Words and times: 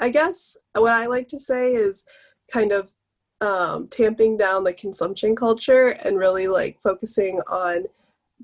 I 0.00 0.10
guess 0.10 0.56
what 0.74 0.92
I 0.92 1.06
like 1.06 1.26
to 1.28 1.40
say 1.40 1.72
is 1.72 2.04
kind 2.52 2.70
of 2.70 2.88
um, 3.40 3.88
tamping 3.88 4.36
down 4.36 4.62
the 4.62 4.72
consumption 4.72 5.34
culture 5.34 5.88
and 5.88 6.16
really 6.16 6.46
like 6.46 6.78
focusing 6.80 7.40
on 7.48 7.84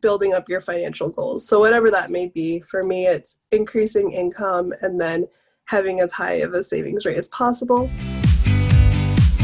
building 0.03 0.35
up 0.35 0.49
your 0.49 0.61
financial 0.61 1.09
goals. 1.09 1.47
So, 1.47 1.61
whatever 1.61 1.93
that 1.93 2.11
may 2.11 2.27
be, 2.27 2.59
for 2.59 2.83
me, 2.83 3.07
it's 3.07 3.39
increasing 3.53 4.11
income 4.11 4.73
and 4.83 5.01
then 5.01 5.29
having 5.67 6.01
as 6.01 6.11
high 6.11 6.35
of 6.35 6.55
a 6.55 6.63
savings 6.63 7.07
rate 7.07 7.19
as 7.19 7.29
possible. 7.29 7.89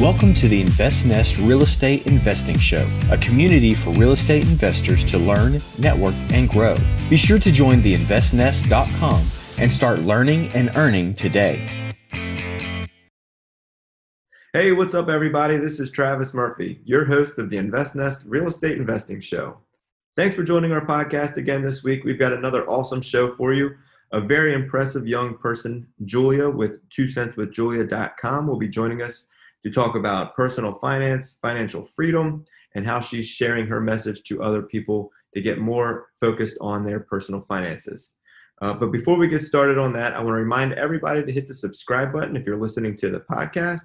Welcome 0.01 0.35
to 0.35 0.49
the 0.49 0.65
InvestNest 0.65 1.47
Real 1.47 1.63
Estate 1.63 2.09
Investing 2.09 2.59
Show, 2.59 2.89
a 3.13 3.19
community 3.19 3.73
for 3.73 3.91
real 3.91 4.13
estate 4.13 4.43
investors 4.43 5.05
to 5.05 5.19
learn, 5.19 5.61
network, 5.79 6.15
and 6.33 6.49
grow. 6.49 6.77
Be 7.09 7.17
sure 7.17 7.39
to 7.39 7.53
join 7.53 7.83
the 7.83 7.95
investnest.com 7.95 9.23
and 9.63 9.73
start 9.73 10.01
learning 10.01 10.49
and 10.55 10.73
earning 10.75 11.15
today. 11.15 11.80
Hey, 14.53 14.73
what's 14.73 14.95
up, 14.95 15.09
everybody? 15.09 15.59
This 15.59 15.79
is 15.79 15.93
Travis 15.93 16.35
Murphy, 16.35 16.81
your 16.85 17.05
host 17.05 17.39
of 17.39 17.51
the 17.51 17.57
InvestNest 17.57 18.25
Real 18.27 18.49
Estate 18.49 18.79
Investing 18.79 19.21
Show. 19.21 19.57
Thanks 20.17 20.35
for 20.35 20.43
joining 20.43 20.73
our 20.73 20.85
podcast 20.85 21.37
again 21.37 21.63
this 21.63 21.85
week. 21.85 22.03
We've 22.03 22.19
got 22.19 22.33
another 22.33 22.69
awesome 22.69 23.01
show 23.01 23.37
for 23.37 23.55
you. 23.55 23.71
A 24.11 24.21
very 24.21 24.53
impressive 24.53 25.07
young 25.07 25.39
person, 25.39 25.87
Julia, 26.05 26.51
with 26.51 26.81
twocentswithjulia.com, 26.91 28.49
will 28.49 28.59
be 28.59 28.67
joining 28.67 29.03
us 29.03 29.29
to 29.63 29.71
talk 29.71 29.95
about 29.95 30.35
personal 30.35 30.81
finance, 30.81 31.39
financial 31.41 31.89
freedom, 31.95 32.45
and 32.75 32.85
how 32.85 32.99
she's 32.99 33.29
sharing 33.29 33.69
her 33.69 33.81
message 33.81 34.25
to 34.25 34.43
other 34.43 34.63
people 34.63 35.13
to 35.33 35.41
get 35.41 35.59
more 35.59 36.09
focused 36.21 36.59
on 36.61 36.85
their 36.85 36.99
personal 36.99 37.43
finances. 37.43 38.17
Uh, 38.63 38.73
but 38.73 38.91
before 38.91 39.17
we 39.17 39.29
get 39.29 39.43
started 39.43 39.79
on 39.79 39.93
that, 39.93 40.15
I 40.15 40.19
want 40.19 40.31
to 40.31 40.43
remind 40.43 40.73
everybody 40.73 41.25
to 41.25 41.31
hit 41.31 41.47
the 41.47 41.55
subscribe 41.55 42.13
button 42.13 42.35
if 42.37 42.45
you're 42.45 42.61
listening 42.61 42.97
to 42.97 43.11
the 43.11 43.21
podcast 43.21 43.83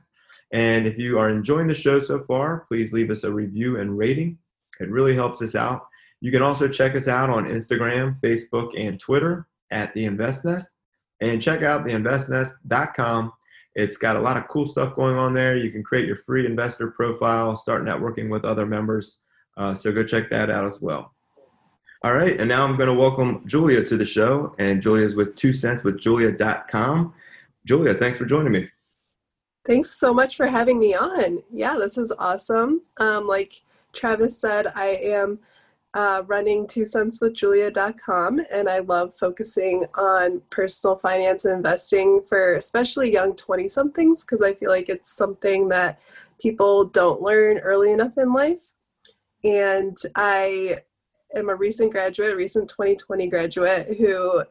and 0.55 0.87
if 0.87 0.97
you 0.97 1.19
are 1.19 1.29
enjoying 1.29 1.67
the 1.67 1.73
show 1.73 1.99
so 1.99 2.23
far, 2.23 2.59
please 2.69 2.93
leave 2.93 3.11
us 3.11 3.25
a 3.25 3.31
review 3.31 3.77
and 3.81 3.97
rating. 3.97 4.37
It 4.79 4.89
really 4.89 5.13
helps 5.13 5.41
us 5.41 5.53
out. 5.53 5.85
You 6.21 6.31
can 6.31 6.41
also 6.41 6.69
check 6.69 6.95
us 6.95 7.09
out 7.09 7.29
on 7.29 7.43
Instagram, 7.43 8.21
Facebook, 8.21 8.71
and 8.79 8.97
Twitter 8.97 9.49
at 9.71 9.93
The 9.93 10.05
Invest 10.05 10.45
Nest. 10.45 10.71
And 11.19 11.41
check 11.41 11.61
out 11.61 11.85
theinvestnest.com. 11.85 13.33
It's 13.75 13.97
got 13.97 14.15
a 14.15 14.21
lot 14.21 14.37
of 14.37 14.47
cool 14.47 14.65
stuff 14.65 14.95
going 14.95 15.17
on 15.17 15.33
there. 15.33 15.57
You 15.57 15.71
can 15.71 15.83
create 15.83 16.07
your 16.07 16.19
free 16.25 16.45
investor 16.45 16.87
profile, 16.91 17.57
start 17.57 17.83
networking 17.83 18.29
with 18.29 18.45
other 18.45 18.65
members. 18.65 19.17
Uh, 19.57 19.73
so 19.73 19.91
go 19.91 20.05
check 20.05 20.29
that 20.29 20.49
out 20.49 20.65
as 20.65 20.79
well. 20.79 21.13
All 22.01 22.13
right, 22.13 22.39
and 22.39 22.47
now 22.47 22.63
I'm 22.63 22.77
going 22.77 22.87
to 22.87 22.93
welcome 22.93 23.43
Julia 23.45 23.83
to 23.83 23.97
the 23.97 24.05
show. 24.05 24.55
And 24.57 24.81
Julia 24.81 25.03
is 25.03 25.15
with 25.15 25.35
two 25.35 25.51
cents 25.51 25.83
with 25.83 25.99
Julia.com. 25.99 27.13
Julia, 27.65 27.93
thanks 27.93 28.17
for 28.17 28.25
joining 28.25 28.53
me. 28.53 28.69
Thanks 29.65 29.91
so 29.91 30.13
much 30.13 30.37
for 30.37 30.45
having 30.45 30.77
me 30.77 30.93
on. 30.93 31.41
Yeah, 31.51 31.75
this 31.79 31.97
is 31.97 32.11
awesome. 32.19 32.83
Um, 32.99 33.25
like 33.25 33.63
Travis 33.93 34.39
said, 34.39 34.67
I 34.75 34.99
am 35.01 35.39
uh, 35.95 36.21
running 36.27 36.67
two 36.67 36.85
cents 36.85 37.19
with 37.19 37.33
julia.com 37.33 38.41
and 38.53 38.69
I 38.69 38.79
love 38.79 39.15
focusing 39.15 39.85
on 39.95 40.41
personal 40.51 40.97
finance 40.97 41.45
and 41.45 41.55
investing 41.55 42.21
for 42.27 42.55
especially 42.55 43.11
young 43.11 43.35
20 43.35 43.67
somethings 43.67 44.23
because 44.23 44.43
I 44.43 44.53
feel 44.53 44.69
like 44.69 44.89
it's 44.89 45.15
something 45.15 45.67
that 45.69 45.99
people 46.39 46.85
don't 46.85 47.21
learn 47.21 47.57
early 47.57 47.91
enough 47.91 48.17
in 48.17 48.33
life. 48.33 48.71
And 49.43 49.97
I 50.15 50.79
am 51.35 51.49
a 51.49 51.55
recent 51.55 51.91
graduate, 51.91 52.35
recent 52.35 52.69
2020 52.69 53.27
graduate 53.29 53.97
who 53.97 54.43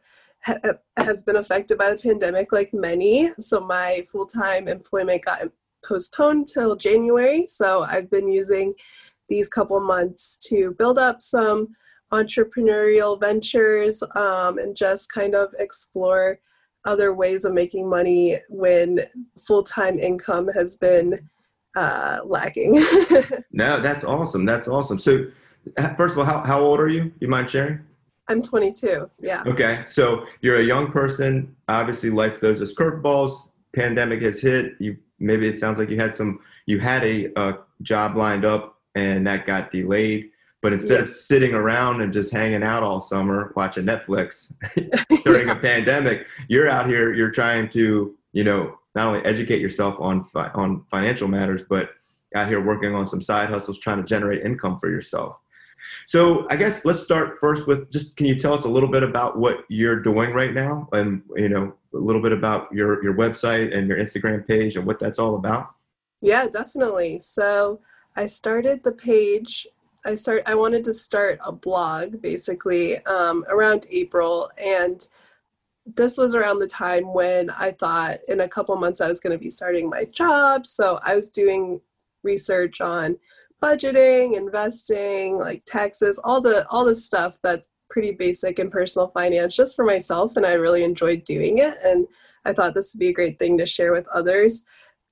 ha- 0.45 0.73
has 0.97 1.23
been 1.23 1.37
affected 1.37 1.77
by 1.77 1.91
the 1.91 1.97
pandemic 1.97 2.51
like 2.51 2.73
many. 2.73 3.31
So 3.39 3.59
my 3.59 4.03
full 4.11 4.25
time 4.25 4.67
employment 4.67 5.25
got 5.25 5.41
postponed 5.85 6.47
till 6.47 6.75
January. 6.75 7.45
So 7.47 7.83
I've 7.83 8.09
been 8.09 8.27
using 8.31 8.73
these 9.29 9.49
couple 9.49 9.79
months 9.79 10.37
to 10.49 10.75
build 10.77 10.99
up 10.99 11.21
some 11.21 11.69
entrepreneurial 12.13 13.19
ventures 13.19 14.03
um, 14.15 14.59
and 14.59 14.75
just 14.75 15.11
kind 15.11 15.35
of 15.35 15.53
explore 15.59 16.39
other 16.85 17.13
ways 17.13 17.45
of 17.45 17.53
making 17.53 17.89
money 17.89 18.37
when 18.49 18.99
full 19.47 19.63
time 19.63 19.97
income 19.97 20.47
has 20.55 20.77
been 20.77 21.17
uh, 21.75 22.19
lacking. 22.25 22.73
no, 23.51 23.81
that's 23.81 24.03
awesome. 24.03 24.45
That's 24.45 24.67
awesome. 24.67 24.99
So, 24.99 25.25
first 25.97 26.13
of 26.13 26.19
all, 26.19 26.25
how, 26.25 26.41
how 26.41 26.59
old 26.59 26.79
are 26.79 26.87
you? 26.87 27.11
You 27.19 27.27
mind 27.27 27.49
sharing? 27.49 27.79
I'm 28.27 28.41
22. 28.41 29.09
Yeah. 29.21 29.43
Okay. 29.45 29.83
So 29.85 30.25
you're 30.41 30.59
a 30.59 30.63
young 30.63 30.91
person. 30.91 31.55
Obviously, 31.67 32.09
life 32.09 32.39
throws 32.39 32.61
us 32.61 32.73
curveballs. 32.73 33.51
Pandemic 33.73 34.21
has 34.21 34.41
hit. 34.41 34.73
You 34.79 34.97
maybe 35.19 35.47
it 35.47 35.59
sounds 35.59 35.77
like 35.77 35.89
you 35.89 35.99
had 35.99 36.13
some. 36.13 36.39
You 36.65 36.79
had 36.79 37.03
a, 37.03 37.31
a 37.39 37.59
job 37.81 38.15
lined 38.15 38.45
up 38.45 38.79
and 38.95 39.27
that 39.27 39.45
got 39.45 39.71
delayed. 39.71 40.31
But 40.61 40.73
instead 40.73 40.95
yeah. 40.95 41.01
of 41.01 41.09
sitting 41.09 41.53
around 41.53 42.01
and 42.01 42.11
just 42.11 42.31
hanging 42.31 42.63
out 42.63 42.81
all 42.81 42.99
summer 42.99 43.53
watching 43.55 43.85
Netflix 43.85 44.51
during 45.23 45.49
a 45.49 45.55
pandemic, 45.69 46.25
you're 46.47 46.67
out 46.67 46.87
here. 46.87 47.13
You're 47.13 47.29
trying 47.29 47.69
to, 47.69 48.17
you 48.33 48.43
know, 48.43 48.79
not 48.95 49.07
only 49.07 49.23
educate 49.25 49.61
yourself 49.61 49.95
on 49.99 50.25
fi- 50.33 50.49
on 50.55 50.83
financial 50.89 51.27
matters, 51.27 51.63
but 51.69 51.91
out 52.33 52.47
here 52.47 52.63
working 52.63 52.95
on 52.95 53.07
some 53.07 53.21
side 53.21 53.49
hustles, 53.49 53.77
trying 53.77 53.97
to 53.97 54.03
generate 54.03 54.43
income 54.43 54.79
for 54.79 54.89
yourself. 54.89 55.37
So 56.07 56.47
I 56.49 56.55
guess 56.55 56.85
let's 56.85 57.01
start 57.01 57.37
first 57.39 57.67
with 57.67 57.91
just 57.91 58.15
can 58.15 58.25
you 58.25 58.39
tell 58.39 58.53
us 58.53 58.63
a 58.63 58.69
little 58.69 58.89
bit 58.89 59.03
about 59.03 59.37
what 59.37 59.65
you're 59.69 59.99
doing 59.99 60.31
right 60.31 60.53
now 60.53 60.87
and 60.93 61.21
you 61.35 61.49
know 61.49 61.73
a 61.93 61.97
little 61.97 62.21
bit 62.21 62.31
about 62.31 62.71
your 62.71 63.03
your 63.03 63.13
website 63.13 63.75
and 63.75 63.87
your 63.87 63.97
Instagram 63.97 64.47
page 64.47 64.75
and 64.75 64.85
what 64.85 64.99
that's 64.99 65.19
all 65.19 65.35
about? 65.35 65.71
Yeah, 66.21 66.47
definitely. 66.47 67.19
So 67.19 67.81
I 68.15 68.25
started 68.25 68.83
the 68.83 68.91
page 68.91 69.67
I 70.05 70.15
start 70.15 70.43
I 70.45 70.55
wanted 70.55 70.83
to 70.85 70.93
start 70.93 71.39
a 71.45 71.51
blog 71.51 72.21
basically 72.21 73.03
um, 73.05 73.43
around 73.49 73.87
April 73.89 74.51
and 74.57 75.05
this 75.95 76.17
was 76.17 76.33
around 76.33 76.59
the 76.59 76.67
time 76.67 77.13
when 77.13 77.49
I 77.51 77.71
thought 77.71 78.19
in 78.27 78.41
a 78.41 78.47
couple 78.47 78.75
months 78.75 79.01
I 79.01 79.07
was 79.07 79.19
going 79.19 79.37
to 79.37 79.43
be 79.43 79.49
starting 79.49 79.89
my 79.89 80.05
job. 80.05 80.65
So 80.65 80.99
I 81.03 81.15
was 81.15 81.29
doing 81.29 81.79
research 82.23 82.81
on 82.81 83.17
budgeting, 83.65 84.37
investing, 84.37 85.39
like 85.39 85.63
taxes, 85.65 86.19
all 86.23 86.39
the 86.39 86.67
all 86.69 86.85
the 86.85 86.93
stuff 86.93 87.39
that's 87.41 87.69
pretty 87.89 88.11
basic 88.11 88.59
in 88.59 88.69
personal 88.69 89.07
finance 89.09 89.55
just 89.55 89.75
for 89.75 89.85
myself 89.85 90.35
and 90.35 90.45
I 90.45 90.53
really 90.53 90.83
enjoyed 90.83 91.23
doing 91.23 91.59
it 91.59 91.77
and 91.83 92.05
I 92.45 92.53
thought 92.53 92.73
this 92.73 92.93
would 92.93 92.99
be 92.99 93.09
a 93.09 93.13
great 93.13 93.39
thing 93.39 93.57
to 93.57 93.65
share 93.65 93.91
with 93.91 94.07
others. 94.13 94.63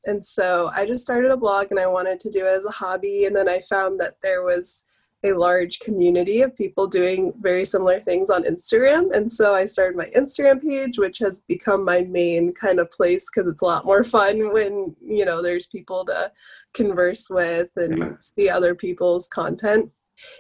And 0.06 0.24
so 0.24 0.70
I 0.76 0.86
just 0.86 1.02
started 1.02 1.32
a 1.32 1.38
blog 1.38 1.68
and 1.72 1.80
I 1.80 1.88
wanted 1.88 2.20
to 2.20 2.30
do 2.30 2.46
it 2.46 2.50
as 2.50 2.66
a 2.66 2.72
hobby 2.72 3.26
and 3.26 3.36
then 3.36 3.50
I 3.50 3.62
found 3.70 4.00
that 4.00 4.16
there 4.22 4.44
was 4.44 4.84
a 5.24 5.34
large 5.34 5.80
community 5.80 6.42
of 6.42 6.56
people 6.56 6.86
doing 6.86 7.34
very 7.40 7.64
similar 7.64 8.02
things 8.02 8.30
on 8.30 8.44
Instagram. 8.44 9.16
And 9.16 9.32
so 9.32 9.56
I 9.56 9.66
started 9.66 9.96
my 9.96 10.10
Instagram 10.16 10.62
page, 10.62 10.98
which 10.98 11.20
has 11.20 11.42
become 11.42 11.86
my 11.86 12.02
main 12.02 12.54
kind 12.54 12.80
of 12.80 12.92
place 12.92 13.30
because 13.30 13.48
it's 13.48 13.62
a 13.62 13.66
lot 13.66 13.86
more 13.86 14.04
fun 14.04 14.52
when, 14.52 14.96
you 15.02 15.24
know, 15.24 15.42
there's 15.42 15.68
people 15.68 16.04
to 16.06 16.32
converse 16.74 17.30
with 17.30 17.70
and 17.78 17.98
yeah. 17.98 18.12
see 18.20 18.50
other 18.50 18.76
people's 18.76 19.28
content. 19.28 19.90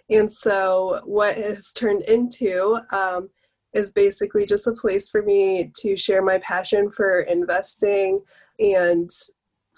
And 0.09 0.31
so 0.31 1.01
what 1.05 1.37
has 1.37 1.71
turned 1.73 2.03
into 2.03 2.79
um, 2.91 3.29
is 3.73 3.91
basically 3.91 4.45
just 4.45 4.67
a 4.67 4.73
place 4.73 5.09
for 5.09 5.21
me 5.21 5.71
to 5.77 5.97
share 5.97 6.21
my 6.21 6.37
passion 6.39 6.91
for 6.91 7.21
investing 7.21 8.19
and 8.59 9.09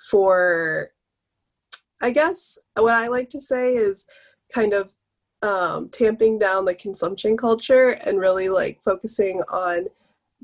for, 0.09 0.89
I 2.01 2.11
guess, 2.11 2.57
what 2.75 2.94
I 2.94 3.07
like 3.07 3.29
to 3.29 3.39
say 3.39 3.73
is 3.73 4.05
kind 4.53 4.73
of 4.73 4.94
um, 5.41 5.89
tamping 5.89 6.38
down 6.39 6.66
the 6.66 6.75
consumption 6.75 7.38
culture 7.38 7.91
and 8.06 8.19
really 8.19 8.50
like 8.50 8.81
focusing 8.83 9.41
on 9.50 9.85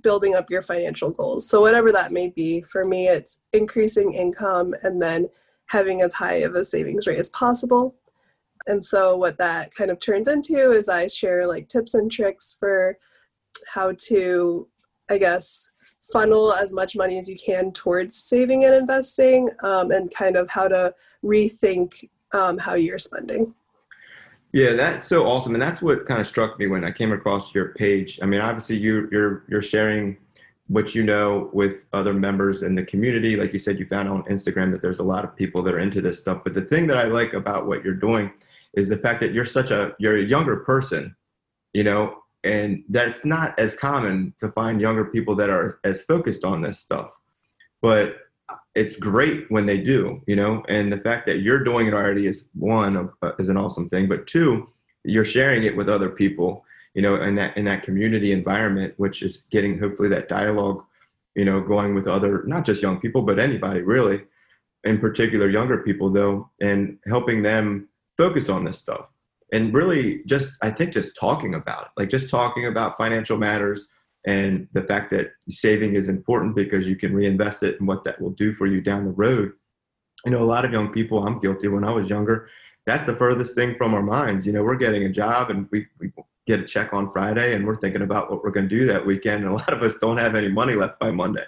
building 0.04 0.36
up 0.36 0.50
your 0.50 0.62
financial 0.62 1.12
goals. 1.12 1.48
So, 1.48 1.62
whatever 1.62 1.92
that 1.92 2.12
may 2.12 2.30
be, 2.30 2.62
for 2.62 2.86
me, 2.86 3.08
it's 3.08 3.42
increasing 3.54 4.14
income 4.14 4.74
and 4.84 5.02
then 5.02 5.28
having 5.68 6.02
as 6.02 6.14
high 6.14 6.36
of 6.36 6.56
a 6.56 6.64
savings 6.64 7.08
rate 7.08 7.20
as 7.20 7.30
possible. 7.30 7.96
And 8.68 8.84
so, 8.84 9.16
what 9.18 9.38
that 9.38 9.74
kind 9.74 9.92
of 9.92 10.00
turns 10.00 10.28
into 10.28 10.72
is 10.72 10.90
I 10.90 11.08
share 11.08 11.48
like 11.48 11.68
tips 11.68 11.94
and 11.94 12.12
tricks 12.12 12.56
for 12.60 12.98
how 13.68 13.94
to, 14.08 14.68
I 15.10 15.18
guess, 15.18 15.70
funnel 16.12 16.54
as 16.54 16.74
much 16.74 16.96
money 16.96 17.18
as 17.18 17.30
you 17.30 17.38
can 17.44 17.72
towards 17.72 18.16
saving 18.16 18.66
and 18.66 18.76
investing 18.76 19.50
um, 19.64 19.92
and 19.92 20.14
kind 20.14 20.36
of 20.36 20.50
how 20.50 20.68
to 20.68 20.94
rethink 21.24 22.10
um, 22.34 22.58
how 22.58 22.76
you're 22.76 22.98
spending. 22.98 23.54
Yeah, 24.54 24.74
that's 24.74 25.08
so 25.08 25.28
awesome, 25.28 25.54
and 25.56 25.62
that's 25.62 25.82
what 25.82 26.06
kind 26.06 26.20
of 26.20 26.28
struck 26.28 26.60
me 26.60 26.68
when 26.68 26.84
I 26.84 26.92
came 26.92 27.14
across 27.14 27.56
your 27.56 27.70
page. 27.74 28.20
I 28.22 28.26
mean, 28.26 28.42
obviously 28.42 28.78
you 28.78 29.08
you're 29.12 29.44
you're 29.48 29.62
sharing 29.62 30.18
what 30.68 30.94
you 30.96 31.04
know 31.04 31.50
with 31.54 31.78
other 31.94 32.14
members 32.14 32.64
in 32.64 32.76
the 32.76 32.84
community. 32.84 33.36
Like 33.36 33.54
you 33.54 33.60
said, 33.60 33.80
you 33.80 33.86
found 33.86 34.10
on 34.10 34.24
Instagram 34.24 34.72
that 34.72 34.82
there's 34.82 35.00
a 35.00 35.04
lot 35.04 35.24
of 35.26 35.36
people 35.36 35.62
that 35.64 35.74
are 35.74 35.80
into 35.80 36.02
this 36.02 36.20
stuff. 36.20 36.44
But 36.44 36.54
the 36.54 36.62
thing 36.62 36.88
that 36.88 36.98
I 36.98 37.04
like 37.04 37.34
about 37.34 37.68
what 37.68 37.84
you're 37.84 37.94
doing 37.94 38.32
is 38.74 38.90
the 38.90 38.98
fact 38.98 39.22
that 39.22 39.34
you're 39.34 39.46
such 39.46 39.72
a 39.72 39.96
you're 40.00 40.18
a 40.18 40.22
younger 40.24 40.58
person, 40.58 41.16
you 41.74 41.84
know, 41.84 42.18
and 42.44 42.84
that's 42.90 43.24
not 43.26 43.58
as 43.60 43.76
common 43.76 44.34
to 44.40 44.50
find 44.52 44.82
younger 44.82 45.06
people 45.06 45.36
that 45.36 45.50
are 45.50 45.80
as 45.84 46.02
focused 46.04 46.44
on 46.44 46.62
this 46.62 46.80
stuff. 46.80 47.12
but 47.82 48.16
it's 48.76 48.96
great 48.96 49.50
when 49.50 49.66
they 49.66 49.78
do, 49.78 50.22
you 50.28 50.36
know, 50.36 50.64
and 50.70 50.92
the 50.92 50.98
fact 50.98 51.26
that 51.26 51.42
you're 51.42 51.64
doing 51.64 51.88
it 51.88 51.94
already 51.94 52.28
is 52.28 52.46
one 52.54 53.10
uh, 53.22 53.32
is 53.38 53.50
an 53.50 53.58
awesome 53.58 53.90
thing, 53.90 54.08
but 54.08 54.28
two, 54.28 54.70
you're 55.04 55.26
sharing 55.26 55.64
it 55.64 55.76
with 55.76 55.90
other 55.90 56.10
people, 56.10 56.64
you 56.94 57.02
know, 57.02 57.16
in 57.22 57.36
that 57.36 57.58
in 57.58 57.66
that 57.66 57.84
community 57.84 58.32
environment, 58.32 58.94
which 58.98 59.24
is 59.24 59.44
getting 59.52 59.78
hopefully 59.80 60.10
that 60.10 60.30
dialogue, 60.30 60.84
you 61.36 61.46
know, 61.46 61.60
going 61.62 61.94
with 61.94 62.08
other 62.08 62.44
not 62.46 62.66
just 62.66 62.82
young 62.82 63.00
people, 63.00 63.22
but 63.22 63.40
anybody 63.40 63.82
really, 63.82 64.22
in 64.84 65.00
particular 65.00 65.50
younger 65.50 65.80
people 65.80 66.10
though, 66.10 66.50
and 66.62 66.98
helping 67.06 67.42
them 67.42 67.90
focus 68.18 68.48
on 68.50 68.64
this 68.64 68.78
stuff. 68.78 69.08
And 69.52 69.74
really 69.74 70.22
just 70.26 70.52
I 70.62 70.70
think 70.70 70.94
just 70.94 71.18
talking 71.20 71.56
about 71.56 71.84
it, 71.84 71.92
like 71.98 72.10
just 72.10 72.30
talking 72.30 72.68
about 72.68 72.98
financial 72.98 73.38
matters, 73.38 73.90
and 74.26 74.68
the 74.74 74.84
fact 74.84 75.12
that 75.12 75.32
saving 75.50 75.96
is 75.96 76.08
important 76.08 76.56
because 76.56 76.88
you 76.88 76.96
can 76.96 77.14
reinvest 77.14 77.64
it 77.64 77.80
and 77.80 77.88
what 77.88 78.04
that 78.04 78.22
will 78.22 78.32
do 78.32 78.54
for 78.54 78.68
you 78.68 78.82
down 78.82 79.06
the 79.06 79.12
road. 79.12 79.54
You 80.26 80.32
know, 80.32 80.44
a 80.44 80.46
lot 80.46 80.66
of 80.66 80.72
young 80.72 80.90
people, 80.90 81.26
I'm 81.26 81.40
guilty 81.40 81.68
when 81.68 81.84
I 81.84 81.92
was 81.92 82.10
younger, 82.10 82.50
that's 82.86 83.06
the 83.06 83.16
furthest 83.16 83.56
thing 83.56 83.76
from 83.76 83.94
our 83.94 84.04
minds. 84.04 84.46
You 84.46 84.54
know, 84.54 84.64
we're 84.64 84.76
getting 84.76 85.04
a 85.06 85.10
job 85.10 85.50
and 85.50 85.68
we, 85.72 85.88
we 86.00 86.12
get 86.46 86.60
a 86.60 86.66
check 86.66 86.94
on 86.94 87.12
Friday 87.12 87.56
and 87.56 87.66
we're 87.66 87.78
thinking 87.78 88.04
about 88.04 88.30
what 88.30 88.44
we're 88.44 88.52
going 88.52 88.70
to 88.70 88.80
do 88.80 88.86
that 88.86 89.06
weekend. 89.06 89.44
And 89.44 89.54
a 89.54 89.56
lot 89.56 89.74
of 89.74 89.82
us 89.82 89.98
don't 89.98 90.18
have 90.18 90.36
any 90.36 90.50
money 90.50 90.74
left 90.74 91.00
by 91.00 91.12
Monday. 91.12 91.46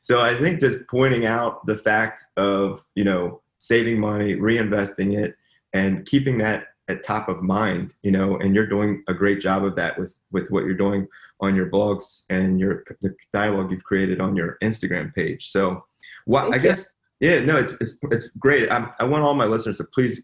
So 0.00 0.20
I 0.20 0.34
think 0.34 0.60
just 0.60 0.86
pointing 0.88 1.26
out 1.26 1.66
the 1.66 1.76
fact 1.76 2.24
of, 2.36 2.82
you 2.94 3.04
know, 3.04 3.40
saving 3.58 3.98
money, 3.98 4.34
reinvesting 4.34 5.18
it, 5.18 5.36
and 5.72 6.06
keeping 6.06 6.38
that 6.38 6.68
at 6.88 7.02
top 7.02 7.28
of 7.28 7.42
mind, 7.42 7.94
you 8.02 8.10
know, 8.10 8.36
and 8.38 8.54
you're 8.54 8.66
doing 8.66 9.02
a 9.08 9.14
great 9.14 9.40
job 9.40 9.64
of 9.64 9.74
that 9.76 9.98
with, 9.98 10.20
with 10.30 10.48
what 10.50 10.64
you're 10.64 10.74
doing 10.74 11.06
on 11.40 11.54
your 11.54 11.68
blogs 11.70 12.24
and 12.30 12.58
your 12.58 12.84
the 13.02 13.14
dialogue 13.32 13.70
you've 13.70 13.84
created 13.84 14.20
on 14.20 14.36
your 14.36 14.56
Instagram 14.62 15.14
page. 15.14 15.50
So, 15.50 15.84
what 16.24 16.54
I 16.54 16.58
guess 16.58 16.90
yeah, 17.20 17.40
no, 17.40 17.56
it's 17.56 17.72
it's, 17.80 17.96
it's 18.10 18.28
great. 18.38 18.70
I, 18.70 18.90
I 18.98 19.04
want 19.04 19.24
all 19.24 19.34
my 19.34 19.46
listeners 19.46 19.78
to 19.78 19.84
please 19.84 20.22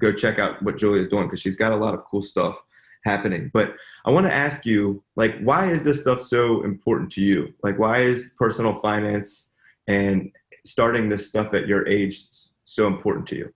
go 0.00 0.12
check 0.12 0.38
out 0.38 0.62
what 0.62 0.76
Julia 0.76 1.02
is 1.02 1.08
doing 1.08 1.24
because 1.26 1.40
she's 1.40 1.56
got 1.56 1.72
a 1.72 1.76
lot 1.76 1.94
of 1.94 2.04
cool 2.04 2.22
stuff 2.22 2.60
happening. 3.04 3.50
But 3.52 3.74
I 4.04 4.10
want 4.10 4.26
to 4.26 4.32
ask 4.32 4.64
you, 4.64 5.02
like, 5.16 5.38
why 5.40 5.70
is 5.70 5.82
this 5.82 6.00
stuff 6.00 6.22
so 6.22 6.62
important 6.62 7.10
to 7.12 7.20
you? 7.20 7.52
Like, 7.62 7.78
why 7.78 8.02
is 8.02 8.26
personal 8.38 8.74
finance 8.74 9.50
and 9.88 10.30
starting 10.64 11.08
this 11.08 11.28
stuff 11.28 11.54
at 11.54 11.66
your 11.66 11.86
age 11.88 12.24
so 12.64 12.86
important 12.86 13.26
to 13.28 13.36
you? 13.36 13.52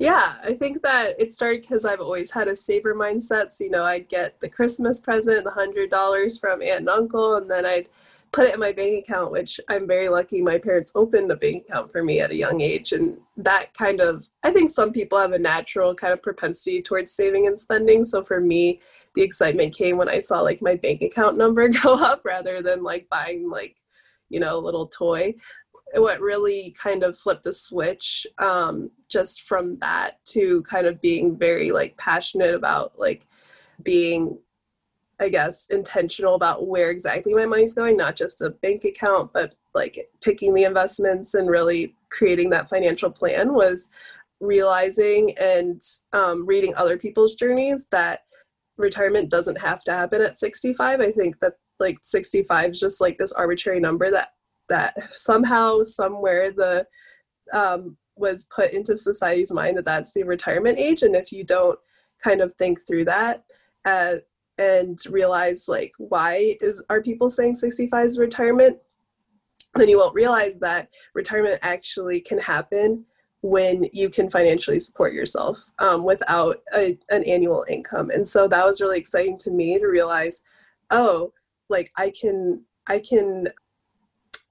Yeah, 0.00 0.36
I 0.42 0.54
think 0.54 0.80
that 0.80 1.20
it 1.20 1.30
started 1.30 1.60
because 1.60 1.84
I've 1.84 2.00
always 2.00 2.30
had 2.30 2.48
a 2.48 2.56
saver 2.56 2.94
mindset. 2.94 3.52
So, 3.52 3.64
you 3.64 3.70
know, 3.70 3.84
I'd 3.84 4.08
get 4.08 4.40
the 4.40 4.48
Christmas 4.48 4.98
present, 4.98 5.44
the 5.44 5.50
hundred 5.50 5.90
dollars 5.90 6.38
from 6.38 6.62
aunt 6.62 6.80
and 6.80 6.88
uncle, 6.88 7.36
and 7.36 7.50
then 7.50 7.66
I'd 7.66 7.90
put 8.32 8.48
it 8.48 8.54
in 8.54 8.60
my 8.60 8.72
bank 8.72 9.04
account, 9.04 9.30
which 9.30 9.60
I'm 9.68 9.86
very 9.86 10.08
lucky 10.08 10.40
my 10.40 10.56
parents 10.56 10.92
opened 10.94 11.30
a 11.30 11.36
bank 11.36 11.66
account 11.68 11.92
for 11.92 12.02
me 12.02 12.20
at 12.20 12.30
a 12.30 12.34
young 12.34 12.62
age. 12.62 12.92
And 12.92 13.18
that 13.36 13.74
kind 13.74 14.00
of, 14.00 14.26
I 14.42 14.50
think 14.52 14.70
some 14.70 14.90
people 14.90 15.18
have 15.18 15.32
a 15.32 15.38
natural 15.38 15.94
kind 15.94 16.14
of 16.14 16.22
propensity 16.22 16.80
towards 16.80 17.12
saving 17.12 17.46
and 17.46 17.60
spending. 17.60 18.02
So 18.06 18.24
for 18.24 18.40
me, 18.40 18.80
the 19.14 19.22
excitement 19.22 19.76
came 19.76 19.98
when 19.98 20.08
I 20.08 20.18
saw 20.18 20.40
like 20.40 20.62
my 20.62 20.76
bank 20.76 21.02
account 21.02 21.36
number 21.36 21.68
go 21.82 22.02
up 22.02 22.22
rather 22.24 22.62
than 22.62 22.82
like 22.82 23.06
buying 23.10 23.50
like, 23.50 23.76
you 24.30 24.40
know, 24.40 24.56
a 24.56 24.64
little 24.64 24.86
toy 24.86 25.34
what 25.94 26.20
really 26.20 26.74
kind 26.80 27.02
of 27.02 27.16
flipped 27.16 27.44
the 27.44 27.52
switch 27.52 28.26
um, 28.38 28.90
just 29.10 29.42
from 29.42 29.78
that 29.80 30.24
to 30.24 30.62
kind 30.62 30.86
of 30.86 31.00
being 31.00 31.36
very 31.36 31.72
like 31.72 31.96
passionate 31.96 32.54
about 32.54 32.98
like 32.98 33.26
being 33.82 34.38
i 35.20 35.28
guess 35.28 35.66
intentional 35.70 36.34
about 36.34 36.66
where 36.66 36.90
exactly 36.90 37.34
my 37.34 37.46
money's 37.46 37.74
going 37.74 37.96
not 37.96 38.16
just 38.16 38.42
a 38.42 38.50
bank 38.62 38.84
account 38.84 39.32
but 39.32 39.54
like 39.74 40.08
picking 40.20 40.54
the 40.54 40.64
investments 40.64 41.34
and 41.34 41.48
really 41.48 41.94
creating 42.10 42.50
that 42.50 42.68
financial 42.68 43.10
plan 43.10 43.52
was 43.52 43.88
realizing 44.40 45.36
and 45.38 45.80
um, 46.12 46.46
reading 46.46 46.74
other 46.76 46.96
people's 46.96 47.34
journeys 47.34 47.86
that 47.90 48.20
retirement 48.78 49.28
doesn't 49.30 49.60
have 49.60 49.82
to 49.84 49.92
happen 49.92 50.22
at 50.22 50.38
65 50.38 51.00
i 51.00 51.10
think 51.12 51.38
that 51.40 51.54
like 51.78 51.98
65 52.02 52.70
is 52.70 52.80
just 52.80 53.00
like 53.00 53.18
this 53.18 53.32
arbitrary 53.32 53.80
number 53.80 54.10
that 54.10 54.30
that 54.70 54.94
somehow 55.12 55.82
somewhere 55.82 56.50
the 56.50 56.86
um, 57.52 57.96
was 58.16 58.46
put 58.54 58.72
into 58.72 58.96
society's 58.96 59.52
mind 59.52 59.76
that 59.76 59.84
that's 59.84 60.12
the 60.12 60.22
retirement 60.22 60.78
age 60.78 61.02
and 61.02 61.14
if 61.14 61.32
you 61.32 61.44
don't 61.44 61.78
kind 62.22 62.40
of 62.40 62.52
think 62.54 62.78
through 62.86 63.04
that 63.04 63.44
uh, 63.84 64.14
and 64.58 64.98
realize 65.10 65.68
like 65.68 65.92
why 65.98 66.56
is 66.60 66.82
are 66.88 67.02
people 67.02 67.28
saying 67.28 67.54
65 67.54 68.06
is 68.06 68.18
retirement 68.18 68.78
then 69.74 69.88
you 69.88 69.98
won't 69.98 70.14
realize 70.14 70.56
that 70.58 70.88
retirement 71.14 71.58
actually 71.62 72.20
can 72.20 72.38
happen 72.38 73.04
when 73.42 73.88
you 73.92 74.10
can 74.10 74.28
financially 74.28 74.78
support 74.78 75.14
yourself 75.14 75.58
um, 75.78 76.04
without 76.04 76.56
a, 76.74 76.98
an 77.08 77.24
annual 77.24 77.64
income. 77.70 78.10
And 78.10 78.28
so 78.28 78.46
that 78.48 78.66
was 78.66 78.82
really 78.82 78.98
exciting 78.98 79.38
to 79.38 79.50
me 79.50 79.78
to 79.78 79.86
realize 79.86 80.42
oh 80.90 81.32
like 81.68 81.90
i 81.96 82.12
can 82.20 82.62
i 82.88 82.98
can 82.98 83.48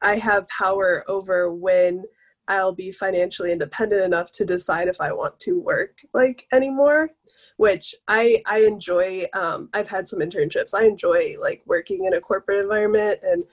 I 0.01 0.15
have 0.17 0.47
power 0.47 1.03
over 1.07 1.53
when 1.53 2.03
I'll 2.47 2.73
be 2.73 2.91
financially 2.91 3.51
independent 3.51 4.01
enough 4.01 4.31
to 4.31 4.45
decide 4.45 4.87
if 4.87 4.99
I 4.99 5.11
want 5.11 5.39
to 5.41 5.59
work 5.59 5.99
like 6.13 6.47
anymore, 6.51 7.11
which 7.57 7.93
I 8.07 8.41
I 8.47 8.59
enjoy. 8.59 9.25
Um, 9.33 9.69
I've 9.73 9.89
had 9.89 10.07
some 10.07 10.19
internships. 10.19 10.73
I 10.73 10.85
enjoy 10.85 11.35
like 11.39 11.61
working 11.65 12.05
in 12.05 12.15
a 12.15 12.21
corporate 12.21 12.63
environment 12.63 13.19
and 13.23 13.43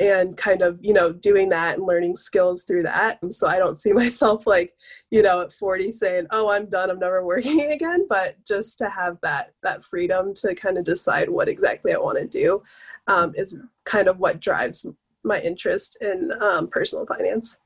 and 0.00 0.34
kind 0.36 0.62
of 0.62 0.78
you 0.80 0.94
know 0.94 1.12
doing 1.12 1.50
that 1.50 1.76
and 1.76 1.86
learning 1.86 2.16
skills 2.16 2.64
through 2.64 2.82
that 2.82 3.18
so 3.32 3.46
i 3.46 3.58
don't 3.58 3.78
see 3.78 3.92
myself 4.04 4.46
like 4.46 4.72
you 5.10 5.22
know 5.22 5.42
at 5.42 5.52
40 5.52 5.92
saying 5.92 6.26
oh 6.30 6.50
i'm 6.50 6.66
done 6.66 6.90
i'm 6.90 6.98
never 6.98 7.24
working 7.26 7.70
again 7.72 8.06
but 8.08 8.34
just 8.46 8.78
to 8.78 8.88
have 8.88 9.18
that 9.22 9.52
that 9.62 9.84
freedom 9.84 10.32
to 10.34 10.54
kind 10.54 10.78
of 10.78 10.84
decide 10.84 11.28
what 11.28 11.48
exactly 11.48 11.92
i 11.92 11.98
want 11.98 12.18
to 12.18 12.26
do 12.26 12.62
um, 13.06 13.32
is 13.36 13.58
kind 13.84 14.08
of 14.08 14.18
what 14.18 14.40
drives 14.40 14.86
my 15.24 15.40
interest 15.40 15.98
in 16.00 16.32
um, 16.40 16.68
personal 16.68 17.06
finance. 17.06 17.58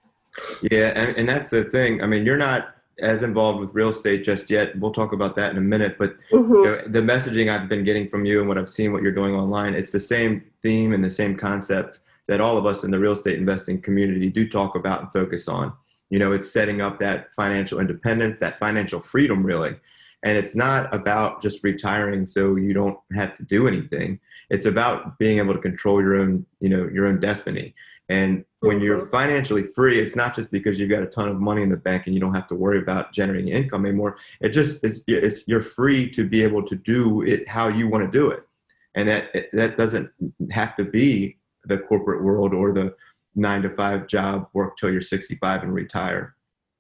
Yeah, 0.63 0.93
and, 0.95 1.17
and 1.17 1.29
that's 1.29 1.51
the 1.51 1.65
thing. 1.65 2.03
I 2.03 2.07
mean, 2.07 2.27
you're 2.27 2.37
not 2.37 2.75
as 3.01 3.23
involved 3.23 3.61
with 3.61 3.75
real 3.75 3.89
estate 3.89 4.25
just 4.25 4.51
yet. 4.51 4.79
We'll 4.79 4.93
talk 4.93 5.13
about 5.13 5.35
that 5.37 5.51
in 5.51 5.59
a 5.59 5.61
minute. 5.61 5.97
But 5.99 6.17
mm-hmm. 6.31 6.55
you 6.55 6.65
know, 6.65 6.83
the 6.87 7.01
messaging 7.01 7.51
I've 7.51 7.69
been 7.69 7.85
getting 7.85 8.09
from 8.09 8.25
you 8.25 8.41
and 8.41 8.49
what 8.49 8.59
I've 8.59 8.71
seen, 8.71 8.93
what 8.93 9.03
you're 9.03 9.13
doing 9.13 9.35
online, 9.35 9.75
it's 9.75 9.91
the 9.91 10.01
same 10.01 10.45
theme 10.63 10.93
and 10.93 11.03
the 11.03 11.11
same 11.11 11.37
concept 11.37 12.01
that 12.27 12.41
all 12.41 12.57
of 12.57 12.67
us 12.67 12.85
in 12.85 12.91
the 12.91 12.99
real 12.99 13.13
estate 13.13 13.39
investing 13.39 13.81
community 13.81 14.31
do 14.31 14.49
talk 14.49 14.77
about 14.77 15.03
and 15.03 15.13
focus 15.13 15.49
on. 15.49 15.73
You 16.11 16.19
know, 16.19 16.33
it's 16.33 16.51
setting 16.51 16.81
up 16.81 16.99
that 17.01 17.35
financial 17.35 17.81
independence, 17.81 18.39
that 18.39 18.59
financial 18.59 19.01
freedom, 19.01 19.45
really. 19.45 19.77
And 20.23 20.39
it's 20.39 20.55
not 20.55 20.95
about 20.95 21.43
just 21.43 21.63
retiring 21.63 22.25
so 22.25 22.57
you 22.57 22.73
don't 22.73 22.99
have 23.13 23.35
to 23.35 23.45
do 23.45 23.69
anything 23.69 24.21
it's 24.51 24.67
about 24.67 25.19
being 25.19 25.39
able 25.39 25.55
to 25.55 25.61
control 25.61 26.01
your 26.01 26.17
own 26.17 26.45
you 26.61 26.69
know 26.69 26.89
your 26.89 27.07
own 27.07 27.21
destiny. 27.21 27.75
And 28.09 28.45
when 28.61 28.81
you're 28.81 29.03
mm-hmm. 29.03 29.11
financially 29.11 29.65
free 29.75 29.99
it's 29.99 30.17
not 30.17 30.35
just 30.35 30.51
because 30.51 30.79
you've 30.79 30.91
got 30.91 31.03
a 31.03 31.07
ton 31.07 31.29
of 31.29 31.41
money 31.41 31.63
in 31.63 31.69
the 31.69 31.77
bank 31.77 32.07
and 32.07 32.15
you 32.15 32.21
don't 32.21 32.35
have 32.35 32.49
to 32.49 32.55
worry 32.55 32.79
about 32.79 33.13
generating 33.13 33.49
income 33.49 33.87
anymore. 33.87 34.17
It 34.41 34.51
just 34.51 34.85
is 34.85 35.05
it's 35.07 35.47
you're 35.49 35.63
free 35.63 36.11
to 36.13 36.29
be 36.29 36.43
able 36.43 36.63
to 36.67 36.77
do 36.77 37.23
it 37.23 37.49
how 37.49 37.69
you 37.69 37.89
want 37.89 38.05
to 38.05 38.11
do 38.11 38.31
it. 38.31 38.47
And 38.95 39.09
that 39.09 39.47
that 39.53 39.77
doesn't 39.77 40.11
have 40.51 40.77
to 40.77 40.85
be 40.85 41.39
the 41.65 41.79
corporate 41.79 42.23
world 42.23 42.53
or 42.55 42.73
the 42.73 42.95
nine 43.35 43.63
to 43.63 43.71
five 43.71 44.07
job 44.07 44.49
work 44.53 44.77
till 44.77 44.93
you're 44.93 45.01
65 45.01 45.63
and 45.63 45.75
retire. 45.75 46.37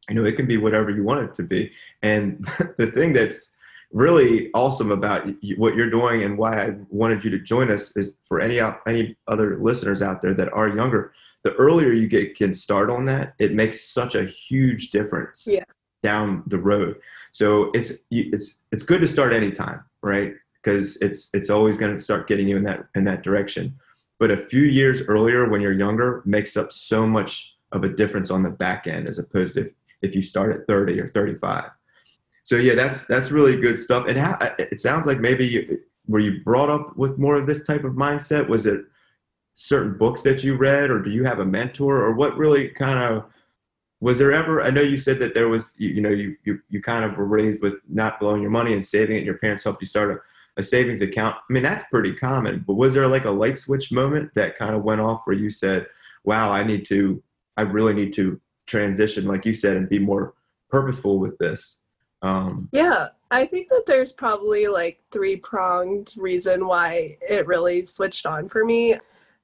You 0.08 0.16
know 0.16 0.24
it 0.24 0.36
can 0.36 0.46
be 0.46 0.58
whatever 0.58 0.90
you 0.90 1.02
want 1.02 1.28
it 1.28 1.34
to 1.34 1.42
be. 1.42 1.72
And 2.02 2.46
the 2.78 2.90
thing 2.90 3.12
that's 3.12 3.50
really 3.94 4.50
awesome 4.54 4.90
about 4.90 5.26
what 5.56 5.74
you're 5.76 5.88
doing 5.88 6.24
and 6.24 6.36
why 6.36 6.66
I 6.66 6.74
wanted 6.90 7.24
you 7.24 7.30
to 7.30 7.38
join 7.38 7.70
us 7.70 7.96
is 7.96 8.14
for 8.24 8.40
any 8.40 8.60
uh, 8.60 8.74
any 8.86 9.16
other 9.28 9.56
listeners 9.58 10.02
out 10.02 10.20
there 10.20 10.34
that 10.34 10.52
are 10.52 10.68
younger. 10.68 11.14
The 11.44 11.52
earlier 11.54 11.92
you 11.92 12.08
get 12.08 12.36
can 12.36 12.52
start 12.54 12.90
on 12.90 13.04
that, 13.06 13.34
it 13.38 13.54
makes 13.54 13.88
such 13.88 14.14
a 14.14 14.24
huge 14.24 14.90
difference 14.90 15.46
yeah. 15.46 15.64
down 16.02 16.42
the 16.48 16.58
road. 16.58 16.96
So 17.32 17.70
it's 17.72 17.92
it's 18.10 18.56
it's 18.72 18.82
good 18.82 19.00
to 19.00 19.08
start 19.08 19.32
anytime, 19.32 19.82
right? 20.02 20.34
Because 20.62 20.96
it's 20.96 21.30
it's 21.32 21.48
always 21.48 21.76
going 21.76 21.96
to 21.96 22.02
start 22.02 22.26
getting 22.26 22.48
you 22.48 22.56
in 22.56 22.64
that 22.64 22.86
in 22.96 23.04
that 23.04 23.22
direction. 23.22 23.78
But 24.18 24.32
a 24.32 24.46
few 24.46 24.62
years 24.62 25.02
earlier, 25.02 25.48
when 25.48 25.60
you're 25.60 25.72
younger, 25.72 26.22
makes 26.24 26.56
up 26.56 26.72
so 26.72 27.06
much 27.06 27.54
of 27.72 27.84
a 27.84 27.88
difference 27.88 28.30
on 28.30 28.42
the 28.42 28.50
back 28.50 28.86
end 28.86 29.06
as 29.06 29.18
opposed 29.18 29.54
to 29.54 29.66
if, 29.66 29.72
if 30.02 30.14
you 30.14 30.22
start 30.22 30.54
at 30.54 30.66
30 30.66 31.00
or 31.00 31.08
35 31.08 31.70
so 32.44 32.56
yeah, 32.56 32.74
that's 32.74 33.06
that's 33.06 33.30
really 33.30 33.56
good 33.56 33.78
stuff. 33.78 34.06
And 34.06 34.18
how, 34.18 34.38
it 34.58 34.80
sounds 34.80 35.06
like 35.06 35.18
maybe 35.18 35.46
you, 35.46 35.80
were 36.06 36.20
you 36.20 36.44
brought 36.44 36.70
up 36.70 36.96
with 36.96 37.18
more 37.18 37.36
of 37.36 37.46
this 37.46 37.66
type 37.66 37.84
of 37.84 37.94
mindset? 37.94 38.48
Was 38.48 38.66
it 38.66 38.82
certain 39.54 39.96
books 39.96 40.22
that 40.22 40.44
you 40.44 40.56
read, 40.56 40.90
or 40.90 41.00
do 41.00 41.10
you 41.10 41.24
have 41.24 41.38
a 41.38 41.44
mentor, 41.44 42.02
or 42.02 42.12
what 42.12 42.36
really 42.36 42.68
kind 42.68 42.98
of 42.98 43.24
was 44.00 44.18
there 44.18 44.32
ever? 44.32 44.62
I 44.62 44.70
know 44.70 44.82
you 44.82 44.98
said 44.98 45.18
that 45.20 45.32
there 45.32 45.48
was, 45.48 45.72
you, 45.78 45.88
you 45.88 46.02
know, 46.02 46.10
you, 46.10 46.36
you 46.44 46.60
you 46.68 46.82
kind 46.82 47.04
of 47.04 47.16
were 47.16 47.24
raised 47.24 47.62
with 47.62 47.74
not 47.88 48.20
blowing 48.20 48.42
your 48.42 48.50
money 48.50 48.74
and 48.74 48.84
saving 48.84 49.16
it. 49.16 49.20
And 49.20 49.26
your 49.26 49.38
parents 49.38 49.64
helped 49.64 49.80
you 49.80 49.86
start 49.86 50.10
a, 50.10 50.60
a 50.60 50.62
savings 50.62 51.00
account. 51.00 51.36
I 51.36 51.52
mean, 51.52 51.62
that's 51.62 51.84
pretty 51.90 52.14
common. 52.14 52.62
But 52.66 52.74
was 52.74 52.92
there 52.92 53.08
like 53.08 53.24
a 53.24 53.30
light 53.30 53.56
switch 53.56 53.90
moment 53.90 54.30
that 54.34 54.58
kind 54.58 54.74
of 54.74 54.82
went 54.82 55.00
off 55.00 55.22
where 55.24 55.36
you 55.36 55.48
said, 55.48 55.86
"Wow, 56.24 56.52
I 56.52 56.62
need 56.62 56.84
to 56.88 57.22
I 57.56 57.62
really 57.62 57.94
need 57.94 58.12
to 58.14 58.38
transition, 58.66 59.24
like 59.24 59.46
you 59.46 59.54
said, 59.54 59.76
and 59.76 59.88
be 59.88 59.98
more 59.98 60.34
purposeful 60.68 61.18
with 61.18 61.38
this. 61.38 61.83
Um, 62.24 62.70
yeah, 62.72 63.08
I 63.30 63.44
think 63.44 63.68
that 63.68 63.84
there's 63.86 64.12
probably 64.12 64.66
like 64.66 65.00
three 65.12 65.36
pronged 65.36 66.14
reason 66.16 66.66
why 66.66 67.18
it 67.28 67.46
really 67.46 67.82
switched 67.82 68.24
on 68.24 68.48
for 68.48 68.64
me. 68.64 68.96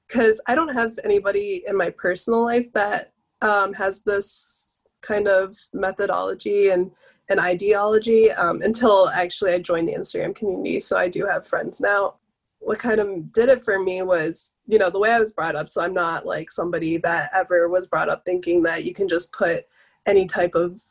Because 0.07 0.41
I 0.47 0.55
don't 0.55 0.73
have 0.73 0.99
anybody 1.03 1.63
in 1.67 1.77
my 1.77 1.91
personal 1.91 2.43
life 2.43 2.73
that 2.73 3.13
um, 3.41 3.71
has 3.73 4.01
this 4.01 4.81
kind 5.01 5.27
of 5.27 5.57
methodology 5.73 6.69
and 6.69 6.91
an 7.29 7.39
ideology 7.39 8.31
um, 8.31 8.61
until 8.61 9.09
actually 9.09 9.53
I 9.53 9.59
joined 9.59 9.87
the 9.87 9.93
Instagram 9.93 10.35
community. 10.35 10.79
So 10.79 10.97
I 10.97 11.07
do 11.07 11.25
have 11.25 11.47
friends 11.47 11.79
now. 11.79 12.15
What 12.59 12.79
kind 12.79 12.99
of 12.99 13.31
did 13.31 13.49
it 13.49 13.63
for 13.63 13.79
me 13.79 14.01
was, 14.01 14.53
you 14.67 14.79
know, 14.79 14.89
the 14.89 14.99
way 14.99 15.11
I 15.11 15.19
was 15.19 15.33
brought 15.33 15.55
up. 15.55 15.69
So 15.69 15.81
I'm 15.81 15.93
not 15.93 16.25
like 16.25 16.51
somebody 16.51 16.97
that 16.97 17.29
ever 17.33 17.69
was 17.69 17.87
brought 17.87 18.09
up 18.09 18.23
thinking 18.25 18.63
that 18.63 18.85
you 18.85 18.93
can 18.93 19.07
just 19.07 19.31
put 19.31 19.65
any 20.07 20.25
type 20.25 20.55
of 20.55 20.81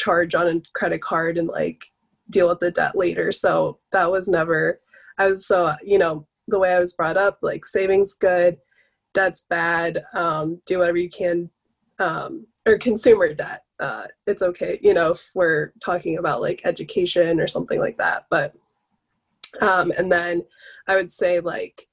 charge 0.00 0.34
on 0.34 0.48
a 0.48 0.62
credit 0.72 1.02
card 1.02 1.36
and 1.36 1.48
like 1.48 1.84
deal 2.30 2.48
with 2.48 2.60
the 2.60 2.70
debt 2.70 2.96
later. 2.96 3.30
So 3.30 3.78
that 3.92 4.10
was 4.10 4.28
never, 4.28 4.80
I 5.18 5.26
was 5.26 5.46
so, 5.46 5.72
you 5.82 5.98
know, 5.98 6.26
the 6.48 6.58
way 6.58 6.74
I 6.74 6.80
was 6.80 6.94
brought 6.94 7.18
up, 7.18 7.38
like 7.42 7.64
savings 7.66 8.14
good, 8.14 8.56
debt's 9.12 9.44
bad, 9.50 10.02
um, 10.14 10.60
do 10.66 10.78
whatever 10.78 10.96
you 10.96 11.10
can, 11.10 11.50
um, 11.98 12.46
or 12.66 12.78
consumer 12.78 13.34
debt. 13.34 13.62
Uh, 13.78 14.04
it's 14.26 14.42
okay, 14.42 14.78
you 14.82 14.94
know, 14.94 15.10
if 15.12 15.30
we're 15.34 15.72
talking 15.84 16.18
about 16.18 16.40
like 16.40 16.62
education 16.64 17.40
or 17.40 17.46
something 17.46 17.78
like 17.78 17.98
that. 17.98 18.24
But, 18.30 18.54
um, 19.60 19.92
and 19.98 20.10
then 20.10 20.44
I 20.88 20.96
would 20.96 21.10
say 21.10 21.40
like 21.40 21.86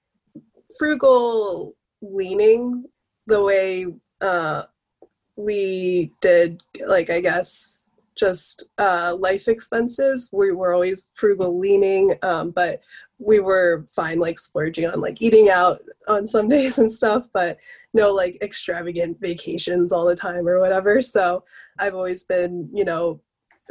frugal 0.77 1.75
leaning 2.01 2.85
the 3.25 3.41
way 3.41 3.87
uh, 4.21 4.63
we 5.35 6.11
did, 6.21 6.61
like, 6.85 7.09
I 7.09 7.21
guess 7.21 7.86
just 8.17 8.69
uh, 8.77 9.15
life 9.19 9.47
expenses. 9.47 10.29
We 10.33 10.51
were 10.51 10.73
always 10.73 11.11
frugal 11.15 11.57
leaning, 11.59 12.15
um, 12.23 12.51
but 12.51 12.81
we 13.19 13.39
were 13.39 13.85
fine 13.95 14.19
like 14.19 14.39
splurging 14.39 14.87
on 14.87 15.01
like 15.01 15.21
eating 15.21 15.49
out 15.49 15.79
on 16.07 16.27
some 16.27 16.47
days 16.47 16.77
and 16.79 16.91
stuff, 16.91 17.27
but 17.33 17.57
no 17.93 18.13
like 18.13 18.37
extravagant 18.41 19.19
vacations 19.19 19.91
all 19.91 20.05
the 20.05 20.15
time 20.15 20.47
or 20.47 20.59
whatever. 20.59 21.01
So 21.01 21.43
I've 21.79 21.95
always 21.95 22.23
been, 22.23 22.69
you 22.73 22.85
know, 22.85 23.21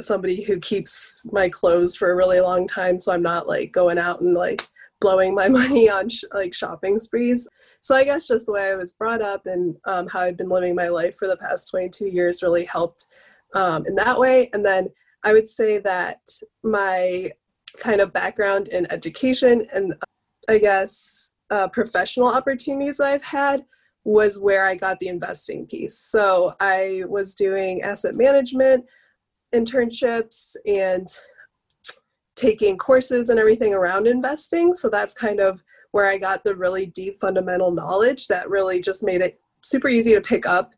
somebody 0.00 0.42
who 0.42 0.58
keeps 0.58 1.22
my 1.32 1.48
clothes 1.48 1.96
for 1.96 2.10
a 2.10 2.16
really 2.16 2.40
long 2.40 2.66
time. 2.66 2.98
So 2.98 3.12
I'm 3.12 3.22
not 3.22 3.48
like 3.48 3.72
going 3.72 3.98
out 3.98 4.20
and 4.20 4.34
like 4.34 4.66
blowing 5.00 5.34
my 5.34 5.48
money 5.60 5.88
on 5.88 6.08
sh- 6.08 6.24
like 6.32 6.54
shopping 6.54 6.98
sprees. 7.00 7.48
So 7.80 7.94
I 7.94 8.04
guess 8.04 8.26
just 8.26 8.46
the 8.46 8.52
way 8.52 8.70
I 8.70 8.76
was 8.76 8.92
brought 8.92 9.22
up 9.22 9.46
and 9.46 9.76
um, 9.86 10.06
how 10.08 10.20
I've 10.20 10.36
been 10.36 10.48
living 10.48 10.74
my 10.74 10.88
life 10.88 11.16
for 11.18 11.28
the 11.28 11.36
past 11.36 11.70
22 11.70 12.06
years 12.06 12.42
really 12.42 12.64
helped 12.64 13.06
um, 13.56 13.84
in 13.86 13.94
that 13.96 14.18
way. 14.18 14.48
And 14.52 14.64
then 14.64 14.88
I 15.25 15.32
would 15.32 15.48
say 15.48 15.78
that 15.78 16.20
my 16.62 17.30
kind 17.78 18.00
of 18.00 18.12
background 18.12 18.68
in 18.68 18.90
education 18.92 19.66
and 19.75 19.94
I 20.48 20.58
guess 20.58 21.34
uh, 21.50 21.68
professional 21.68 22.28
opportunities 22.28 23.00
I've 23.00 23.22
had 23.22 23.64
was 24.04 24.38
where 24.38 24.64
I 24.64 24.76
got 24.76 25.00
the 25.00 25.08
investing 25.08 25.66
piece. 25.66 25.98
So 25.98 26.52
I 26.60 27.02
was 27.08 27.34
doing 27.34 27.82
asset 27.82 28.14
management 28.14 28.84
internships 29.52 30.54
and 30.66 31.08
taking 32.36 32.76
courses 32.76 33.30
and 33.30 33.40
everything 33.40 33.75
around 33.75 34.06
investing. 34.06 34.75
So 34.75 34.88
that's 34.88 35.14
kind 35.14 35.40
of 35.40 35.62
where 35.90 36.06
I 36.06 36.18
got 36.18 36.44
the 36.44 36.54
really 36.54 36.86
deep 36.86 37.20
fundamental 37.20 37.70
knowledge 37.72 38.26
that 38.26 38.50
really 38.50 38.80
just 38.80 39.02
made 39.02 39.22
it 39.22 39.40
super 39.62 39.88
easy 39.88 40.14
to 40.14 40.20
pick 40.20 40.46
up 40.46 40.75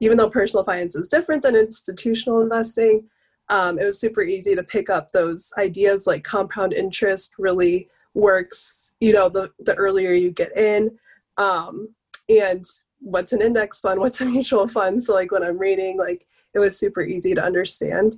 even 0.00 0.16
though 0.16 0.30
personal 0.30 0.64
finance 0.64 0.94
is 0.94 1.08
different 1.08 1.42
than 1.42 1.56
institutional 1.56 2.40
investing, 2.40 3.04
um, 3.50 3.78
it 3.78 3.84
was 3.84 3.98
super 3.98 4.22
easy 4.22 4.54
to 4.54 4.62
pick 4.62 4.90
up 4.90 5.10
those 5.10 5.52
ideas 5.58 6.06
like 6.06 6.22
compound 6.22 6.72
interest 6.72 7.34
really 7.38 7.88
works, 8.14 8.94
you 9.00 9.12
know, 9.12 9.28
the, 9.28 9.50
the 9.60 9.74
earlier 9.74 10.12
you 10.12 10.30
get 10.30 10.56
in. 10.56 10.90
Um, 11.38 11.94
and 12.28 12.64
what's 13.00 13.32
an 13.32 13.40
index 13.40 13.80
fund, 13.80 14.00
what's 14.00 14.20
a 14.20 14.26
mutual 14.26 14.66
fund. 14.66 15.02
So 15.02 15.14
like 15.14 15.32
when 15.32 15.42
I'm 15.42 15.58
reading, 15.58 15.98
like 15.98 16.26
it 16.54 16.58
was 16.58 16.78
super 16.78 17.02
easy 17.02 17.34
to 17.34 17.44
understand. 17.44 18.16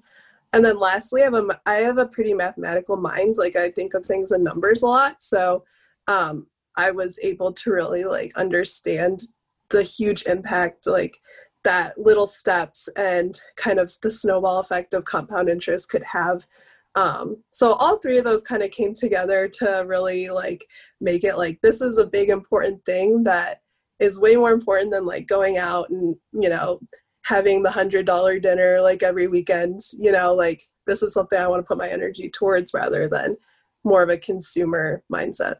And 0.53 0.65
then 0.65 0.79
lastly, 0.79 1.23
I 1.23 1.27
have 1.27 1.35
a, 1.35 1.61
I 1.67 1.75
have 1.77 1.99
a 1.99 2.07
pretty 2.07 2.35
mathematical 2.35 2.97
mind. 2.97 3.37
Like 3.39 3.55
I 3.55 3.71
think 3.71 3.95
of 3.95 4.05
things 4.05 4.33
in 4.33 4.43
numbers 4.43 4.83
a 4.83 4.87
lot. 4.87 5.23
So 5.23 5.65
um, 6.09 6.47
I 6.77 6.91
was 6.91 7.19
able 7.23 7.53
to 7.53 7.71
really 7.71 8.05
like 8.05 8.37
understand 8.37 9.23
the 9.71 9.83
huge 9.85 10.25
impact 10.27 10.89
like 10.89 11.19
that 11.65 11.99
little 11.99 12.27
steps 12.27 12.89
and 12.97 13.41
kind 13.57 13.79
of 13.79 13.93
the 14.03 14.11
snowball 14.11 14.61
effect 14.61 14.95
of 14.95 15.05
compound 15.05 15.49
interest 15.49 15.91
could 15.91 16.03
have. 16.03 16.47
Um, 16.95 17.37
so 17.51 17.75
all 17.75 17.99
three 17.99 18.19
of 18.19 18.25
those 18.25 18.43
kind 18.43 18.63
of 18.63 18.71
came 18.71 18.95
together 18.95 19.49
to 19.59 19.85
really 19.87 20.29
like 20.29 20.65
make 21.01 21.23
it 21.23 21.37
like 21.37 21.59
this 21.63 21.81
is 21.81 21.99
a 21.99 22.07
big 22.07 22.31
important 22.31 22.85
thing 22.85 23.23
that 23.25 23.61
is 24.01 24.19
way 24.19 24.35
more 24.35 24.53
important 24.53 24.91
than 24.91 25.07
like 25.07 25.29
going 25.29 25.57
out 25.59 25.89
and 25.91 26.17
you 26.33 26.49
know 26.49 26.81
having 27.25 27.63
the 27.63 27.71
hundred 27.71 28.07
dollar 28.07 28.41
dinner 28.41 28.81
like 28.81 29.05
every 29.05 29.29
weekend 29.29 29.79
you 30.01 30.11
know 30.11 30.35
like 30.35 30.63
this 30.87 31.03
is 31.03 31.15
something 31.15 31.39
i 31.39 31.47
want 31.47 31.61
to 31.61 31.67
put 31.67 31.79
my 31.79 31.89
energy 31.89 32.29
towards 32.31 32.75
rather 32.75 33.07
than 33.07 33.37
more 33.85 34.03
of 34.03 34.11
a 34.11 34.17
consumer 34.17 35.03
mindset. 35.13 35.57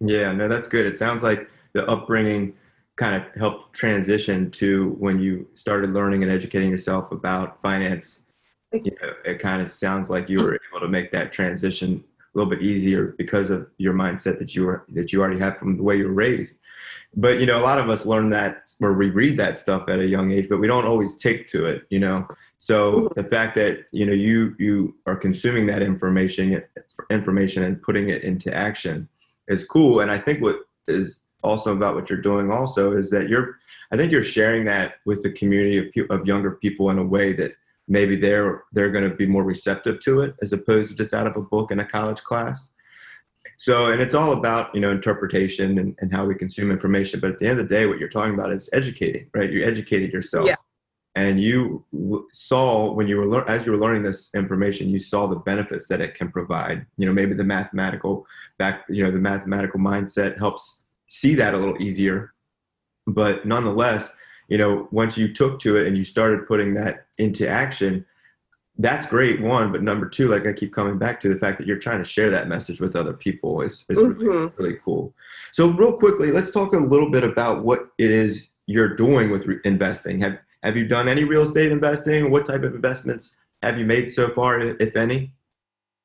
Yeah 0.00 0.32
no 0.32 0.48
that's 0.48 0.68
good. 0.68 0.86
It 0.86 0.96
sounds 0.96 1.22
like 1.22 1.48
the 1.72 1.86
upbringing 1.88 2.54
kind 2.96 3.16
of 3.16 3.22
helped 3.34 3.74
transition 3.74 4.50
to 4.52 4.90
when 4.98 5.18
you 5.18 5.46
started 5.54 5.90
learning 5.90 6.22
and 6.22 6.30
educating 6.30 6.70
yourself 6.70 7.10
about 7.10 7.60
finance. 7.62 8.22
You 8.72 8.96
know 9.00 9.12
it 9.24 9.38
kind 9.38 9.62
of 9.62 9.70
sounds 9.70 10.10
like 10.10 10.28
you 10.28 10.42
were 10.42 10.58
able 10.68 10.80
to 10.80 10.88
make 10.88 11.12
that 11.12 11.30
transition 11.30 12.02
a 12.18 12.38
little 12.38 12.50
bit 12.50 12.60
easier 12.60 13.14
because 13.16 13.48
of 13.48 13.68
your 13.78 13.94
mindset 13.94 14.40
that 14.40 14.56
you 14.56 14.64
were 14.64 14.84
that 14.88 15.12
you 15.12 15.20
already 15.20 15.38
had 15.38 15.56
from 15.58 15.76
the 15.76 15.82
way 15.82 15.96
you 15.96 16.08
were 16.08 16.12
raised. 16.12 16.58
But 17.16 17.38
you 17.38 17.46
know 17.46 17.56
a 17.56 17.62
lot 17.62 17.78
of 17.78 17.88
us 17.88 18.04
learn 18.04 18.30
that 18.30 18.72
or 18.80 18.94
we 18.94 19.10
read 19.10 19.38
that 19.38 19.58
stuff 19.58 19.88
at 19.88 20.00
a 20.00 20.06
young 20.06 20.32
age 20.32 20.48
but 20.48 20.58
we 20.58 20.66
don't 20.66 20.86
always 20.86 21.14
take 21.14 21.46
to 21.48 21.66
it 21.66 21.86
you 21.90 22.00
know? 22.00 22.26
So 22.58 23.12
the 23.14 23.22
fact 23.22 23.54
that 23.56 23.86
you 23.92 24.06
know 24.06 24.12
you 24.12 24.56
you 24.58 24.96
are 25.06 25.14
consuming 25.14 25.66
that 25.66 25.82
information 25.82 26.60
information 27.10 27.62
and 27.62 27.80
putting 27.80 28.08
it 28.08 28.24
into 28.24 28.52
action 28.52 29.08
is 29.46 29.64
cool. 29.64 30.00
And 30.00 30.10
i 30.10 30.18
think 30.18 30.42
what 30.42 30.60
is 30.88 31.20
also 31.44 31.72
about 31.72 31.94
what 31.94 32.10
you're 32.10 32.20
doing 32.20 32.50
also 32.50 32.92
is 32.92 33.10
that 33.10 33.28
you're 33.28 33.58
i 33.92 33.96
think 33.96 34.10
you're 34.10 34.22
sharing 34.22 34.64
that 34.64 34.94
with 35.04 35.22
the 35.22 35.30
community 35.32 35.78
of, 35.78 36.10
of 36.10 36.26
younger 36.26 36.52
people 36.52 36.90
in 36.90 36.98
a 36.98 37.04
way 37.04 37.32
that 37.32 37.52
maybe 37.88 38.16
they're 38.16 38.64
they're 38.72 38.90
going 38.90 39.08
to 39.08 39.14
be 39.14 39.26
more 39.26 39.44
receptive 39.44 40.00
to 40.00 40.20
it 40.20 40.34
as 40.42 40.52
opposed 40.52 40.90
to 40.90 40.96
just 40.96 41.14
out 41.14 41.26
of 41.26 41.36
a 41.36 41.40
book 41.40 41.70
in 41.70 41.80
a 41.80 41.84
college 41.84 42.22
class. 42.22 42.70
So 43.56 43.92
and 43.92 44.00
it's 44.00 44.14
all 44.14 44.32
about 44.32 44.74
you 44.74 44.80
know 44.80 44.90
interpretation 44.90 45.78
and, 45.78 45.94
and 46.00 46.12
how 46.12 46.24
we 46.24 46.34
consume 46.34 46.70
information 46.70 47.20
but 47.20 47.32
at 47.32 47.38
the 47.38 47.46
end 47.46 47.60
of 47.60 47.68
the 47.68 47.74
day 47.74 47.86
what 47.86 47.98
you're 47.98 48.08
talking 48.08 48.34
about 48.34 48.52
is 48.52 48.68
educating 48.72 49.28
right? 49.34 49.50
You 49.50 49.64
educated 49.64 50.12
yourself. 50.12 50.46
Yeah. 50.46 50.56
and 51.14 51.38
you 51.38 51.84
saw 52.32 52.90
when 52.92 53.06
you 53.06 53.16
were 53.18 53.26
lear- 53.26 53.48
as 53.48 53.66
you 53.66 53.72
were 53.72 53.78
learning 53.78 54.02
this 54.02 54.34
information 54.34 54.88
you 54.88 54.98
saw 54.98 55.26
the 55.26 55.36
benefits 55.36 55.86
that 55.88 56.00
it 56.00 56.14
can 56.14 56.32
provide. 56.32 56.86
You 56.96 57.06
know 57.06 57.12
maybe 57.12 57.34
the 57.34 57.44
mathematical 57.44 58.26
back 58.58 58.84
you 58.88 59.04
know 59.04 59.10
the 59.10 59.18
mathematical 59.18 59.78
mindset 59.78 60.38
helps 60.38 60.83
see 61.14 61.36
that 61.36 61.54
a 61.54 61.56
little 61.56 61.80
easier. 61.80 62.34
But 63.06 63.46
nonetheless, 63.46 64.12
you 64.48 64.58
know, 64.58 64.88
once 64.90 65.16
you 65.16 65.32
took 65.32 65.60
to 65.60 65.76
it 65.76 65.86
and 65.86 65.96
you 65.96 66.04
started 66.04 66.48
putting 66.48 66.74
that 66.74 67.06
into 67.18 67.48
action, 67.48 68.04
that's 68.78 69.06
great 69.06 69.40
one. 69.40 69.70
But 69.70 69.84
number 69.84 70.08
two 70.08 70.26
like 70.26 70.44
i 70.44 70.52
keep 70.52 70.74
coming 70.74 70.98
back 70.98 71.20
to 71.20 71.28
the 71.28 71.38
fact 71.38 71.58
that 71.58 71.68
you're 71.68 71.78
trying 71.78 72.00
to 72.00 72.04
share 72.04 72.30
that 72.30 72.48
message 72.48 72.80
with 72.80 72.96
other 72.96 73.12
people 73.12 73.62
is, 73.62 73.86
is 73.88 73.98
mm-hmm. 73.98 74.20
really, 74.20 74.52
really 74.58 74.78
cool. 74.84 75.14
So 75.52 75.68
real 75.68 75.92
quickly 75.92 76.32
let's 76.32 76.50
talk 76.50 76.72
a 76.72 76.78
little 76.78 77.10
bit 77.10 77.22
about 77.22 77.64
what 77.64 77.90
it 77.98 78.10
is 78.10 78.48
you're 78.66 78.96
doing 78.96 79.30
with 79.30 79.46
re- 79.46 79.60
investing. 79.64 80.20
Have 80.20 80.38
have 80.64 80.76
you 80.76 80.88
done 80.88 81.08
any 81.08 81.22
real 81.22 81.42
estate 81.42 81.70
investing? 81.70 82.32
What 82.32 82.46
type 82.46 82.64
of 82.64 82.74
investments 82.74 83.36
have 83.62 83.78
you 83.78 83.86
made 83.86 84.10
so 84.10 84.30
far 84.30 84.58
if 84.58 84.96
any? 84.96 85.32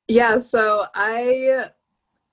Yeah 0.06 0.38
so 0.38 0.84
i 0.94 1.66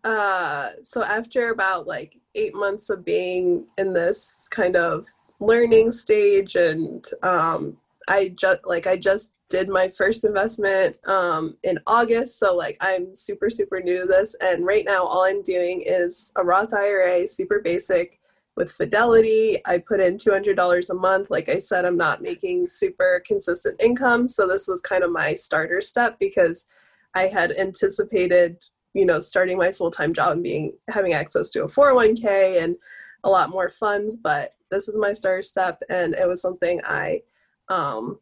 uh 0.04 0.70
so 0.84 1.04
after 1.04 1.50
about 1.50 1.88
like 1.88 2.20
eight 2.38 2.56
months 2.56 2.90
of 2.90 3.04
being 3.04 3.66
in 3.78 3.94
this 3.94 4.48
kind 4.50 4.76
of 4.76 5.08
learning 5.40 5.92
stage 5.92 6.56
and 6.56 7.06
um, 7.24 7.78
i 8.08 8.30
just 8.36 8.60
like 8.66 8.88
i 8.88 8.96
just 8.96 9.34
did 9.50 9.70
my 9.70 9.88
first 9.88 10.24
investment 10.24 10.96
um, 11.08 11.56
in 11.64 11.78
august 11.88 12.40
so 12.40 12.56
like 12.56 12.78
i'm 12.82 13.14
super 13.14 13.50
super 13.50 13.80
new 13.82 14.02
to 14.02 14.06
this 14.08 14.36
and 14.42 14.66
right 14.66 14.86
now 14.86 15.04
all 15.04 15.26
i'm 15.26 15.42
doing 15.42 15.84
is 15.86 16.32
a 16.38 16.44
roth 16.44 16.74
ira 16.74 17.26
super 17.28 17.60
basic 17.60 18.20
with 18.58 18.72
fidelity. 18.72 19.62
I 19.68 19.78
put 19.78 20.02
in 20.02 20.18
$200 20.18 20.90
a 20.90 20.94
month. 20.96 21.30
Like 21.30 21.48
i 21.48 21.60
said 21.60 21.86
i'm 21.86 21.96
not 21.96 22.22
making 22.22 22.68
super 22.68 23.22
consistent 23.26 23.80
income 23.82 24.28
so 24.28 24.48
this 24.48 24.68
was 24.68 24.82
kind 24.82 25.04
of 25.04 25.12
my 25.12 25.34
starter 25.34 25.80
step 25.80 26.18
because 26.20 26.66
i 27.14 27.24
had 27.24 27.52
anticipated 27.52 28.58
you 28.98 29.06
know 29.06 29.20
starting 29.20 29.58
my 29.58 29.72
full-time 29.72 30.14
job 30.14 30.34
and 30.34 30.44
being 30.44 30.74
having 30.90 31.14
access 31.14 31.50
to 31.52 31.64
a 31.64 31.68
401k 31.68 32.62
and 32.62 32.76
a 33.24 33.30
lot 33.30 33.50
more 33.50 33.70
funds 33.70 34.18
but 34.18 34.58
this 34.70 34.88
is 34.88 34.98
my 34.98 35.14
starter 35.14 35.42
step, 35.42 35.82
and 35.90 36.14
it 36.16 36.28
was 36.28 36.42
something 36.42 36.82
I, 36.86 37.22
um, 37.70 38.20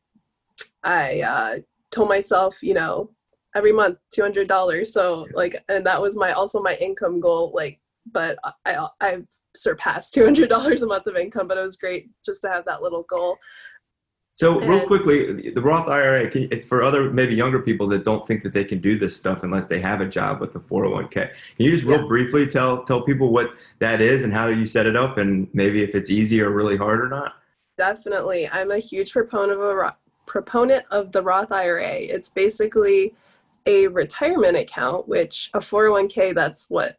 I 0.83 1.21
uh, 1.21 1.59
told 1.91 2.09
myself, 2.09 2.61
you 2.61 2.73
know, 2.73 3.11
every 3.55 3.71
month 3.71 3.97
two 4.13 4.21
hundred 4.21 4.47
dollars. 4.47 4.93
So 4.93 5.27
like, 5.33 5.55
and 5.69 5.85
that 5.85 6.01
was 6.01 6.17
my 6.17 6.31
also 6.31 6.61
my 6.61 6.75
income 6.75 7.19
goal. 7.19 7.51
Like, 7.53 7.79
but 8.11 8.37
I 8.65 8.87
I've 9.01 9.25
surpassed 9.55 10.13
two 10.13 10.23
hundred 10.23 10.49
dollars 10.49 10.81
a 10.81 10.87
month 10.87 11.07
of 11.07 11.15
income, 11.15 11.47
but 11.47 11.57
it 11.57 11.61
was 11.63 11.77
great 11.77 12.09
just 12.23 12.41
to 12.43 12.49
have 12.49 12.65
that 12.65 12.81
little 12.81 13.03
goal. 13.03 13.37
So 14.35 14.59
real 14.59 14.85
quickly, 14.85 15.49
the 15.51 15.61
Roth 15.61 15.87
IRA 15.87 16.29
you, 16.37 16.63
for 16.63 16.83
other 16.83 17.09
maybe 17.09 17.33
younger 17.33 17.61
people 17.61 17.87
that 17.87 18.03
don't 18.03 18.27
think 18.27 18.43
that 18.43 18.53
they 18.53 18.65
can 18.65 18.81
do 18.81 18.99
this 18.99 19.15
stuff 19.15 19.43
unless 19.43 19.67
they 19.67 19.79
have 19.79 20.01
a 20.01 20.05
job 20.05 20.41
with 20.41 20.51
the 20.51 20.59
401k. 20.59 21.11
Can 21.13 21.29
you 21.57 21.71
just 21.71 21.85
real 21.85 22.01
yeah. 22.01 22.07
briefly 22.07 22.45
tell 22.45 22.83
tell 22.83 23.01
people 23.01 23.31
what 23.31 23.51
that 23.79 24.01
is 24.01 24.23
and 24.23 24.33
how 24.33 24.47
you 24.47 24.65
set 24.65 24.87
it 24.87 24.97
up 24.97 25.17
and 25.19 25.47
maybe 25.53 25.83
if 25.83 25.95
it's 25.95 26.09
easy 26.09 26.41
or 26.41 26.49
really 26.49 26.75
hard 26.75 26.99
or 26.99 27.07
not? 27.07 27.35
Definitely. 27.77 28.49
I'm 28.49 28.71
a 28.71 28.77
huge 28.77 29.13
proponent 29.13 29.57
of 29.57 29.77
a 29.77 29.95
proponent 30.25 30.83
of 30.91 31.13
the 31.13 31.21
Roth 31.21 31.53
IRA. 31.53 31.93
It's 31.93 32.29
basically 32.29 33.13
a 33.65 33.87
retirement 33.87 34.57
account, 34.57 35.07
which 35.07 35.49
a 35.53 35.59
401k 35.59 36.35
that's 36.35 36.69
what 36.69 36.97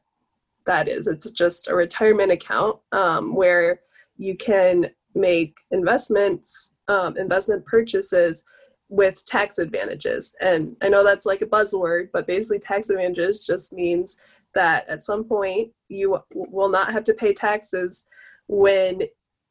that 0.65 0.89
is. 0.89 1.07
It's 1.07 1.31
just 1.33 1.69
a 1.69 1.75
retirement 1.75 2.33
account 2.33 2.79
um, 2.93 3.35
where 3.35 3.81
you 4.17 4.39
can 4.39 4.89
make 5.15 5.59
investments 5.71 6.71
um, 6.89 7.17
investment 7.17 7.65
purchases 7.65 8.45
with 8.89 9.25
tax 9.25 9.59
advantages. 9.59 10.35
And 10.41 10.77
I 10.83 10.89
know 10.89 11.03
that's 11.05 11.27
like 11.27 11.43
a 11.43 11.47
buzzword, 11.47 12.11
but 12.13 12.27
basically, 12.27 12.59
tax 12.59 12.91
advantages 12.91 13.47
just 13.47 13.73
means 13.73 14.17
that 14.55 14.89
at 14.89 15.03
some 15.03 15.25
point 15.25 15.71
you 15.89 16.19
will 16.31 16.69
not 16.69 16.93
have 16.93 17.05
to 17.05 17.15
pay 17.15 17.33
taxes 17.33 18.05
when 18.49 19.03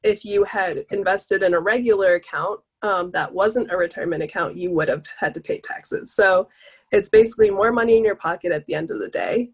if 0.04 0.24
you 0.24 0.44
had 0.44 0.86
invested 0.92 1.44
in 1.44 1.54
a 1.54 1.60
regular 1.60 2.15
account 2.15 2.60
um, 2.82 3.12
that 3.12 3.34
wasn't 3.34 3.72
a 3.72 3.77
retirement 3.77 4.24
account, 4.24 4.56
you 4.56 4.72
would 4.72 4.88
have 4.88 5.06
had 5.18 5.34
to 5.34 5.42
pay 5.42 5.60
taxes. 5.60 6.13
So 6.13 6.48
it's 6.92 7.10
basically 7.10 7.50
more 7.50 7.72
money 7.72 7.98
in 7.98 8.06
your 8.06 8.15
pocket 8.15 8.51
at 8.51 8.65
the 8.68 8.75
end 8.75 8.92
of 8.92 9.00
the 9.00 9.10
day. 9.10 9.50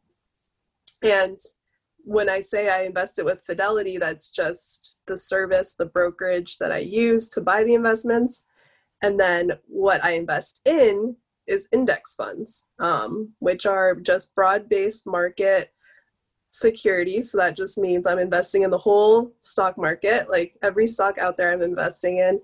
And 1.01 1.37
when 2.03 2.29
I 2.29 2.39
say 2.39 2.69
I 2.69 2.83
invest 2.83 3.19
it 3.19 3.25
with 3.25 3.41
Fidelity, 3.41 3.97
that's 3.97 4.29
just 4.29 4.97
the 5.07 5.17
service, 5.17 5.75
the 5.77 5.85
brokerage 5.85 6.57
that 6.57 6.71
I 6.71 6.79
use 6.79 7.29
to 7.29 7.41
buy 7.41 7.63
the 7.63 7.73
investments. 7.73 8.45
And 9.01 9.19
then 9.19 9.53
what 9.67 10.03
I 10.03 10.11
invest 10.11 10.61
in 10.65 11.15
is 11.47 11.67
index 11.71 12.15
funds, 12.15 12.65
um, 12.79 13.33
which 13.39 13.65
are 13.65 13.95
just 13.95 14.33
broad 14.35 14.69
based 14.69 15.07
market 15.07 15.71
securities. 16.49 17.31
So 17.31 17.37
that 17.37 17.55
just 17.55 17.77
means 17.77 18.05
I'm 18.05 18.19
investing 18.19 18.63
in 18.63 18.69
the 18.69 18.77
whole 18.77 19.33
stock 19.41 19.77
market, 19.77 20.29
like 20.29 20.57
every 20.61 20.85
stock 20.85 21.17
out 21.17 21.37
there 21.37 21.51
I'm 21.51 21.61
investing 21.61 22.17
in. 22.17 22.39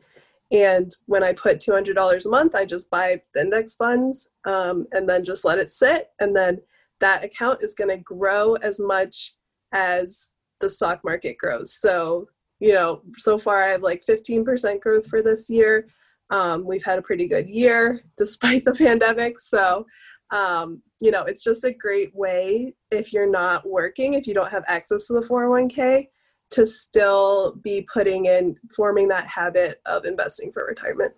And 0.51 0.89
when 1.07 1.23
I 1.23 1.33
put 1.33 1.59
$200 1.59 2.25
a 2.25 2.29
month, 2.29 2.55
I 2.55 2.63
just 2.63 2.89
buy 2.89 3.21
the 3.33 3.41
index 3.41 3.75
funds 3.75 4.29
um, 4.45 4.87
and 4.93 5.07
then 5.07 5.25
just 5.25 5.43
let 5.43 5.57
it 5.57 5.69
sit. 5.69 6.11
And 6.21 6.35
then 6.35 6.61
that 7.01 7.23
account 7.23 7.61
is 7.61 7.75
going 7.75 7.89
to 7.89 8.03
grow 8.03 8.55
as 8.55 8.79
much 8.79 9.33
as 9.71 10.33
the 10.59 10.69
stock 10.69 11.01
market 11.03 11.37
grows. 11.37 11.77
So, 11.79 12.27
you 12.59 12.73
know, 12.73 13.01
so 13.17 13.37
far 13.37 13.61
I 13.61 13.67
have 13.67 13.83
like 13.83 14.03
15% 14.07 14.79
growth 14.81 15.07
for 15.07 15.21
this 15.21 15.49
year. 15.49 15.87
Um, 16.29 16.65
we've 16.65 16.83
had 16.83 16.99
a 16.99 17.01
pretty 17.01 17.27
good 17.27 17.47
year 17.47 18.01
despite 18.17 18.65
the 18.65 18.73
pandemic. 18.77 19.39
So, 19.39 19.85
um, 20.31 20.81
you 20.99 21.11
know, 21.11 21.23
it's 21.23 21.43
just 21.43 21.63
a 21.63 21.71
great 21.71 22.13
way 22.15 22.73
if 22.91 23.13
you're 23.13 23.29
not 23.29 23.67
working, 23.67 24.13
if 24.13 24.27
you 24.27 24.33
don't 24.33 24.51
have 24.51 24.63
access 24.67 25.07
to 25.07 25.13
the 25.13 25.21
401k, 25.21 26.07
to 26.49 26.65
still 26.65 27.55
be 27.63 27.87
putting 27.91 28.25
in, 28.25 28.55
forming 28.75 29.07
that 29.09 29.27
habit 29.27 29.81
of 29.85 30.05
investing 30.05 30.51
for 30.51 30.65
retirement. 30.65 31.13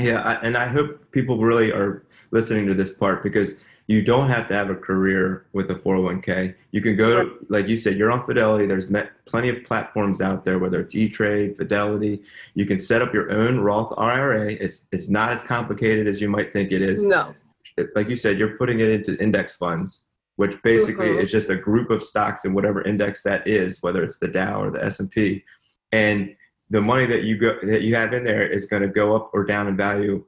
Yeah, 0.00 0.40
and 0.42 0.56
I 0.56 0.66
hope 0.66 1.10
people 1.12 1.38
really 1.38 1.70
are 1.70 2.06
listening 2.32 2.66
to 2.66 2.74
this 2.74 2.92
part 2.92 3.22
because 3.22 3.54
you 3.86 4.02
don't 4.02 4.30
have 4.30 4.48
to 4.48 4.54
have 4.54 4.70
a 4.70 4.74
career 4.74 5.46
with 5.52 5.70
a 5.70 5.74
401k. 5.74 6.54
You 6.70 6.80
can 6.80 6.96
go 6.96 7.22
to, 7.22 7.46
like 7.50 7.68
you 7.68 7.76
said, 7.76 7.98
you're 7.98 8.10
on 8.10 8.24
Fidelity. 8.24 8.66
There's 8.66 8.86
plenty 9.26 9.50
of 9.50 9.62
platforms 9.64 10.22
out 10.22 10.44
there, 10.44 10.58
whether 10.58 10.80
it's 10.80 10.94
E-Trade, 10.94 11.56
Fidelity. 11.56 12.22
You 12.54 12.64
can 12.64 12.78
set 12.78 13.02
up 13.02 13.12
your 13.12 13.30
own 13.30 13.60
Roth 13.60 13.92
IRA. 13.98 14.52
It's 14.52 14.86
it's 14.90 15.08
not 15.08 15.32
as 15.32 15.42
complicated 15.42 16.06
as 16.06 16.20
you 16.20 16.30
might 16.30 16.52
think 16.52 16.72
it 16.72 16.80
is. 16.80 17.04
No. 17.04 17.34
Like 17.94 18.08
you 18.08 18.16
said, 18.16 18.38
you're 18.38 18.56
putting 18.56 18.80
it 18.80 18.88
into 18.88 19.20
index 19.22 19.54
funds, 19.56 20.04
which 20.36 20.62
basically 20.62 21.08
mm-hmm. 21.08 21.20
is 21.20 21.30
just 21.30 21.50
a 21.50 21.56
group 21.56 21.90
of 21.90 22.02
stocks 22.02 22.46
in 22.46 22.54
whatever 22.54 22.82
index 22.82 23.22
that 23.24 23.46
is, 23.46 23.82
whether 23.82 24.02
it's 24.02 24.18
the 24.18 24.28
Dow 24.28 24.62
or 24.62 24.70
the 24.70 24.82
S&P, 24.82 25.44
and 25.92 26.34
the 26.70 26.80
money 26.80 27.04
that 27.04 27.24
you 27.24 27.36
go 27.36 27.58
that 27.62 27.82
you 27.82 27.94
have 27.94 28.14
in 28.14 28.24
there 28.24 28.46
is 28.46 28.64
going 28.64 28.82
to 28.82 28.88
go 28.88 29.14
up 29.14 29.30
or 29.34 29.44
down 29.44 29.68
in 29.68 29.76
value 29.76 30.24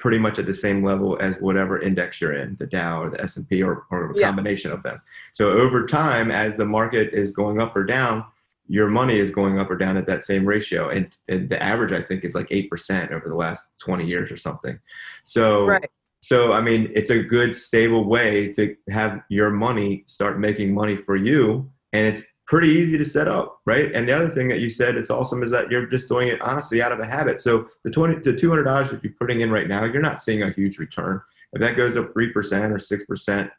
pretty 0.00 0.18
much 0.18 0.38
at 0.38 0.46
the 0.46 0.54
same 0.54 0.82
level 0.82 1.16
as 1.20 1.36
whatever 1.36 1.80
index 1.80 2.20
you're 2.20 2.34
in, 2.34 2.56
the 2.58 2.66
Dow 2.66 3.02
or 3.02 3.10
the 3.10 3.20
S&P 3.20 3.62
or, 3.62 3.84
or 3.90 4.10
a 4.10 4.18
yeah. 4.18 4.26
combination 4.26 4.72
of 4.72 4.82
them. 4.82 5.00
So 5.32 5.52
over 5.52 5.86
time, 5.86 6.30
as 6.30 6.56
the 6.56 6.64
market 6.64 7.12
is 7.12 7.30
going 7.30 7.60
up 7.60 7.76
or 7.76 7.84
down, 7.84 8.24
your 8.66 8.88
money 8.88 9.18
is 9.18 9.30
going 9.30 9.58
up 9.58 9.70
or 9.70 9.76
down 9.76 9.96
at 9.96 10.06
that 10.06 10.24
same 10.24 10.46
ratio. 10.46 10.88
And, 10.88 11.14
and 11.28 11.50
the 11.50 11.62
average, 11.62 11.92
I 11.92 12.02
think, 12.02 12.24
is 12.24 12.34
like 12.34 12.48
8% 12.48 13.12
over 13.12 13.28
the 13.28 13.34
last 13.34 13.68
20 13.78 14.06
years 14.06 14.32
or 14.32 14.36
something. 14.36 14.78
So, 15.24 15.66
right. 15.66 15.90
so, 16.20 16.52
I 16.52 16.60
mean, 16.60 16.90
it's 16.94 17.10
a 17.10 17.22
good, 17.22 17.54
stable 17.54 18.04
way 18.04 18.52
to 18.54 18.74
have 18.88 19.20
your 19.28 19.50
money 19.50 20.04
start 20.06 20.40
making 20.40 20.72
money 20.72 20.96
for 20.96 21.16
you. 21.16 21.70
And 21.92 22.06
it's 22.06 22.22
pretty 22.50 22.68
easy 22.68 22.98
to 22.98 23.04
set 23.04 23.28
up, 23.28 23.60
right? 23.64 23.92
And 23.94 24.08
the 24.08 24.12
other 24.12 24.28
thing 24.28 24.48
that 24.48 24.58
you 24.58 24.70
said, 24.70 24.96
it's 24.96 25.08
awesome, 25.08 25.44
is 25.44 25.52
that 25.52 25.70
you're 25.70 25.86
just 25.86 26.08
doing 26.08 26.26
it 26.26 26.42
honestly 26.42 26.82
out 26.82 26.90
of 26.90 26.98
a 26.98 27.06
habit. 27.06 27.40
So 27.40 27.68
the 27.84 27.92
twenty, 27.92 28.18
the 28.18 28.36
two 28.36 28.48
hundred 28.48 28.64
dollars 28.64 28.90
that 28.90 29.04
you're 29.04 29.14
putting 29.20 29.40
in 29.40 29.52
right 29.52 29.68
now, 29.68 29.84
you're 29.84 30.02
not 30.02 30.20
seeing 30.20 30.42
a 30.42 30.50
huge 30.50 30.78
return. 30.78 31.20
If 31.52 31.60
that 31.60 31.76
goes 31.76 31.96
up 31.96 32.12
three 32.12 32.32
percent 32.32 32.72
or 32.72 32.80
six 32.80 33.04
percent, 33.04 33.52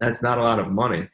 that's 0.00 0.22
not 0.22 0.36
a 0.36 0.42
lot 0.42 0.58
of 0.58 0.70
money. 0.70 1.08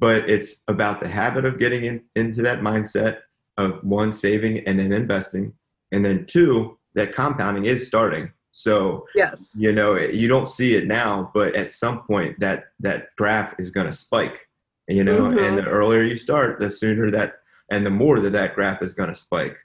But 0.00 0.28
it's 0.28 0.64
about 0.66 1.00
the 1.00 1.06
habit 1.06 1.44
of 1.44 1.60
getting 1.60 1.84
in, 1.84 2.02
into 2.16 2.42
that 2.42 2.58
mindset 2.58 3.18
of 3.56 3.78
one 3.84 4.12
saving 4.12 4.66
and 4.66 4.76
then 4.80 4.92
investing, 4.92 5.52
and 5.92 6.04
then 6.04 6.26
two 6.26 6.76
that 6.96 7.14
compounding 7.14 7.66
is 7.66 7.86
starting. 7.86 8.32
So 8.50 9.06
yes, 9.14 9.54
you 9.56 9.72
know 9.72 9.96
you 9.96 10.26
don't 10.26 10.48
see 10.48 10.74
it 10.74 10.88
now, 10.88 11.30
but 11.34 11.54
at 11.54 11.70
some 11.70 12.02
point 12.02 12.40
that 12.40 12.64
that 12.80 13.10
graph 13.16 13.54
is 13.60 13.70
going 13.70 13.86
to 13.86 13.92
spike 13.92 14.43
you 14.88 15.04
know 15.04 15.22
mm-hmm. 15.22 15.38
and 15.38 15.58
the 15.58 15.64
earlier 15.64 16.02
you 16.02 16.16
start 16.16 16.58
the 16.60 16.70
sooner 16.70 17.10
that 17.10 17.36
and 17.70 17.84
the 17.84 17.90
more 17.90 18.20
that 18.20 18.30
that 18.30 18.54
graph 18.54 18.82
is 18.82 18.94
going 18.94 19.08
to 19.08 19.14
spike. 19.14 19.56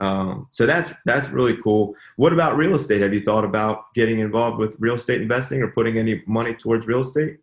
Um, 0.00 0.48
so 0.50 0.66
that's 0.66 0.92
that's 1.06 1.28
really 1.30 1.56
cool. 1.62 1.94
What 2.16 2.32
about 2.32 2.56
real 2.56 2.74
estate? 2.74 3.00
Have 3.00 3.14
you 3.14 3.22
thought 3.22 3.44
about 3.44 3.94
getting 3.94 4.18
involved 4.18 4.58
with 4.58 4.76
real 4.78 4.96
estate 4.96 5.22
investing 5.22 5.62
or 5.62 5.68
putting 5.68 5.98
any 5.98 6.22
money 6.26 6.54
towards 6.54 6.86
real 6.86 7.02
estate? 7.02 7.38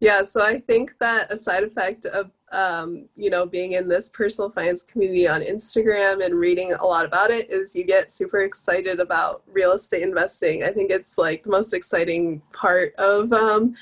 Yeah 0.00 0.22
so 0.22 0.42
i 0.42 0.58
think 0.58 0.92
that 0.98 1.32
a 1.32 1.36
side 1.36 1.62
effect 1.62 2.04
of 2.06 2.30
um, 2.52 3.08
you 3.16 3.30
know 3.30 3.46
being 3.46 3.72
in 3.72 3.88
this 3.88 4.10
personal 4.10 4.50
finance 4.50 4.82
community 4.82 5.26
on 5.26 5.40
instagram 5.40 6.24
and 6.24 6.34
reading 6.34 6.72
a 6.72 6.84
lot 6.84 7.04
about 7.04 7.30
it 7.30 7.50
is 7.50 7.74
you 7.74 7.84
get 7.84 8.12
super 8.12 8.42
excited 8.42 9.00
about 9.00 9.42
real 9.46 9.72
estate 9.72 10.02
investing. 10.02 10.62
I 10.62 10.70
think 10.70 10.90
it's 10.90 11.16
like 11.18 11.42
the 11.42 11.50
most 11.50 11.72
exciting 11.72 12.42
part 12.52 12.94
of 12.96 13.32
um, 13.32 13.74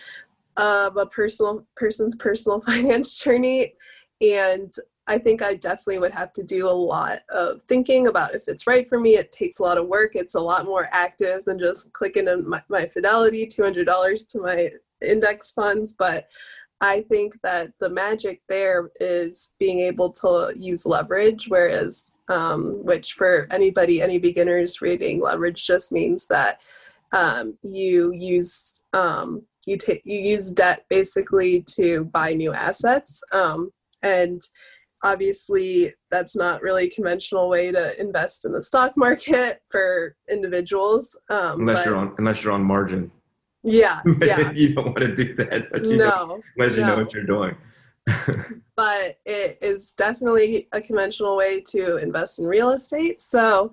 of 0.56 0.96
a 0.96 1.06
personal 1.06 1.66
person's 1.76 2.16
personal 2.16 2.60
finance 2.66 3.18
journey 3.18 3.74
and 4.20 4.70
I 5.08 5.18
think 5.18 5.42
I 5.42 5.54
definitely 5.54 5.98
would 5.98 6.12
have 6.12 6.32
to 6.34 6.44
do 6.44 6.68
a 6.68 6.70
lot 6.70 7.20
of 7.28 7.62
thinking 7.62 8.06
about 8.06 8.34
if 8.34 8.44
it's 8.46 8.68
right 8.68 8.88
for 8.88 9.00
me. 9.00 9.16
It 9.16 9.32
takes 9.32 9.58
a 9.58 9.62
lot 9.62 9.78
of 9.78 9.88
work. 9.88 10.12
It's 10.14 10.36
a 10.36 10.40
lot 10.40 10.64
more 10.64 10.88
active 10.92 11.44
than 11.44 11.58
just 11.58 11.92
clicking 11.92 12.28
in 12.28 12.48
my, 12.48 12.62
my 12.68 12.86
Fidelity 12.86 13.46
$200 13.46 14.28
to 14.28 14.40
my 14.40 14.70
index 15.04 15.50
funds. 15.50 15.92
But 15.92 16.28
I 16.80 17.02
think 17.02 17.34
that 17.42 17.72
the 17.80 17.90
magic 17.90 18.42
there 18.48 18.90
is 19.00 19.54
being 19.58 19.80
able 19.80 20.10
to 20.12 20.52
use 20.56 20.86
leverage, 20.86 21.48
whereas, 21.48 22.12
um, 22.28 22.84
which 22.84 23.14
for 23.14 23.48
anybody, 23.50 24.02
any 24.02 24.18
beginners 24.18 24.80
reading, 24.80 25.20
leverage 25.20 25.64
just 25.64 25.90
means 25.90 26.28
that 26.28 26.60
um, 27.12 27.58
you 27.62 28.12
use 28.12 28.82
um, 28.92 29.42
you 29.66 29.76
take 29.76 30.02
you 30.04 30.18
use 30.18 30.50
debt 30.50 30.84
basically 30.90 31.62
to 31.62 32.04
buy 32.06 32.32
new 32.32 32.52
assets 32.52 33.22
um, 33.32 33.70
and 34.02 34.40
obviously 35.04 35.92
that's 36.10 36.36
not 36.36 36.62
really 36.62 36.86
a 36.86 36.90
conventional 36.90 37.48
way 37.48 37.72
to 37.72 38.00
invest 38.00 38.44
in 38.44 38.52
the 38.52 38.60
stock 38.60 38.92
market 38.96 39.60
for 39.70 40.14
individuals 40.30 41.16
um, 41.30 41.60
unless 41.60 41.78
but, 41.78 41.86
you're 41.86 41.96
on 41.96 42.14
unless 42.18 42.42
you're 42.42 42.52
on 42.52 42.62
margin. 42.62 43.10
Yeah 43.64 44.00
yeah. 44.20 44.50
you 44.52 44.74
don't 44.74 44.86
want 44.86 44.98
to 44.98 45.14
do 45.14 45.34
that 45.36 45.68
no 45.82 45.90
know, 45.96 46.40
unless 46.56 46.76
you 46.76 46.82
no. 46.82 46.88
know 46.88 47.02
what 47.02 47.12
you're 47.12 47.24
doing. 47.24 47.56
But 48.74 49.18
it 49.26 49.58
is 49.60 49.92
definitely 49.92 50.66
a 50.72 50.80
conventional 50.80 51.36
way 51.36 51.60
to 51.68 51.98
invest 51.98 52.40
in 52.40 52.46
real 52.46 52.70
estate 52.70 53.20
so 53.20 53.70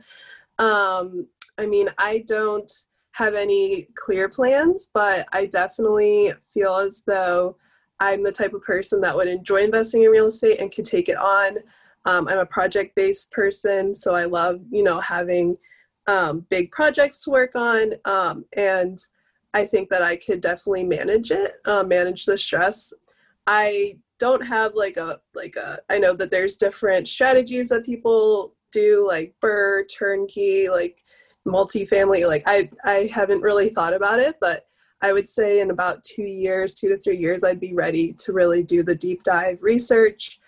um, 0.60 1.26
i 1.58 1.66
mean 1.66 1.88
i 1.98 2.24
don't 2.28 2.72
have 3.20 3.36
any 3.36 3.88
clear 3.96 4.30
plans, 4.30 4.90
but 4.94 5.28
I 5.34 5.46
definitely 5.46 6.34
feel 6.54 6.76
as 6.76 7.04
though 7.06 7.58
I'm 8.00 8.24
the 8.24 8.32
type 8.32 8.54
of 8.54 8.64
person 8.64 9.02
that 9.02 9.16
would 9.16 9.28
enjoy 9.28 9.58
investing 9.58 10.04
in 10.04 10.10
real 10.10 10.28
estate 10.28 10.62
and 10.62 10.72
could 10.72 10.86
take 10.86 11.10
it 11.10 11.18
on. 11.18 11.58
Um, 12.06 12.30
I'm 12.30 12.38
a 12.38 12.46
project 12.46 12.96
based 12.96 13.32
person, 13.32 13.94
so 13.94 14.16
I 14.16 14.24
love, 14.24 14.62
you 14.72 14.84
know, 14.84 15.02
having 15.02 15.58
um, 16.08 16.46
big 16.50 16.72
projects 16.72 17.22
to 17.26 17.30
work 17.30 17.56
on. 17.56 17.92
Um, 18.06 18.46
and 18.56 18.98
I 19.54 19.66
think 19.66 19.90
that 19.90 20.02
I 20.02 20.16
could 20.16 20.40
definitely 20.40 20.86
manage 20.86 21.32
it, 21.32 21.56
uh, 21.66 21.84
manage 21.84 22.26
the 22.26 22.38
stress. 22.38 22.94
I 23.48 23.98
don't 24.18 24.46
have 24.46 24.74
like 24.76 24.96
a 24.96 25.20
like 25.36 25.56
a 25.58 25.78
I 25.90 26.00
know 26.00 26.14
that 26.14 26.32
there's 26.32 26.56
different 26.56 27.08
strategies 27.08 27.70
that 27.70 27.86
people 27.86 28.56
do 28.72 29.06
like 29.06 29.36
burr, 29.42 29.84
turnkey, 29.86 30.70
like 30.70 31.04
multifamily. 31.50 32.28
Like 32.28 32.44
I 32.46 32.70
I 32.86 33.10
haven't 33.14 33.42
really 33.42 33.70
thought 33.70 33.94
about 33.94 34.20
it, 34.20 34.36
but 34.40 34.66
I 35.02 35.14
would 35.14 35.28
say 35.28 35.62
in 35.62 35.72
about 35.72 36.04
two 36.04 36.24
years, 36.24 36.76
two 36.76 36.90
to 36.90 36.98
three 36.98 37.18
years, 37.18 37.44
I'd 37.44 37.60
be 37.60 37.74
ready 37.74 38.14
to 38.14 38.34
really 38.34 38.64
do 38.64 38.84
the 38.84 38.96
deep 38.96 39.24
dive 39.24 39.58
research. 39.62 40.40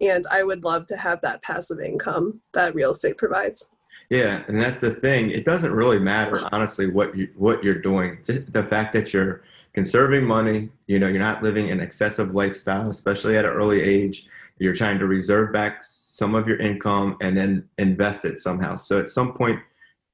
And 0.00 0.24
I 0.32 0.42
would 0.42 0.64
love 0.64 0.86
to 0.86 0.96
have 0.96 1.20
that 1.22 1.42
passive 1.42 1.80
income 1.80 2.40
that 2.54 2.74
real 2.74 2.92
estate 2.92 3.18
provides. 3.18 3.68
Yeah, 4.08 4.42
and 4.48 4.60
that's 4.60 4.80
the 4.80 4.94
thing. 4.94 5.30
It 5.30 5.44
doesn't 5.44 5.72
really 5.72 6.00
matter, 6.00 6.38
mm. 6.38 6.48
honestly, 6.50 6.88
what 6.88 7.16
you 7.16 7.28
what 7.36 7.62
you're 7.62 7.80
doing. 7.80 8.18
Just 8.26 8.52
the 8.52 8.64
fact 8.64 8.92
that 8.94 9.12
you're 9.12 9.42
conserving 9.72 10.24
money, 10.24 10.68
you 10.88 10.98
know, 10.98 11.06
you're 11.06 11.20
not 11.20 11.44
living 11.44 11.70
an 11.70 11.80
excessive 11.80 12.34
lifestyle, 12.34 12.90
especially 12.90 13.36
at 13.36 13.44
an 13.44 13.52
early 13.52 13.80
age. 13.80 14.26
You're 14.58 14.74
trying 14.74 14.98
to 14.98 15.06
reserve 15.06 15.52
back 15.52 15.78
some 15.82 16.34
of 16.34 16.48
your 16.48 16.58
income 16.58 17.16
and 17.20 17.36
then 17.36 17.68
invest 17.78 18.24
it 18.24 18.36
somehow. 18.38 18.76
So 18.76 18.98
at 18.98 19.08
some 19.08 19.32
point, 19.32 19.60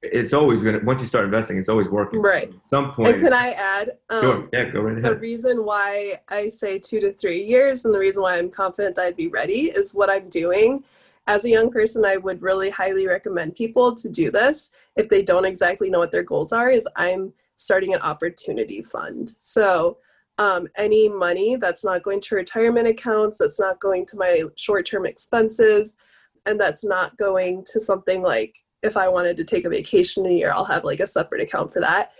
it's 0.01 0.33
always 0.33 0.61
gonna. 0.61 0.79
Once 0.83 1.01
you 1.01 1.07
start 1.07 1.25
investing, 1.25 1.57
it's 1.57 1.69
always 1.69 1.89
working. 1.89 2.21
Right. 2.21 2.49
At 2.49 2.67
some 2.67 2.91
point. 2.91 3.15
And 3.15 3.23
can 3.23 3.33
I 3.33 3.51
add? 3.51 3.97
Um, 4.09 4.21
sure. 4.21 4.49
Yeah, 4.53 4.65
go 4.65 4.81
right 4.81 4.97
ahead. 4.97 5.13
The 5.13 5.19
reason 5.19 5.65
why 5.65 6.21
I 6.29 6.49
say 6.49 6.77
two 6.77 6.99
to 6.99 7.13
three 7.13 7.43
years 7.43 7.85
and 7.85 7.93
the 7.93 7.99
reason 7.99 8.21
why 8.21 8.37
I'm 8.37 8.49
confident 8.49 8.95
that 8.95 9.05
I'd 9.05 9.15
be 9.15 9.27
ready 9.27 9.71
is 9.71 9.93
what 9.93 10.09
I'm 10.09 10.29
doing. 10.29 10.83
As 11.25 11.43
a 11.43 11.49
young 11.49 11.69
person, 11.71 12.05
I 12.05 12.17
would 12.17 12.41
really 12.41 12.69
highly 12.69 13.05
recommend 13.05 13.55
people 13.55 13.93
to 13.95 14.07
do 14.07 14.31
this 14.31 14.71
if 14.95 15.09
they 15.09 15.23
don't 15.23 15.45
exactly 15.45 15.89
know 15.89 15.99
what 15.99 16.11
their 16.11 16.23
goals 16.23 16.53
are. 16.53 16.69
Is 16.69 16.87
I'm 16.95 17.33
starting 17.55 17.93
an 17.93 18.01
opportunity 18.01 18.83
fund. 18.83 19.31
So 19.39 19.97
um, 20.37 20.67
any 20.75 21.09
money 21.09 21.55
that's 21.55 21.83
not 21.83 22.03
going 22.03 22.21
to 22.21 22.35
retirement 22.35 22.87
accounts, 22.87 23.39
that's 23.39 23.59
not 23.59 23.79
going 23.79 24.05
to 24.05 24.17
my 24.17 24.43
short-term 24.55 25.07
expenses, 25.07 25.97
and 26.45 26.59
that's 26.59 26.85
not 26.85 27.17
going 27.17 27.63
to 27.65 27.79
something 27.79 28.21
like 28.21 28.55
if 28.83 28.97
I 28.97 29.07
wanted 29.07 29.37
to 29.37 29.43
take 29.43 29.65
a 29.65 29.69
vacation 29.69 30.25
a 30.25 30.29
year, 30.29 30.51
I'll 30.53 30.65
have 30.65 30.83
like 30.83 30.99
a 30.99 31.07
separate 31.07 31.41
account 31.41 31.73
for 31.73 31.79
that. 31.81 32.11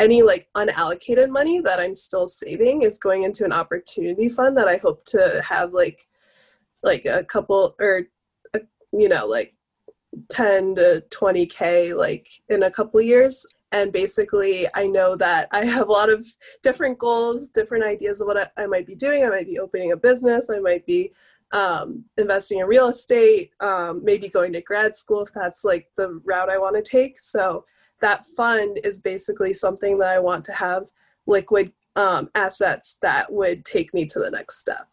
Any 0.00 0.22
like 0.22 0.48
unallocated 0.56 1.28
money 1.28 1.60
that 1.60 1.80
I'm 1.80 1.94
still 1.94 2.26
saving 2.26 2.82
is 2.82 2.98
going 2.98 3.24
into 3.24 3.44
an 3.44 3.52
opportunity 3.52 4.28
fund 4.28 4.56
that 4.56 4.68
I 4.68 4.76
hope 4.76 5.04
to 5.06 5.42
have 5.46 5.72
like 5.72 6.06
like 6.82 7.04
a 7.04 7.24
couple 7.24 7.74
or 7.78 8.02
a, 8.54 8.60
you 8.92 9.08
know 9.08 9.26
like 9.26 9.54
10 10.30 10.74
to 10.76 11.04
20k 11.10 11.94
like 11.94 12.28
in 12.48 12.64
a 12.64 12.70
couple 12.70 13.00
years. 13.00 13.46
And 13.70 13.90
basically 13.90 14.66
I 14.74 14.86
know 14.86 15.16
that 15.16 15.48
I 15.50 15.64
have 15.64 15.88
a 15.88 15.92
lot 15.92 16.10
of 16.10 16.26
different 16.62 16.98
goals, 16.98 17.48
different 17.48 17.84
ideas 17.84 18.20
of 18.20 18.26
what 18.26 18.36
I, 18.36 18.62
I 18.62 18.66
might 18.66 18.86
be 18.86 18.94
doing. 18.94 19.24
I 19.24 19.30
might 19.30 19.46
be 19.46 19.58
opening 19.58 19.92
a 19.92 19.96
business, 19.96 20.50
I 20.50 20.58
might 20.58 20.84
be 20.86 21.12
um, 21.52 22.04
investing 22.18 22.60
in 22.60 22.66
real 22.66 22.88
estate, 22.88 23.50
um, 23.60 24.02
maybe 24.04 24.28
going 24.28 24.52
to 24.52 24.60
grad 24.62 24.96
school 24.96 25.22
if 25.22 25.32
that's 25.32 25.64
like 25.64 25.88
the 25.96 26.20
route 26.24 26.50
I 26.50 26.58
want 26.58 26.76
to 26.76 26.82
take. 26.82 27.18
So 27.20 27.64
that 28.00 28.26
fund 28.36 28.78
is 28.84 29.00
basically 29.00 29.52
something 29.54 29.98
that 29.98 30.08
I 30.08 30.18
want 30.18 30.44
to 30.46 30.52
have 30.52 30.84
liquid 31.26 31.72
um, 31.96 32.30
assets 32.34 32.96
that 33.02 33.30
would 33.32 33.64
take 33.64 33.92
me 33.94 34.06
to 34.06 34.18
the 34.18 34.30
next 34.30 34.58
step. 34.58 34.86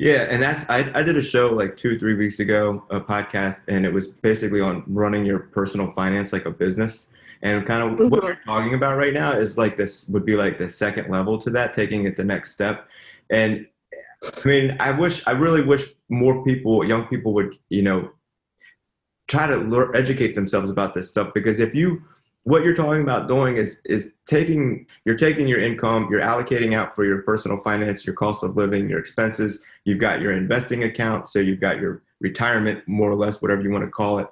Yeah, 0.00 0.22
and 0.22 0.42
that's 0.42 0.68
I, 0.68 0.90
I 0.94 1.02
did 1.04 1.16
a 1.16 1.22
show 1.22 1.50
like 1.52 1.76
two 1.76 1.98
three 1.98 2.14
weeks 2.14 2.40
ago, 2.40 2.82
a 2.90 3.00
podcast, 3.00 3.68
and 3.68 3.86
it 3.86 3.92
was 3.92 4.08
basically 4.08 4.60
on 4.60 4.82
running 4.88 5.24
your 5.24 5.38
personal 5.38 5.88
finance 5.88 6.32
like 6.32 6.46
a 6.46 6.50
business. 6.50 7.10
And 7.42 7.64
kind 7.66 7.82
of 7.82 8.10
what 8.10 8.22
Mhm. 8.22 8.26
you're 8.26 8.40
talking 8.46 8.74
about 8.74 8.96
right 8.96 9.12
now 9.12 9.32
is 9.32 9.58
like 9.58 9.76
this 9.76 10.08
would 10.08 10.24
be 10.24 10.34
like 10.34 10.58
the 10.58 10.68
second 10.68 11.10
level 11.10 11.38
to 11.42 11.50
that, 11.50 11.74
taking 11.74 12.06
it 12.06 12.16
the 12.16 12.24
next 12.24 12.52
step. 12.52 12.88
And 13.30 13.66
I 14.44 14.48
mean, 14.48 14.76
I 14.80 14.90
wish 14.90 15.22
I 15.26 15.32
really 15.32 15.62
wish 15.62 15.88
more 16.08 16.44
people, 16.44 16.86
young 16.86 17.06
people, 17.06 17.34
would 17.34 17.58
you 17.68 17.82
know 17.82 18.10
try 19.28 19.46
to 19.46 19.56
learn, 19.56 19.94
educate 19.94 20.34
themselves 20.34 20.70
about 20.70 20.94
this 20.94 21.08
stuff 21.08 21.32
because 21.34 21.58
if 21.58 21.74
you 21.74 22.02
what 22.44 22.62
you're 22.62 22.74
talking 22.74 23.02
about 23.02 23.26
doing 23.26 23.56
is 23.56 23.80
is 23.86 24.12
taking 24.26 24.86
you're 25.04 25.16
taking 25.16 25.48
your 25.48 25.60
income 25.60 26.06
you're 26.10 26.20
allocating 26.20 26.74
out 26.74 26.94
for 26.94 27.04
your 27.04 27.22
personal 27.22 27.58
finance 27.58 28.04
your 28.04 28.14
cost 28.14 28.42
of 28.42 28.54
living 28.56 28.88
your 28.88 28.98
expenses 28.98 29.64
you've 29.84 29.98
got 29.98 30.20
your 30.20 30.32
investing 30.32 30.84
account 30.84 31.28
so 31.28 31.38
you've 31.38 31.60
got 31.60 31.78
your 31.80 32.02
retirement 32.20 32.86
more 32.86 33.10
or 33.10 33.16
less 33.16 33.40
whatever 33.40 33.62
you 33.62 33.70
want 33.70 33.84
to 33.84 33.90
call 33.90 34.18
it. 34.18 34.28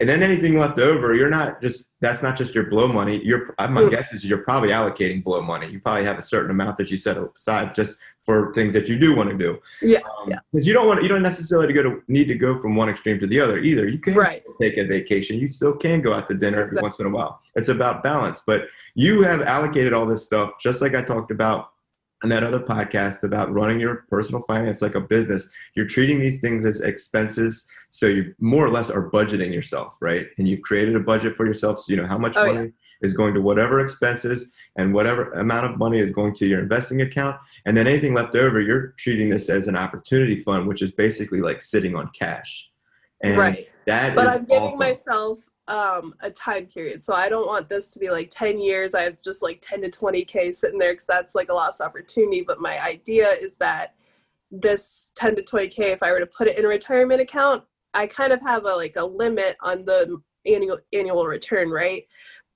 And 0.00 0.08
then 0.08 0.22
anything 0.22 0.58
left 0.58 0.78
over 0.78 1.14
you're 1.14 1.30
not 1.30 1.60
just 1.60 1.84
that's 2.00 2.22
not 2.22 2.36
just 2.36 2.54
your 2.54 2.64
blow 2.64 2.88
money 2.88 3.22
you're 3.22 3.54
my 3.68 3.88
guess 3.88 4.12
is 4.12 4.24
you're 4.24 4.38
probably 4.38 4.70
allocating 4.70 5.22
blow 5.22 5.42
money. 5.42 5.70
You 5.70 5.78
probably 5.78 6.04
have 6.04 6.18
a 6.18 6.22
certain 6.22 6.50
amount 6.50 6.78
that 6.78 6.90
you 6.90 6.96
set 6.96 7.18
aside 7.18 7.74
just 7.74 7.98
for 8.24 8.52
things 8.54 8.72
that 8.72 8.88
you 8.88 8.98
do 8.98 9.14
want 9.14 9.30
to 9.30 9.36
do 9.36 9.58
Yeah, 9.80 9.98
um, 9.98 10.30
yeah. 10.30 10.38
because 10.52 10.66
you 10.66 10.72
don't 10.72 10.86
want 10.86 11.02
you 11.02 11.08
don't 11.08 11.22
necessarily 11.22 11.72
go 11.72 11.82
to 11.82 12.02
need 12.08 12.26
to 12.26 12.34
go 12.34 12.60
from 12.60 12.76
one 12.76 12.88
extreme 12.88 13.18
to 13.20 13.26
the 13.26 13.40
other 13.40 13.58
either 13.58 13.88
you 13.88 13.98
can 13.98 14.14
Right. 14.14 14.42
still 14.42 14.54
take 14.60 14.76
a 14.78 14.84
vacation 14.84 15.38
you 15.38 15.48
still 15.48 15.72
can 15.74 16.00
go 16.00 16.12
out 16.12 16.28
to 16.28 16.34
dinner 16.34 16.60
every 16.60 16.80
once 16.80 16.98
in 17.00 17.06
a 17.06 17.10
while 17.10 17.40
it's 17.56 17.68
about 17.68 18.02
balance 18.02 18.42
but 18.46 18.66
you 18.94 19.22
have 19.22 19.40
allocated 19.42 19.92
all 19.92 20.06
this 20.06 20.22
stuff 20.24 20.52
just 20.60 20.80
like 20.80 20.94
i 20.94 21.02
talked 21.02 21.30
about 21.30 21.70
in 22.22 22.28
that 22.28 22.44
other 22.44 22.60
podcast 22.60 23.24
about 23.24 23.52
running 23.52 23.80
your 23.80 24.04
personal 24.08 24.40
finance 24.42 24.80
like 24.82 24.94
a 24.94 25.00
business 25.00 25.50
you're 25.74 25.86
treating 25.88 26.20
these 26.20 26.40
things 26.40 26.64
as 26.64 26.80
expenses 26.80 27.66
so 27.88 28.06
you 28.06 28.32
more 28.38 28.64
or 28.64 28.70
less 28.70 28.88
are 28.88 29.10
budgeting 29.10 29.52
yourself 29.52 29.96
right 30.00 30.28
and 30.38 30.46
you've 30.46 30.62
created 30.62 30.94
a 30.94 31.00
budget 31.00 31.34
for 31.36 31.44
yourself 31.44 31.80
so 31.80 31.90
you 31.92 31.96
know 32.00 32.06
how 32.06 32.16
much 32.18 32.34
Oh, 32.36 32.44
yeah. 32.44 32.66
Is 33.02 33.14
going 33.14 33.34
to 33.34 33.40
whatever 33.40 33.80
expenses 33.80 34.52
and 34.76 34.94
whatever 34.94 35.32
amount 35.32 35.66
of 35.66 35.78
money 35.78 35.98
is 35.98 36.10
going 36.10 36.34
to 36.34 36.46
your 36.46 36.60
investing 36.60 37.02
account 37.02 37.36
and 37.66 37.76
then 37.76 37.86
anything 37.86 38.14
left 38.14 38.34
over 38.34 38.60
you're 38.60 38.94
treating 38.98 39.28
this 39.28 39.48
as 39.48 39.68
an 39.68 39.76
opportunity 39.76 40.42
fund 40.42 40.66
which 40.66 40.82
is 40.82 40.92
basically 40.92 41.40
like 41.40 41.60
sitting 41.60 41.94
on 41.94 42.10
cash 42.18 42.70
and 43.22 43.38
right. 43.38 43.68
that 43.86 44.14
But 44.14 44.28
I'm 44.28 44.44
giving 44.44 44.68
awesome. 44.68 44.78
myself 44.78 45.40
um, 45.68 46.14
a 46.20 46.30
time 46.30 46.66
period. 46.66 47.02
So 47.02 47.14
I 47.14 47.28
don't 47.28 47.46
want 47.46 47.68
this 47.68 47.92
to 47.92 48.00
be 48.00 48.10
like 48.10 48.30
10 48.30 48.60
years. 48.60 48.94
I 48.94 49.02
have 49.02 49.22
just 49.22 49.42
like 49.42 49.60
10 49.60 49.82
to 49.82 49.90
20K 49.90 50.54
sitting 50.54 50.78
there 50.78 50.92
because 50.92 51.06
that's 51.06 51.34
like 51.34 51.50
a 51.50 51.54
lost 51.54 51.80
opportunity. 51.80 52.42
But 52.42 52.60
my 52.60 52.82
idea 52.82 53.28
is 53.28 53.56
that 53.56 53.94
this 54.50 55.12
10 55.14 55.36
to 55.36 55.42
20K, 55.42 55.78
if 55.78 56.02
I 56.02 56.10
were 56.10 56.20
to 56.20 56.26
put 56.26 56.48
it 56.48 56.58
in 56.58 56.64
a 56.64 56.68
retirement 56.68 57.20
account, 57.20 57.62
I 57.94 58.06
kind 58.06 58.32
of 58.32 58.40
have 58.42 58.64
a 58.64 58.74
like 58.74 58.96
a 58.96 59.04
limit 59.04 59.56
on 59.60 59.84
the 59.84 60.20
annual 60.46 60.78
annual 60.92 61.26
return, 61.26 61.70
right? 61.70 62.04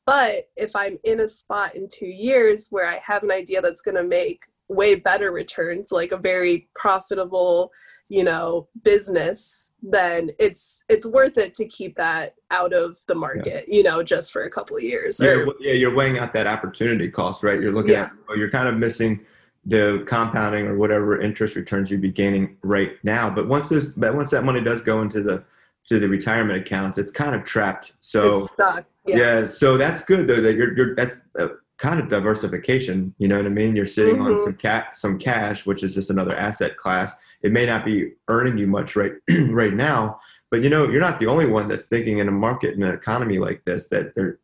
But 0.07 0.49
if 0.57 0.75
I'm 0.77 0.99
in 1.05 1.21
a 1.21 1.29
spot 1.29 1.75
in 1.75 1.89
two 1.89 2.07
years 2.07 2.69
where 2.71 2.87
I 2.87 3.01
have 3.05 3.25
an 3.25 3.33
idea 3.33 3.61
that's 3.61 3.83
going 3.83 3.97
to 3.97 4.05
make 4.05 4.45
way 4.69 4.95
better 4.95 5.33
returns, 5.33 5.91
like 5.91 6.13
a 6.13 6.17
very 6.17 6.69
profitable, 6.77 7.73
you 8.09 8.23
know, 8.23 8.69
business, 8.85 9.71
then 9.83 10.31
it's 10.39 10.83
it's 10.89 11.07
worth 11.07 11.39
it 11.39 11.55
to 11.57 11.67
keep 11.67 11.97
that 11.97 12.35
out 12.53 12.73
of 12.73 12.97
the 13.09 13.15
market, 13.15 13.67
you 13.69 13.83
know, 13.83 14.03
just 14.03 14.33
for 14.33 14.45
a 14.45 14.51
couple 14.51 14.77
of 14.77 14.83
years. 14.83 15.21
yeah, 15.21 15.31
Or, 15.31 15.55
yeah, 15.61 15.73
you're 15.73 15.95
weighing 15.95 16.19
out 16.19 16.33
that 16.35 16.47
opportunity 16.47 17.11
cost, 17.11 17.43
right? 17.43 17.61
You're 17.61 17.73
looking 17.73 17.95
at, 18.07 18.13
well, 18.29 18.39
you're 18.39 18.51
kind 18.51 18.69
of 18.69 18.77
missing 18.77 19.21
the 19.65 20.05
compounding 20.07 20.67
or 20.67 20.77
whatever 20.77 21.21
interest 21.21 21.57
returns 21.57 21.91
you'd 21.91 22.01
be 22.01 22.13
gaining 22.13 22.57
right 22.63 22.93
now. 23.03 23.29
But 23.29 23.49
once 23.49 23.69
there's, 23.69 23.93
but 23.93 24.15
once 24.15 24.31
that 24.31 24.45
money 24.45 24.61
does 24.61 24.83
go 24.83 25.03
into 25.03 25.21
the 25.21 25.45
to 25.87 25.99
the 26.01 26.09
retirement 26.09 26.61
accounts, 26.61 26.99
it's 26.99 27.11
kind 27.11 27.35
of 27.35 27.45
trapped. 27.45 27.93
So 28.01 28.39
it's 28.39 28.53
stuck. 28.53 28.87
Yeah. 29.07 29.17
Yeah. 29.41 29.47
so 29.47 29.77
that's 29.77 30.03
good 30.05 30.27
though 30.27 30.41
that 30.41 30.55
you're 30.55 30.77
you're 30.77 30.95
that's 30.95 31.17
a 31.39 31.49
kind 31.79 32.01
of 32.01 32.09
diversification. 32.09 33.15
You 33.19 33.29
know 33.29 33.37
what 33.37 33.47
I 33.47 33.51
mean? 33.51 33.77
You're 33.77 33.85
sitting 33.87 34.19
on 34.21 34.33
Mhm. 34.33 34.45
some 34.45 34.55
cat 34.55 34.97
some 34.97 35.19
cash, 35.19 35.67
which 35.67 35.83
is 35.83 35.95
just 35.95 36.11
another 36.11 36.35
asset 36.37 36.77
class. 36.77 37.15
It 37.43 37.53
may 37.53 37.67
not 37.67 37.85
be 37.85 38.13
earning 38.29 38.57
you 38.59 38.67
much 38.67 38.97
right 38.97 39.13
right 39.51 39.75
now, 39.75 40.19
but 40.51 40.63
you 40.63 40.71
know 40.71 40.89
you're 40.89 41.01
not 41.01 41.21
the 41.21 41.27
only 41.27 41.47
one 41.47 41.69
that's 41.69 41.87
thinking 41.89 42.19
in 42.19 42.29
a 42.29 42.33
market 42.33 42.75
in 42.75 42.83
an 42.83 42.95
economy 42.95 43.39
like 43.39 43.63
this 43.65 43.89
that 43.89 44.15
there 44.15 44.39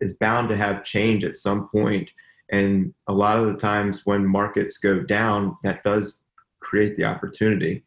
is 0.00 0.14
bound 0.14 0.48
to 0.48 0.56
have 0.56 0.84
change 0.84 1.24
at 1.24 1.36
some 1.36 1.68
point. 1.68 2.10
And 2.50 2.92
a 3.06 3.12
lot 3.12 3.38
of 3.38 3.46
the 3.46 3.54
times 3.56 4.04
when 4.04 4.26
markets 4.26 4.76
go 4.78 5.00
down, 5.00 5.56
that 5.62 5.82
does 5.82 6.24
create 6.60 6.96
the 6.96 7.04
opportunity 7.04 7.84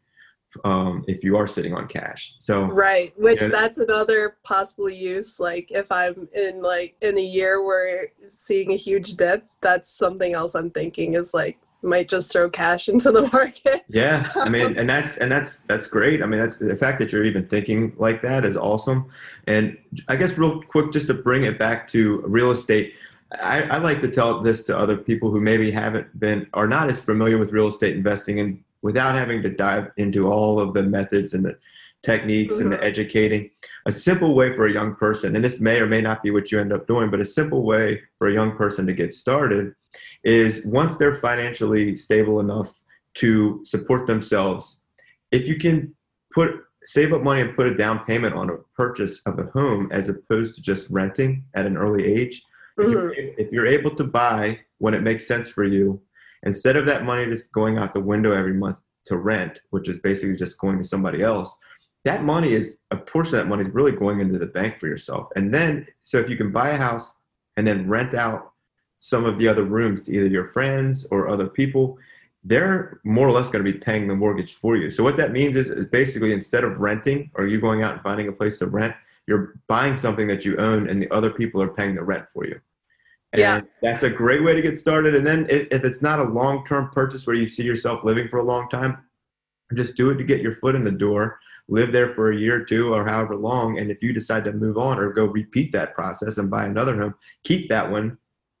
um, 0.64 1.04
if 1.08 1.24
you 1.24 1.36
are 1.36 1.46
sitting 1.46 1.74
on 1.74 1.88
cash. 1.88 2.34
So 2.38 2.64
Right, 2.64 3.12
which 3.18 3.40
that's 3.40 3.78
another 3.78 4.36
possible 4.44 4.90
use. 4.90 5.40
Like 5.40 5.70
if 5.70 5.90
I'm 5.90 6.28
in 6.34 6.62
like 6.62 6.96
in 7.00 7.18
a 7.18 7.22
year 7.22 7.64
where 7.64 8.08
seeing 8.24 8.72
a 8.72 8.76
huge 8.76 9.14
dip, 9.14 9.44
that's 9.60 9.90
something 9.90 10.34
else 10.34 10.54
I'm 10.54 10.70
thinking 10.70 11.14
is 11.14 11.34
like 11.34 11.58
might 11.82 12.08
just 12.08 12.32
throw 12.32 12.50
cash 12.50 12.88
into 12.88 13.10
the 13.12 13.28
market. 13.32 13.84
Yeah, 13.88 14.30
I 14.34 14.48
mean, 14.48 14.76
and 14.78 14.88
that's 14.88 15.18
and 15.18 15.30
that's 15.30 15.60
that's 15.60 15.86
great. 15.86 16.22
I 16.22 16.26
mean, 16.26 16.40
that's 16.40 16.56
the 16.56 16.76
fact 16.76 16.98
that 17.00 17.12
you're 17.12 17.24
even 17.24 17.46
thinking 17.48 17.94
like 17.96 18.22
that 18.22 18.44
is 18.44 18.56
awesome. 18.56 19.10
And 19.46 19.76
I 20.08 20.16
guess 20.16 20.36
real 20.36 20.62
quick, 20.62 20.92
just 20.92 21.06
to 21.08 21.14
bring 21.14 21.44
it 21.44 21.58
back 21.58 21.88
to 21.88 22.20
real 22.26 22.50
estate, 22.50 22.94
I, 23.32 23.62
I 23.62 23.78
like 23.78 24.00
to 24.02 24.10
tell 24.10 24.40
this 24.40 24.64
to 24.64 24.76
other 24.78 24.96
people 24.96 25.30
who 25.30 25.40
maybe 25.40 25.70
haven't 25.70 26.18
been 26.18 26.46
are 26.54 26.68
not 26.68 26.88
as 26.88 27.00
familiar 27.00 27.38
with 27.38 27.52
real 27.52 27.68
estate 27.68 27.96
investing, 27.96 28.40
and 28.40 28.62
without 28.82 29.14
having 29.14 29.42
to 29.42 29.50
dive 29.50 29.90
into 29.96 30.30
all 30.30 30.60
of 30.60 30.74
the 30.74 30.82
methods 30.82 31.34
and 31.34 31.44
the 31.44 31.56
techniques 32.02 32.54
mm-hmm. 32.54 32.64
and 32.64 32.72
the 32.72 32.76
mm-hmm. 32.76 32.86
educating. 32.86 33.50
A 33.86 33.92
simple 33.92 34.34
way 34.34 34.54
for 34.54 34.66
a 34.66 34.72
young 34.72 34.94
person, 34.94 35.34
and 35.34 35.44
this 35.44 35.60
may 35.60 35.80
or 35.80 35.86
may 35.86 36.00
not 36.00 36.22
be 36.22 36.30
what 36.30 36.52
you 36.52 36.60
end 36.60 36.72
up 36.72 36.86
doing, 36.86 37.10
but 37.10 37.20
a 37.20 37.24
simple 37.24 37.62
way 37.62 38.00
for 38.18 38.28
a 38.28 38.32
young 38.32 38.56
person 38.56 38.86
to 38.86 38.92
get 38.92 39.12
started 39.12 39.74
is 40.24 40.64
once 40.64 40.96
they're 40.96 41.20
financially 41.20 41.96
stable 41.96 42.40
enough 42.40 42.72
to 43.14 43.60
support 43.64 44.06
themselves, 44.06 44.80
if 45.32 45.48
you 45.48 45.58
can 45.58 45.94
put 46.32 46.52
save 46.84 47.12
up 47.12 47.22
money 47.22 47.42
and 47.42 47.54
put 47.54 47.66
a 47.66 47.74
down 47.74 48.04
payment 48.06 48.34
on 48.34 48.48
a 48.48 48.56
purchase 48.74 49.20
of 49.26 49.38
a 49.38 49.44
home 49.44 49.88
as 49.90 50.08
opposed 50.08 50.54
to 50.54 50.62
just 50.62 50.88
renting 50.88 51.44
at 51.54 51.66
an 51.66 51.76
early 51.76 52.04
age, 52.06 52.42
mm-hmm. 52.78 52.86
if, 52.86 52.92
you're, 52.92 53.12
if 53.12 53.52
you're 53.52 53.66
able 53.66 53.94
to 53.94 54.04
buy 54.04 54.58
when 54.78 54.94
it 54.94 55.02
makes 55.02 55.26
sense 55.26 55.48
for 55.48 55.64
you, 55.64 56.00
instead 56.44 56.76
of 56.76 56.86
that 56.86 57.04
money 57.04 57.26
just 57.26 57.50
going 57.52 57.78
out 57.78 57.92
the 57.92 58.00
window 58.00 58.32
every 58.32 58.54
month 58.54 58.76
to 59.06 59.16
rent, 59.16 59.62
which 59.70 59.88
is 59.88 59.98
basically 59.98 60.36
just 60.36 60.58
going 60.58 60.78
to 60.78 60.84
somebody 60.84 61.22
else, 61.22 61.56
that 62.04 62.24
money 62.24 62.52
is 62.52 62.78
a 62.90 62.96
portion 62.96 63.34
of 63.34 63.42
that 63.42 63.48
money 63.48 63.64
is 63.64 63.74
really 63.74 63.92
going 63.92 64.20
into 64.20 64.38
the 64.38 64.46
bank 64.46 64.78
for 64.78 64.86
yourself. 64.86 65.28
And 65.36 65.52
then, 65.52 65.86
so 66.02 66.18
if 66.18 66.30
you 66.30 66.36
can 66.36 66.52
buy 66.52 66.70
a 66.70 66.76
house 66.76 67.16
and 67.56 67.66
then 67.66 67.88
rent 67.88 68.14
out 68.14 68.52
some 68.96 69.24
of 69.24 69.38
the 69.38 69.48
other 69.48 69.64
rooms 69.64 70.02
to 70.02 70.12
either 70.12 70.26
your 70.26 70.48
friends 70.48 71.06
or 71.10 71.28
other 71.28 71.48
people, 71.48 71.98
they're 72.44 73.00
more 73.04 73.28
or 73.28 73.32
less 73.32 73.48
going 73.48 73.64
to 73.64 73.72
be 73.72 73.78
paying 73.78 74.06
the 74.06 74.14
mortgage 74.14 74.54
for 74.54 74.76
you. 74.76 74.90
So 74.90 75.02
what 75.02 75.16
that 75.16 75.32
means 75.32 75.56
is, 75.56 75.70
is 75.70 75.86
basically 75.86 76.32
instead 76.32 76.64
of 76.64 76.78
renting 76.78 77.30
or 77.34 77.46
you 77.46 77.60
going 77.60 77.82
out 77.82 77.94
and 77.94 78.02
finding 78.02 78.28
a 78.28 78.32
place 78.32 78.58
to 78.58 78.66
rent, 78.66 78.94
you're 79.26 79.60
buying 79.66 79.96
something 79.96 80.26
that 80.28 80.44
you 80.44 80.56
own 80.56 80.88
and 80.88 81.02
the 81.02 81.10
other 81.10 81.30
people 81.30 81.60
are 81.60 81.68
paying 81.68 81.94
the 81.94 82.02
rent 82.02 82.24
for 82.32 82.46
you. 82.46 82.58
And 83.32 83.40
yeah. 83.40 83.60
that's 83.82 84.02
a 84.04 84.10
great 84.10 84.42
way 84.42 84.54
to 84.54 84.62
get 84.62 84.78
started. 84.78 85.14
And 85.14 85.26
then 85.26 85.46
if, 85.50 85.68
if 85.70 85.84
it's 85.84 86.00
not 86.00 86.18
a 86.18 86.24
long-term 86.24 86.90
purchase 86.92 87.26
where 87.26 87.36
you 87.36 87.46
see 87.46 87.62
yourself 87.62 88.02
living 88.02 88.28
for 88.28 88.38
a 88.38 88.44
long 88.44 88.68
time, 88.70 89.04
just 89.74 89.96
do 89.96 90.10
it 90.10 90.16
to 90.16 90.24
get 90.24 90.40
your 90.40 90.56
foot 90.56 90.74
in 90.74 90.82
the 90.82 90.90
door, 90.90 91.38
live 91.68 91.92
there 91.92 92.14
for 92.14 92.32
a 92.32 92.36
year 92.36 92.62
or 92.62 92.64
two 92.64 92.94
or 92.94 93.04
however 93.04 93.36
long. 93.36 93.78
And 93.78 93.90
if 93.90 94.02
you 94.02 94.14
decide 94.14 94.44
to 94.44 94.52
move 94.52 94.78
on 94.78 94.98
or 94.98 95.12
go 95.12 95.26
repeat 95.26 95.72
that 95.72 95.94
process 95.94 96.38
and 96.38 96.50
buy 96.50 96.64
another 96.64 96.96
home, 96.96 97.14
keep 97.44 97.68
that 97.68 97.90
one 97.90 98.16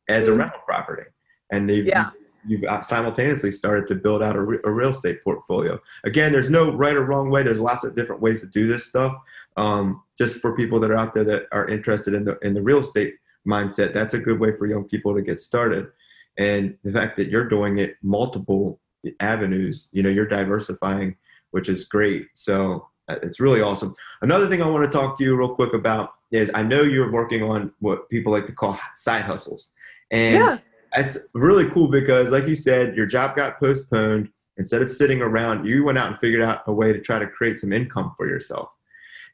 as 0.08 0.24
mm-hmm. 0.24 0.34
a 0.34 0.36
rental 0.36 0.60
property. 0.66 1.04
And 1.50 1.68
they've, 1.68 1.86
yeah. 1.86 2.10
you've 2.46 2.64
simultaneously 2.84 3.50
started 3.50 3.86
to 3.86 3.94
build 3.94 4.22
out 4.22 4.36
a, 4.36 4.42
re- 4.42 4.58
a, 4.64 4.70
real 4.70 4.90
estate 4.90 5.24
portfolio. 5.24 5.80
Again, 6.04 6.30
there's 6.30 6.50
no 6.50 6.72
right 6.72 6.94
or 6.94 7.06
wrong 7.06 7.30
way. 7.30 7.42
There's 7.42 7.58
lots 7.58 7.84
of 7.84 7.94
different 7.94 8.20
ways 8.20 8.40
to 8.40 8.46
do 8.46 8.66
this 8.66 8.84
stuff. 8.84 9.14
Um, 9.56 10.02
just 10.18 10.36
for 10.36 10.54
people 10.54 10.78
that 10.80 10.90
are 10.90 10.96
out 10.96 11.14
there 11.14 11.24
that 11.24 11.44
are 11.52 11.66
interested 11.68 12.14
in 12.14 12.24
the 12.24 12.38
in 12.40 12.54
the 12.54 12.62
real 12.62 12.78
estate 12.78 13.14
mindset, 13.48 13.92
that's 13.92 14.14
a 14.14 14.18
good 14.18 14.38
way 14.38 14.52
for 14.56 14.66
young 14.66 14.84
people 14.84 15.14
to 15.14 15.22
get 15.22 15.40
started. 15.40 15.88
And 16.36 16.76
the 16.84 16.92
fact 16.92 17.16
that 17.16 17.28
you're 17.28 17.48
doing 17.48 17.78
it 17.78 17.96
multiple 18.02 18.80
avenues, 19.20 19.88
you 19.92 20.02
know, 20.02 20.10
you're 20.10 20.28
diversifying, 20.28 21.16
which 21.50 21.68
is 21.68 21.84
great. 21.84 22.26
So 22.34 22.88
uh, 23.08 23.16
it's 23.22 23.40
really 23.40 23.60
awesome. 23.60 23.94
Another 24.22 24.48
thing 24.48 24.62
I 24.62 24.66
want 24.66 24.84
to 24.84 24.90
talk 24.90 25.18
to 25.18 25.24
you 25.24 25.34
real 25.34 25.54
quick 25.54 25.72
about 25.72 26.12
is 26.30 26.50
I 26.54 26.62
know 26.62 26.82
you're 26.82 27.10
working 27.10 27.42
on 27.42 27.72
what 27.80 28.08
people 28.08 28.32
like 28.32 28.46
to 28.46 28.52
call 28.52 28.78
side 28.94 29.22
hustles. 29.22 29.70
And 30.10 30.34
yeah. 30.34 30.58
that's 30.94 31.18
really 31.34 31.68
cool 31.70 31.88
because, 31.88 32.30
like 32.30 32.46
you 32.46 32.54
said, 32.54 32.96
your 32.96 33.06
job 33.06 33.34
got 33.36 33.58
postponed. 33.58 34.28
Instead 34.58 34.82
of 34.82 34.90
sitting 34.90 35.22
around, 35.22 35.64
you 35.64 35.84
went 35.84 35.98
out 35.98 36.08
and 36.10 36.18
figured 36.18 36.42
out 36.42 36.62
a 36.66 36.72
way 36.72 36.92
to 36.92 37.00
try 37.00 37.18
to 37.18 37.26
create 37.28 37.58
some 37.58 37.72
income 37.72 38.12
for 38.16 38.26
yourself. 38.28 38.70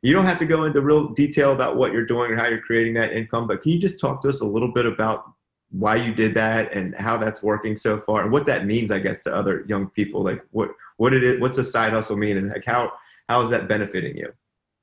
You 0.05 0.13
don't 0.13 0.27
have 0.27 0.39
to 0.41 0.45
go 0.45 0.65
into 0.65 0.83
real 0.83 1.09
detail 1.09 1.53
about 1.53 1.77
what 1.77 1.91
you're 1.91 2.05
doing 2.05 2.31
or 2.31 2.37
how 2.37 2.47
you're 2.47 2.61
creating 2.61 2.93
that 2.93 3.15
income, 3.15 3.47
but 3.47 3.63
can 3.63 3.73
you 3.73 3.79
just 3.79 3.99
talk 3.99 4.21
to 4.21 4.29
us 4.29 4.43
a 4.43 4.45
little 4.45 4.71
bit 4.71 4.85
about 4.85 5.25
why 5.71 5.97
you 5.97 6.15
did 6.15 6.35
that 6.35 6.75
and 6.75 6.95
how 6.95 7.17
that's 7.17 7.43
working 7.43 7.75
so 7.75 7.99
far 8.03 8.23
and 8.23 8.31
what 8.31 8.45
that 8.45 8.67
means, 8.67 8.91
I 8.91 8.99
guess, 8.99 9.23
to 9.23 9.35
other 9.35 9.65
young 9.67 9.89
people? 9.89 10.23
Like 10.23 10.45
what 10.51 10.69
what 10.99 11.15
it 11.15 11.25
is, 11.25 11.41
what's 11.41 11.57
a 11.57 11.65
side 11.65 11.95
hustle 11.95 12.19
mean, 12.19 12.37
and 12.37 12.51
like 12.51 12.67
how 12.67 12.93
how 13.31 13.41
is 13.41 13.49
that 13.49 13.67
benefiting 13.67 14.15
you? 14.15 14.31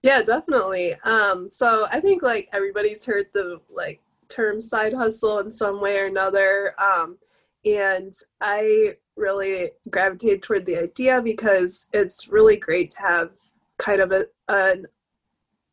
Yeah, 0.01 0.23
definitely. 0.23 0.95
Um, 1.03 1.47
so 1.47 1.85
I 1.91 1.99
think 1.99 2.23
like 2.23 2.49
everybody's 2.51 3.05
heard 3.05 3.27
the 3.31 3.61
like 3.69 4.01
term 4.27 4.59
side 4.59 4.91
hustle 4.91 5.37
in 5.37 5.51
some 5.51 5.79
way 5.79 5.99
or 5.99 6.07
another. 6.07 6.73
Um, 6.81 7.19
and 7.63 8.11
I 8.41 8.95
really 9.15 9.69
gravitated 9.91 10.41
toward 10.41 10.65
the 10.65 10.77
idea 10.77 11.21
because 11.21 11.85
it's 11.93 12.27
really 12.27 12.57
great 12.57 12.89
to 12.91 13.01
have 13.03 13.29
kind 13.77 14.01
of 14.01 14.11
a, 14.11 14.25
an 14.47 14.87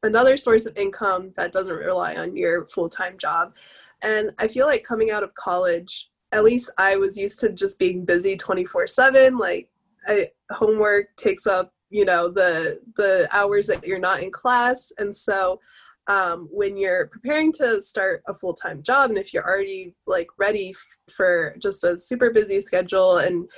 another 0.09 0.37
source 0.37 0.66
of 0.66 0.77
income 0.77 1.33
that 1.37 1.53
doesn't 1.53 1.75
rely 1.75 2.16
on 2.16 2.37
your 2.37 2.66
full-time 2.66 3.16
job. 3.18 3.55
And 4.03 4.33
I 4.38 4.49
feel 4.49 4.66
like 4.66 4.83
coming 4.83 5.11
out 5.11 5.23
of 5.23 5.35
college, 5.35 6.11
at 6.33 6.44
least 6.44 6.71
I 6.79 6.97
was 6.97 7.16
used 7.16 7.38
to 7.40 7.53
just 7.53 7.79
being 7.79 8.05
busy 8.05 8.37
24/7 8.37 9.38
like 9.38 9.68
I, 10.07 10.31
homework 10.51 11.14
takes 11.16 11.47
up, 11.47 11.73
you 11.90 12.05
know, 12.05 12.29
the 12.29 12.81
the 12.97 13.29
hours 13.33 13.66
that 13.68 13.87
you're 13.87 13.99
not 13.99 14.23
in 14.23 14.31
class 14.31 14.92
and 14.99 15.14
so 15.14 15.61
um, 16.09 16.49
when 16.51 16.79
you're 16.79 17.09
preparing 17.09 17.53
to 17.53 17.83
start 17.83 18.23
a 18.29 18.35
full-time 18.35 18.83
job 18.83 19.11
and 19.11 19.18
if 19.18 19.35
you're 19.35 19.47
already 19.47 19.94
like 20.07 20.27
ready 20.38 20.71
f- 20.71 21.14
for 21.14 21.55
just 21.61 21.85
a 21.85 21.99
super 21.99 22.31
busy 22.31 22.62
schedule 22.62 23.18
and 23.18 23.49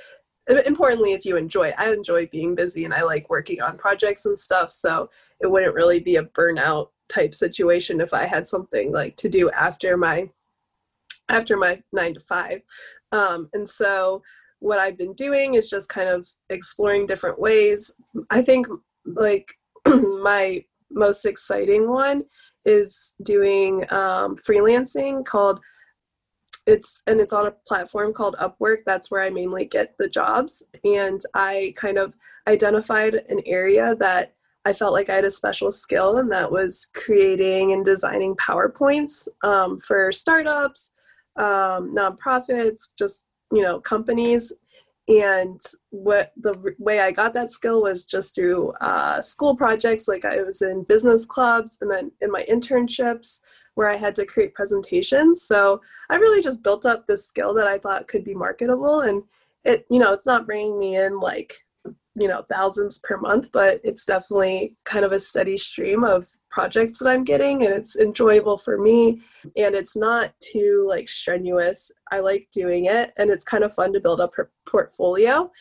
importantly 0.59 1.13
if 1.13 1.25
you 1.25 1.37
enjoy 1.37 1.71
i 1.77 1.91
enjoy 1.91 2.27
being 2.27 2.55
busy 2.55 2.85
and 2.85 2.93
i 2.93 3.01
like 3.01 3.29
working 3.29 3.61
on 3.61 3.77
projects 3.77 4.25
and 4.25 4.37
stuff 4.37 4.71
so 4.71 5.09
it 5.39 5.47
wouldn't 5.47 5.75
really 5.75 5.99
be 5.99 6.17
a 6.17 6.23
burnout 6.23 6.89
type 7.09 7.33
situation 7.33 8.01
if 8.01 8.13
i 8.13 8.25
had 8.25 8.47
something 8.47 8.91
like 8.91 9.15
to 9.15 9.29
do 9.29 9.49
after 9.51 9.97
my 9.97 10.29
after 11.31 11.57
my 11.57 11.79
nine 11.91 12.13
to 12.13 12.19
five. 12.19 12.61
Um, 13.11 13.49
and 13.53 13.67
so 13.67 14.21
what 14.59 14.79
i've 14.79 14.97
been 14.97 15.13
doing 15.13 15.55
is 15.55 15.69
just 15.69 15.89
kind 15.89 16.07
of 16.07 16.27
exploring 16.49 17.07
different 17.07 17.39
ways. 17.39 17.91
I 18.29 18.41
think 18.41 18.67
like 19.05 19.51
my 19.87 20.63
most 20.91 21.25
exciting 21.25 21.89
one 21.89 22.21
is 22.65 23.15
doing 23.23 23.81
um, 23.91 24.35
freelancing 24.35 25.25
called 25.25 25.59
it's 26.67 27.03
and 27.07 27.19
it's 27.19 27.33
on 27.33 27.47
a 27.47 27.51
platform 27.67 28.13
called 28.13 28.35
upwork. 28.39 28.79
That's 28.85 29.09
where 29.11 29.21
i 29.21 29.29
mainly 29.29 29.65
get 29.65 29.95
the 29.97 30.07
jobs. 30.07 30.63
And 30.83 31.21
i 31.33 31.73
kind 31.75 31.97
of 31.97 32.15
identified 32.47 33.15
an 33.15 33.41
area 33.45 33.95
that 33.95 34.33
i 34.65 34.73
felt 34.73 34.93
like 34.93 35.09
i 35.09 35.15
had 35.15 35.25
a 35.25 35.31
special 35.31 35.71
skill 35.71 36.17
and 36.17 36.31
that 36.31 36.51
was 36.51 36.89
creating 36.95 37.73
and 37.73 37.83
designing 37.85 38.35
powerpoints 38.35 39.27
um, 39.43 39.79
for 39.79 40.11
startups 40.11 40.91
um, 41.37 41.93
nonprofits 41.95 42.91
just 42.97 43.25
you 43.51 43.61
know 43.61 43.79
companies. 43.79 44.53
And 45.07 45.59
what 45.89 46.31
the 46.37 46.53
way 46.77 46.99
i 46.99 47.11
got 47.11 47.33
that 47.33 47.51
skill 47.51 47.81
was 47.81 48.05
just 48.05 48.35
through 48.35 48.71
uh, 48.81 49.19
school 49.21 49.55
projects. 49.55 50.07
Like 50.07 50.25
i 50.25 50.41
was 50.41 50.61
in 50.61 50.83
business 50.83 51.25
clubs 51.25 51.77
and 51.81 51.91
then 51.91 52.11
in 52.21 52.31
my 52.31 52.45
internships 52.49 53.39
where 53.75 53.89
i 53.89 53.95
had 53.95 54.15
to 54.15 54.25
create 54.25 54.53
presentations. 54.53 55.41
So 55.41 55.81
i 56.09 56.15
really 56.15 56.41
just 56.41 56.63
built 56.63 56.85
up 56.85 57.07
this 57.07 57.27
skill 57.27 57.53
that 57.53 57.67
i 57.67 57.77
thought 57.77 58.07
could 58.07 58.23
be 58.23 58.33
marketable 58.33 59.01
and 59.01 59.23
it 59.63 59.85
you 59.89 59.99
know 59.99 60.13
it's 60.13 60.25
not 60.25 60.45
bringing 60.45 60.79
me 60.79 60.97
in 60.97 61.19
like 61.19 61.57
you 62.15 62.27
know 62.27 62.43
thousands 62.51 62.99
per 62.99 63.17
month 63.17 63.49
but 63.53 63.79
it's 63.83 64.03
definitely 64.03 64.75
kind 64.83 65.05
of 65.05 65.13
a 65.13 65.19
steady 65.19 65.55
stream 65.55 66.03
of 66.03 66.27
projects 66.49 66.99
that 66.99 67.07
i'm 67.07 67.23
getting 67.23 67.63
and 67.63 67.73
it's 67.73 67.97
enjoyable 67.97 68.57
for 68.57 68.77
me 68.77 69.21
and 69.55 69.75
it's 69.75 69.95
not 69.95 70.33
too 70.39 70.85
like 70.87 71.07
strenuous. 71.07 71.91
I 72.11 72.19
like 72.19 72.47
doing 72.51 72.85
it 72.85 73.13
and 73.17 73.29
it's 73.29 73.45
kind 73.45 73.63
of 73.63 73.73
fun 73.73 73.93
to 73.93 73.99
build 73.99 74.21
up 74.21 74.35
her 74.35 74.51
portfolio. 74.65 75.51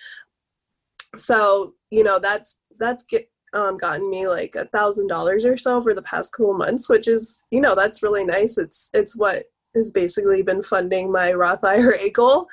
So 1.16 1.74
you 1.90 2.04
know 2.04 2.18
that's 2.18 2.60
that's 2.78 3.04
get 3.04 3.30
um, 3.52 3.76
gotten 3.76 4.08
me 4.10 4.28
like 4.28 4.54
a 4.54 4.66
thousand 4.66 5.08
dollars 5.08 5.44
or 5.44 5.56
so 5.56 5.76
over 5.76 5.94
the 5.94 6.02
past 6.02 6.32
couple 6.32 6.54
months 6.54 6.88
which 6.88 7.08
is 7.08 7.44
you 7.50 7.60
know 7.60 7.74
that's 7.74 8.02
really 8.02 8.24
nice. 8.24 8.58
It's 8.58 8.90
it's 8.94 9.16
what 9.16 9.44
has 9.74 9.92
basically 9.92 10.42
been 10.42 10.62
funding 10.62 11.12
my 11.12 11.32
roth 11.32 11.64
ira 11.64 12.10
goal. 12.14 12.48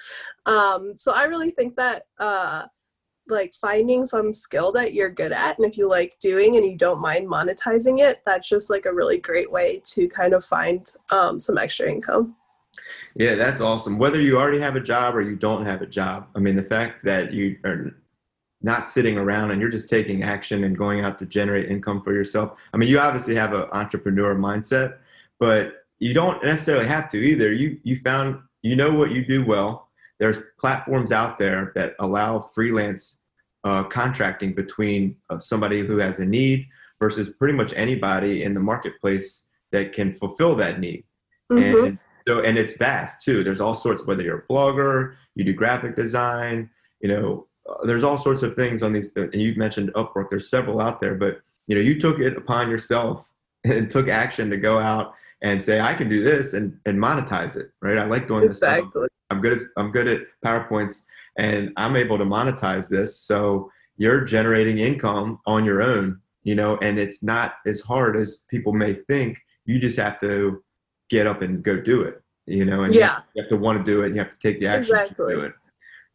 Um, 0.45 0.93
so 0.95 1.11
i 1.13 1.23
really 1.23 1.51
think 1.51 1.75
that 1.75 2.03
uh, 2.19 2.65
like 3.27 3.53
finding 3.59 4.05
some 4.05 4.31
skill 4.31 4.71
that 4.71 4.93
you're 4.93 5.09
good 5.09 5.33
at 5.33 5.57
and 5.57 5.67
if 5.67 5.77
you 5.77 5.89
like 5.89 6.15
doing 6.19 6.55
and 6.55 6.65
you 6.65 6.77
don't 6.77 7.01
mind 7.01 7.27
monetizing 7.27 7.99
it 7.99 8.21
that's 8.25 8.47
just 8.47 8.69
like 8.69 8.85
a 8.85 8.93
really 8.93 9.17
great 9.17 9.51
way 9.51 9.81
to 9.83 10.07
kind 10.07 10.33
of 10.33 10.45
find 10.45 10.93
um, 11.09 11.37
some 11.37 11.57
extra 11.57 11.89
income. 11.89 12.35
Yeah 13.15 13.35
that's 13.35 13.59
awesome. 13.59 13.97
Whether 13.97 14.21
you 14.21 14.37
already 14.37 14.59
have 14.59 14.75
a 14.75 14.79
job 14.79 15.15
or 15.15 15.21
you 15.21 15.35
don't 15.35 15.65
have 15.65 15.81
a 15.81 15.87
job 15.87 16.27
i 16.35 16.39
mean 16.39 16.55
the 16.55 16.63
fact 16.63 17.03
that 17.03 17.33
you 17.33 17.57
are 17.65 17.93
not 18.67 18.85
sitting 18.85 19.17
around 19.17 19.49
and 19.49 19.59
you're 19.59 19.69
just 19.77 19.89
taking 19.89 20.21
action 20.21 20.63
and 20.65 20.77
going 20.77 20.99
out 21.01 21.17
to 21.17 21.25
generate 21.25 21.71
income 21.71 22.01
for 22.03 22.13
yourself 22.13 22.57
i 22.73 22.77
mean 22.77 22.89
you 22.89 22.99
obviously 22.99 23.33
have 23.33 23.53
an 23.53 23.65
entrepreneur 23.71 24.35
mindset 24.35 24.97
but 25.39 25.85
you 25.99 26.13
don't 26.13 26.43
necessarily 26.43 26.85
have 26.85 27.09
to 27.09 27.17
either 27.17 27.51
you 27.51 27.79
you 27.83 27.99
found 28.03 28.39
you 28.61 28.75
know 28.75 28.91
what 28.93 29.11
you 29.11 29.25
do 29.25 29.43
well 29.43 29.87
there's 30.19 30.39
platforms 30.59 31.11
out 31.11 31.39
there 31.39 31.71
that 31.75 31.95
allow 31.99 32.39
freelance 32.53 33.19
uh, 33.63 33.83
contracting 33.83 34.53
between 34.53 35.15
uh, 35.29 35.39
somebody 35.39 35.85
who 35.85 35.97
has 35.97 36.19
a 36.19 36.25
need 36.25 36.67
versus 36.99 37.29
pretty 37.29 37.53
much 37.53 37.73
anybody 37.75 38.43
in 38.43 38.53
the 38.53 38.59
marketplace 38.59 39.45
that 39.71 39.93
can 39.93 40.15
fulfill 40.15 40.55
that 40.55 40.79
need. 40.79 41.03
Mm-hmm. 41.51 41.85
And 41.85 41.99
so, 42.27 42.41
and 42.41 42.57
it's 42.57 42.73
vast 42.73 43.21
too. 43.21 43.43
There's 43.43 43.61
all 43.61 43.75
sorts, 43.75 44.05
whether 44.05 44.23
you're 44.23 44.39
a 44.39 44.53
blogger, 44.53 45.15
you 45.35 45.43
do 45.43 45.53
graphic 45.53 45.95
design, 45.95 46.69
you 47.01 47.09
know, 47.09 47.46
there's 47.83 48.03
all 48.03 48.17
sorts 48.17 48.43
of 48.43 48.55
things 48.55 48.83
on 48.83 48.93
these. 48.93 49.11
And 49.15 49.33
you 49.33 49.53
mentioned 49.55 49.91
Upwork. 49.93 50.29
There's 50.29 50.49
several 50.49 50.79
out 50.79 50.99
there, 50.99 51.15
but 51.15 51.41
you 51.67 51.75
know 51.75 51.81
you 51.81 51.99
took 51.99 52.19
it 52.19 52.37
upon 52.37 52.69
yourself 52.69 53.27
and 53.63 53.89
took 53.89 54.07
action 54.07 54.49
to 54.49 54.57
go 54.57 54.79
out 54.79 55.13
and 55.41 55.63
say 55.63 55.79
I 55.79 55.93
can 55.93 56.09
do 56.09 56.23
this 56.23 56.53
and 56.53 56.77
and 56.85 56.97
monetize 56.97 57.55
it, 57.55 57.71
right? 57.81 57.97
I 57.97 58.05
like 58.05 58.27
doing 58.27 58.47
this. 58.47 58.57
Stuff. 58.57 58.91
I'm 59.29 59.41
good 59.41 59.61
at 59.61 59.67
I'm 59.77 59.91
good 59.91 60.07
at 60.07 60.21
PowerPoints 60.43 61.03
and 61.37 61.71
I'm 61.77 61.95
able 61.95 62.17
to 62.17 62.25
monetize 62.25 62.87
this. 62.87 63.19
So 63.19 63.71
you're 63.97 64.21
generating 64.21 64.79
income 64.79 65.39
on 65.45 65.65
your 65.65 65.81
own, 65.81 66.19
you 66.43 66.55
know, 66.55 66.77
and 66.81 66.99
it's 66.99 67.23
not 67.23 67.55
as 67.65 67.81
hard 67.81 68.15
as 68.15 68.43
people 68.49 68.73
may 68.73 68.95
think. 69.09 69.37
You 69.65 69.79
just 69.79 69.99
have 69.99 70.19
to 70.21 70.63
get 71.09 71.27
up 71.27 71.41
and 71.41 71.63
go 71.63 71.79
do 71.79 72.01
it, 72.03 72.21
you 72.45 72.65
know, 72.65 72.83
and 72.83 72.93
yeah. 72.93 73.19
you 73.33 73.41
have 73.41 73.49
to 73.49 73.57
want 73.57 73.77
to 73.77 73.83
do 73.83 74.03
it 74.03 74.07
and 74.07 74.15
you 74.15 74.21
have 74.21 74.31
to 74.31 74.39
take 74.39 74.59
the 74.59 74.67
action 74.67 74.95
exactly. 74.95 75.33
to 75.33 75.39
do 75.39 75.45
it. 75.45 75.53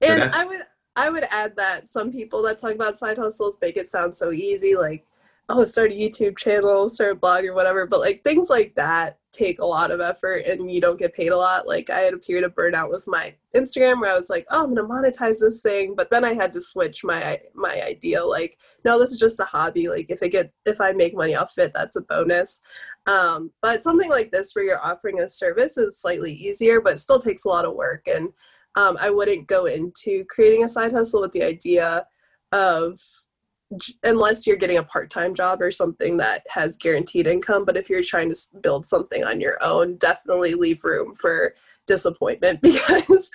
So 0.03 0.09
and 0.09 0.23
I 0.35 0.45
would 0.45 0.63
I 0.97 1.11
would 1.11 1.25
add 1.31 1.57
that 1.57 1.87
some 1.87 2.13
people 2.13 2.43
that 2.43 2.59
talk 2.59 2.75
about 2.75 2.99
side 2.99 3.19
hustles 3.19 3.59
make 3.61 3.77
it 3.77 3.89
sound 3.89 4.15
so 4.15 4.33
easy, 4.33 4.77
like 4.77 5.05
oh, 5.49 5.65
start 5.65 5.91
a 5.91 5.95
YouTube 5.95 6.39
channel, 6.39 6.89
start 6.89 7.13
a 7.13 7.15
blog 7.15 7.45
or 7.45 7.55
whatever. 7.55 7.87
But 7.87 8.01
like 8.01 8.23
things 8.25 8.49
like 8.49 8.75
that 8.77 9.19
take 9.33 9.61
a 9.61 9.65
lot 9.65 9.91
of 9.91 10.01
effort 10.01 10.45
and 10.47 10.71
you 10.71 10.81
don't 10.81 10.99
get 10.99 11.15
paid 11.15 11.29
a 11.29 11.37
lot. 11.37 11.67
Like 11.67 11.91
I 11.91 12.01
had 12.01 12.15
a 12.15 12.19
period 12.19 12.45
of 12.45 12.55
burnout 12.55 12.91
with 12.91 13.07
my 13.07 13.35
Instagram 13.57 14.01
where 14.01 14.13
I 14.13 14.17
was 14.17 14.31
like, 14.31 14.47
oh, 14.51 14.65
I'm 14.65 14.75
gonna 14.75 14.87
monetize 14.87 15.41
this 15.41 15.63
thing, 15.63 15.95
but 15.97 16.11
then 16.11 16.25
I 16.25 16.35
had 16.35 16.53
to 16.55 16.61
switch 16.61 17.03
my 17.03 17.41
my 17.55 17.83
idea. 17.83 18.25
Like, 18.25 18.59
no, 18.85 18.99
this 18.99 19.11
is 19.11 19.19
just 19.19 19.41
a 19.41 19.45
hobby. 19.45 19.89
Like 19.89 20.07
if 20.11 20.23
I 20.23 20.29
get 20.29 20.53
if 20.65 20.81
I 20.81 20.93
make 20.93 21.15
money 21.15 21.35
off 21.35 21.57
it, 21.59 21.73
that's 21.75 21.97
a 21.97 22.03
bonus. 22.03 22.61
Um, 23.07 23.51
but 23.63 23.83
something 23.83 24.11
like 24.11 24.31
this 24.31 24.55
where 24.55 24.65
you're 24.65 24.85
offering 24.85 25.21
a 25.21 25.29
service 25.29 25.77
is 25.77 25.99
slightly 25.99 26.33
easier, 26.33 26.81
but 26.81 27.01
still 27.01 27.19
takes 27.19 27.45
a 27.45 27.49
lot 27.49 27.65
of 27.65 27.75
work. 27.75 28.07
And 28.07 28.29
um, 28.77 28.97
I 29.01 29.11
wouldn't 29.11 29.47
go 29.47 29.67
into 29.67 30.25
creating 30.29 30.65
a 30.65 30.69
side 30.69 30.93
hustle 30.93 31.21
with 31.21 31.33
the 31.33 31.43
idea 31.43 32.07
of 32.53 32.99
unless 34.05 34.47
you're 34.47 34.57
getting 34.57 34.79
a 34.79 34.83
part-time 34.83 35.35
job 35.35 35.63
or 35.63 35.71
something 35.71 36.17
that 36.19 36.45
has 36.51 36.77
guaranteed 36.77 37.27
income 37.27 37.65
but 37.65 37.77
if 37.77 37.89
you're 37.89 38.03
trying 38.03 38.31
to 38.31 38.39
build 38.63 38.85
something 38.85 39.25
on 39.25 39.41
your 39.41 39.57
own 39.63 39.97
definitely 39.97 40.55
leave 40.55 40.83
room 40.85 41.15
for 41.15 41.55
disappointment 41.87 42.61
because 42.63 43.31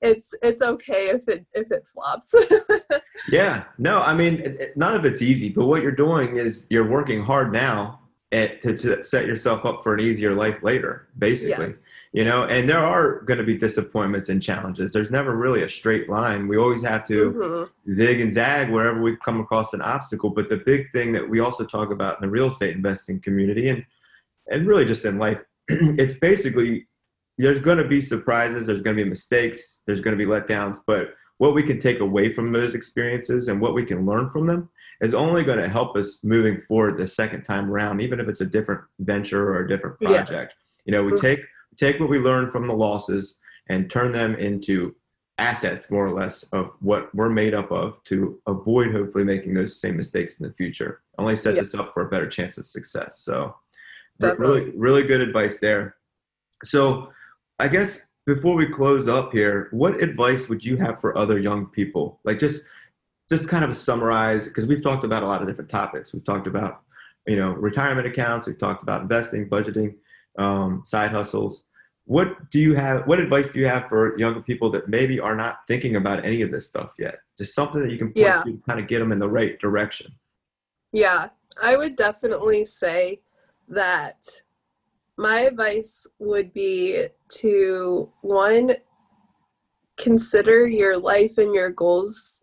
it's 0.00 0.34
it's 0.42 0.62
okay 0.62 1.10
if 1.10 1.26
it 1.28 1.46
if 1.54 1.70
it 1.70 1.86
flops. 1.86 2.34
Yeah 3.30 3.64
no 3.78 4.00
i 4.00 4.12
mean 4.12 4.58
none 4.74 4.96
of 4.96 5.04
it's 5.04 5.22
easy 5.22 5.48
but 5.48 5.66
what 5.66 5.82
you're 5.82 5.92
doing 5.92 6.38
is 6.38 6.66
you're 6.70 6.88
working 6.88 7.22
hard 7.22 7.52
now 7.52 8.00
at, 8.32 8.60
to, 8.62 8.76
to 8.76 9.02
set 9.02 9.26
yourself 9.26 9.64
up 9.64 9.82
for 9.82 9.94
an 9.94 10.00
easier 10.00 10.32
life 10.34 10.62
later 10.62 11.08
basically. 11.18 11.66
Yes. 11.66 11.82
You 12.12 12.24
know 12.24 12.44
and 12.44 12.68
there 12.68 12.78
are 12.78 13.20
going 13.20 13.38
to 13.38 13.44
be 13.44 13.56
disappointments 13.56 14.28
and 14.28 14.42
challenges. 14.42 14.92
There's 14.92 15.10
never 15.10 15.36
really 15.36 15.62
a 15.62 15.68
straight 15.68 16.08
line. 16.08 16.48
We 16.48 16.56
always 16.56 16.82
have 16.82 17.06
to 17.08 17.32
mm-hmm. 17.32 17.94
zig 17.94 18.20
and 18.20 18.32
zag 18.32 18.70
wherever 18.70 19.00
we 19.00 19.16
come 19.24 19.40
across 19.40 19.72
an 19.72 19.80
obstacle 19.80 20.30
but 20.30 20.48
the 20.48 20.58
big 20.58 20.90
thing 20.92 21.12
that 21.12 21.28
we 21.28 21.40
also 21.40 21.64
talk 21.64 21.90
about 21.90 22.16
in 22.16 22.22
the 22.22 22.30
real 22.30 22.48
estate 22.48 22.74
investing 22.74 23.20
community 23.20 23.68
and 23.68 23.84
and 24.50 24.66
really 24.66 24.84
just 24.84 25.04
in 25.04 25.18
life 25.18 25.38
it's 25.68 26.14
basically 26.14 26.86
there's 27.38 27.60
going 27.60 27.78
to 27.78 27.88
be 27.88 28.00
surprises 28.00 28.66
there's 28.66 28.82
going 28.82 28.96
to 28.96 29.02
be 29.02 29.08
mistakes 29.08 29.82
there's 29.86 30.00
going 30.00 30.16
to 30.16 30.22
be 30.22 30.30
letdowns 30.30 30.78
but 30.86 31.14
what 31.38 31.54
we 31.54 31.62
can 31.62 31.80
take 31.80 32.00
away 32.00 32.32
from 32.32 32.52
those 32.52 32.74
experiences 32.74 33.48
and 33.48 33.60
what 33.60 33.74
we 33.74 33.84
can 33.84 34.06
learn 34.06 34.30
from 34.30 34.46
them 34.46 34.68
is 35.02 35.14
only 35.14 35.42
going 35.42 35.58
to 35.58 35.68
help 35.68 35.96
us 35.96 36.20
moving 36.22 36.62
forward 36.68 36.96
the 36.96 37.06
second 37.06 37.42
time 37.42 37.70
around 37.70 38.00
even 38.00 38.20
if 38.20 38.28
it's 38.28 38.40
a 38.40 38.46
different 38.46 38.80
venture 39.00 39.50
or 39.50 39.64
a 39.64 39.68
different 39.68 39.98
project 40.00 40.30
yes. 40.32 40.46
you 40.86 40.92
know 40.92 41.02
we 41.02 41.12
mm-hmm. 41.12 41.26
take 41.26 41.40
take 41.76 42.00
what 42.00 42.08
we 42.08 42.18
learn 42.18 42.50
from 42.50 42.66
the 42.66 42.74
losses 42.74 43.38
and 43.68 43.90
turn 43.90 44.12
them 44.12 44.34
into 44.36 44.94
assets 45.38 45.90
more 45.90 46.04
or 46.04 46.10
less 46.10 46.44
of 46.52 46.72
what 46.80 47.12
we're 47.14 47.28
made 47.28 47.54
up 47.54 47.70
of 47.72 48.02
to 48.04 48.40
avoid 48.46 48.92
hopefully 48.92 49.24
making 49.24 49.54
those 49.54 49.80
same 49.80 49.96
mistakes 49.96 50.38
in 50.38 50.46
the 50.46 50.54
future 50.54 51.02
only 51.18 51.36
sets 51.36 51.58
us 51.58 51.74
up 51.74 51.92
for 51.92 52.06
a 52.06 52.08
better 52.08 52.28
chance 52.28 52.56
of 52.58 52.66
success 52.66 53.20
so 53.20 53.54
Definitely. 54.20 54.46
really 54.46 54.70
really 54.76 55.02
good 55.02 55.20
advice 55.20 55.58
there 55.58 55.96
so 56.62 57.10
i 57.58 57.66
guess 57.66 58.02
before 58.24 58.54
we 58.54 58.66
close 58.66 59.08
up 59.08 59.32
here 59.32 59.68
what 59.72 60.00
advice 60.02 60.48
would 60.48 60.64
you 60.64 60.76
have 60.76 61.00
for 61.00 61.16
other 61.18 61.38
young 61.38 61.66
people 61.66 62.20
like 62.24 62.38
just 62.38 62.64
just 63.32 63.48
kind 63.48 63.64
of 63.64 63.74
summarize 63.74 64.46
because 64.46 64.66
we've 64.66 64.82
talked 64.82 65.04
about 65.04 65.22
a 65.22 65.26
lot 65.26 65.40
of 65.40 65.48
different 65.48 65.70
topics 65.70 66.12
we've 66.12 66.24
talked 66.24 66.46
about 66.46 66.82
you 67.26 67.36
know 67.36 67.52
retirement 67.52 68.06
accounts 68.06 68.46
we've 68.46 68.58
talked 68.58 68.82
about 68.82 69.00
investing 69.00 69.48
budgeting 69.48 69.94
um, 70.38 70.82
side 70.84 71.10
hustles. 71.10 71.64
What 72.04 72.50
do 72.50 72.58
you 72.58 72.74
have? 72.74 73.06
What 73.06 73.20
advice 73.20 73.48
do 73.48 73.60
you 73.60 73.66
have 73.66 73.88
for 73.88 74.18
younger 74.18 74.40
people 74.40 74.70
that 74.70 74.88
maybe 74.88 75.20
are 75.20 75.36
not 75.36 75.60
thinking 75.68 75.96
about 75.96 76.24
any 76.24 76.42
of 76.42 76.50
this 76.50 76.66
stuff 76.66 76.90
yet? 76.98 77.18
Just 77.38 77.54
something 77.54 77.80
that 77.80 77.90
you 77.90 77.98
can 77.98 78.08
point 78.08 78.16
yeah. 78.26 78.42
to, 78.42 78.60
kind 78.68 78.80
of 78.80 78.88
get 78.88 78.98
them 78.98 79.12
in 79.12 79.18
the 79.18 79.28
right 79.28 79.58
direction. 79.60 80.12
Yeah, 80.92 81.28
I 81.60 81.76
would 81.76 81.96
definitely 81.96 82.64
say 82.64 83.20
that 83.68 84.26
my 85.16 85.40
advice 85.40 86.06
would 86.18 86.52
be 86.52 87.06
to 87.28 88.10
one 88.22 88.72
consider 89.96 90.66
your 90.66 90.98
life 90.98 91.38
and 91.38 91.54
your 91.54 91.70
goals 91.70 92.41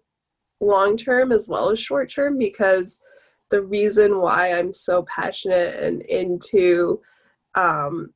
long 0.62 0.98
term 0.98 1.32
as 1.32 1.48
well 1.48 1.72
as 1.72 1.80
short 1.80 2.12
term 2.12 2.38
because 2.38 3.00
the 3.50 3.62
reason 3.62 4.20
why 4.20 4.54
I'm 4.54 4.72
so 4.72 5.04
passionate 5.04 5.82
and 5.82 6.02
into 6.04 7.02
um, 7.56 8.14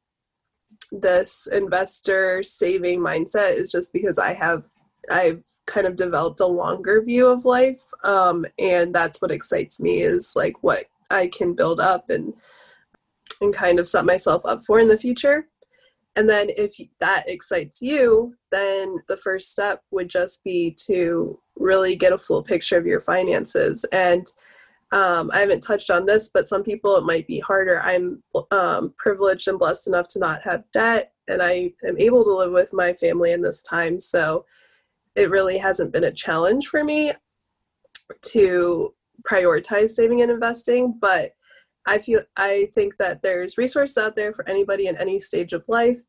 this 0.91 1.47
investor 1.51 2.43
saving 2.43 2.99
mindset 2.99 3.56
is 3.56 3.71
just 3.71 3.93
because 3.93 4.17
I 4.17 4.34
have 4.34 4.63
I've 5.12 5.43
kind 5.65 5.86
of 5.86 5.97
developed 5.97 6.39
a 6.39 6.45
longer 6.45 7.01
view 7.01 7.27
of 7.27 7.43
life, 7.43 7.84
um, 8.06 8.45
and 8.58 8.95
that's 8.95 9.21
what 9.21 9.32
excites 9.32 9.82
me 9.82 10.01
is 10.01 10.34
like 10.36 10.56
what 10.62 10.86
I 11.10 11.27
can 11.27 11.53
build 11.53 11.79
up 11.79 12.10
and 12.10 12.34
and 13.41 13.53
kind 13.53 13.79
of 13.79 13.88
set 13.88 14.06
myself 14.06 14.45
up 14.45 14.63
for 14.65 14.79
in 14.79 14.88
the 14.88 14.97
future. 14.97 15.47
And 16.15 16.29
then 16.29 16.49
if 16.56 16.75
that 16.99 17.27
excites 17.27 17.82
you, 17.82 18.36
then 18.51 18.97
the 19.08 19.17
first 19.17 19.51
step 19.51 19.82
would 19.91 20.10
just 20.10 20.43
be 20.43 20.71
to 20.86 21.39
really 21.63 21.95
get 21.95 22.13
a 22.13 22.17
full 22.17 22.43
picture 22.43 22.78
of 22.78 22.86
your 22.86 22.99
finances 23.02 23.86
and 23.91 24.32
um, 24.93 25.32
I 25.34 25.39
haven't 25.39 25.62
touched 25.62 25.89
on 25.89 26.06
this, 26.06 26.30
but 26.32 26.47
some 26.47 26.62
people 26.62 26.95
it 26.97 27.04
might 27.04 27.26
be 27.26 27.39
harder. 27.39 27.82
I'm 27.82 28.21
um, 28.52 28.93
privileged 28.95 29.47
and 29.47 29.58
blessed 29.58 29.88
enough 29.88 30.08
to 30.10 30.19
not 30.19 30.43
have 30.43 30.63
debt, 30.71 31.13
and 31.28 31.41
I 31.41 31.73
am 31.88 31.97
able 31.97 32.23
to 32.23 32.30
live 32.30 32.52
with 32.52 32.71
my 32.71 32.93
family 32.93 33.32
in 33.32 33.41
this 33.41 33.63
time. 33.63 33.99
So 33.99 34.45
it 35.15 35.32
really 35.32 35.58
hasn't 35.58 35.93
been 35.93 36.04
a 36.04 36.12
challenge 36.12 36.67
for 36.67 36.84
me 36.84 37.12
to 38.21 38.93
prioritize 39.28 39.89
saving 39.89 40.21
and 40.21 40.30
investing. 40.30 40.95
But 41.02 41.32
I 41.88 41.97
feel 41.97 42.21
I 42.38 42.69
think 42.76 42.95
that 42.97 43.23
there's 43.23 43.58
resources 43.58 43.97
out 43.97 44.15
there 44.15 44.32
for 44.32 44.47
anybody 44.47 44.88
in 44.88 44.97
any 44.97 45.17
stage 45.17 45.54
of 45.54 45.63
life 45.67 46.04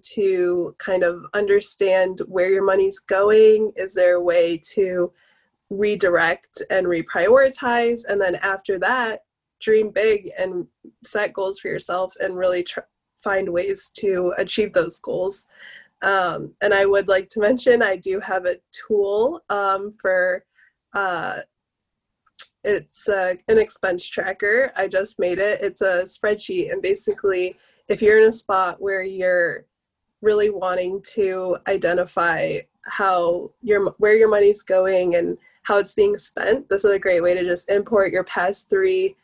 to 0.00 0.74
kind 0.78 1.02
of 1.02 1.24
understand 1.34 2.20
where 2.26 2.50
your 2.50 2.64
money's 2.64 3.00
going. 3.00 3.72
Is 3.76 3.94
there 3.94 4.16
a 4.16 4.22
way 4.22 4.58
to 4.72 5.12
redirect 5.70 6.62
and 6.70 6.86
reprioritize? 6.86 8.04
And 8.08 8.20
then 8.20 8.36
after 8.36 8.78
that 8.80 9.20
dream 9.60 9.90
big 9.90 10.30
and 10.38 10.66
set 11.02 11.32
goals 11.32 11.58
for 11.58 11.68
yourself 11.68 12.14
and 12.20 12.36
really 12.36 12.62
tr- 12.62 12.80
find 13.22 13.48
ways 13.48 13.90
to 13.98 14.34
achieve 14.38 14.72
those 14.72 15.00
goals. 15.00 15.46
Um, 16.02 16.52
and 16.60 16.74
i 16.74 16.84
would 16.84 17.08
like 17.08 17.28
to 17.30 17.40
mention 17.40 17.80
i 17.80 17.96
do 17.96 18.20
have 18.20 18.44
a 18.44 18.56
tool 18.72 19.40
um, 19.48 19.94
for 19.98 20.44
uh, 20.94 21.38
it's 22.64 23.08
uh, 23.08 23.34
an 23.48 23.58
expense 23.58 24.08
tracker. 24.08 24.72
I 24.74 24.88
just 24.88 25.18
made 25.18 25.38
it. 25.38 25.60
It's 25.60 25.82
a 25.82 26.04
spreadsheet. 26.04 26.72
And 26.72 26.80
basically 26.80 27.56
if 27.88 28.00
you're 28.00 28.20
in 28.20 28.28
a 28.28 28.32
spot 28.32 28.80
where 28.80 29.02
you're 29.02 29.66
really 30.24 30.50
wanting 30.50 31.00
to 31.14 31.56
identify 31.68 32.58
how 32.86 33.50
your 33.62 33.94
where 33.98 34.16
your 34.16 34.28
money's 34.28 34.62
going 34.62 35.14
and 35.14 35.38
how 35.62 35.78
it's 35.78 35.94
being 35.94 36.16
spent, 36.16 36.68
this 36.68 36.84
is 36.84 36.90
a 36.90 36.98
great 36.98 37.22
way 37.22 37.34
to 37.34 37.44
just 37.44 37.70
import 37.70 38.12
your 38.12 38.24
past 38.24 38.68
three, 38.68 39.16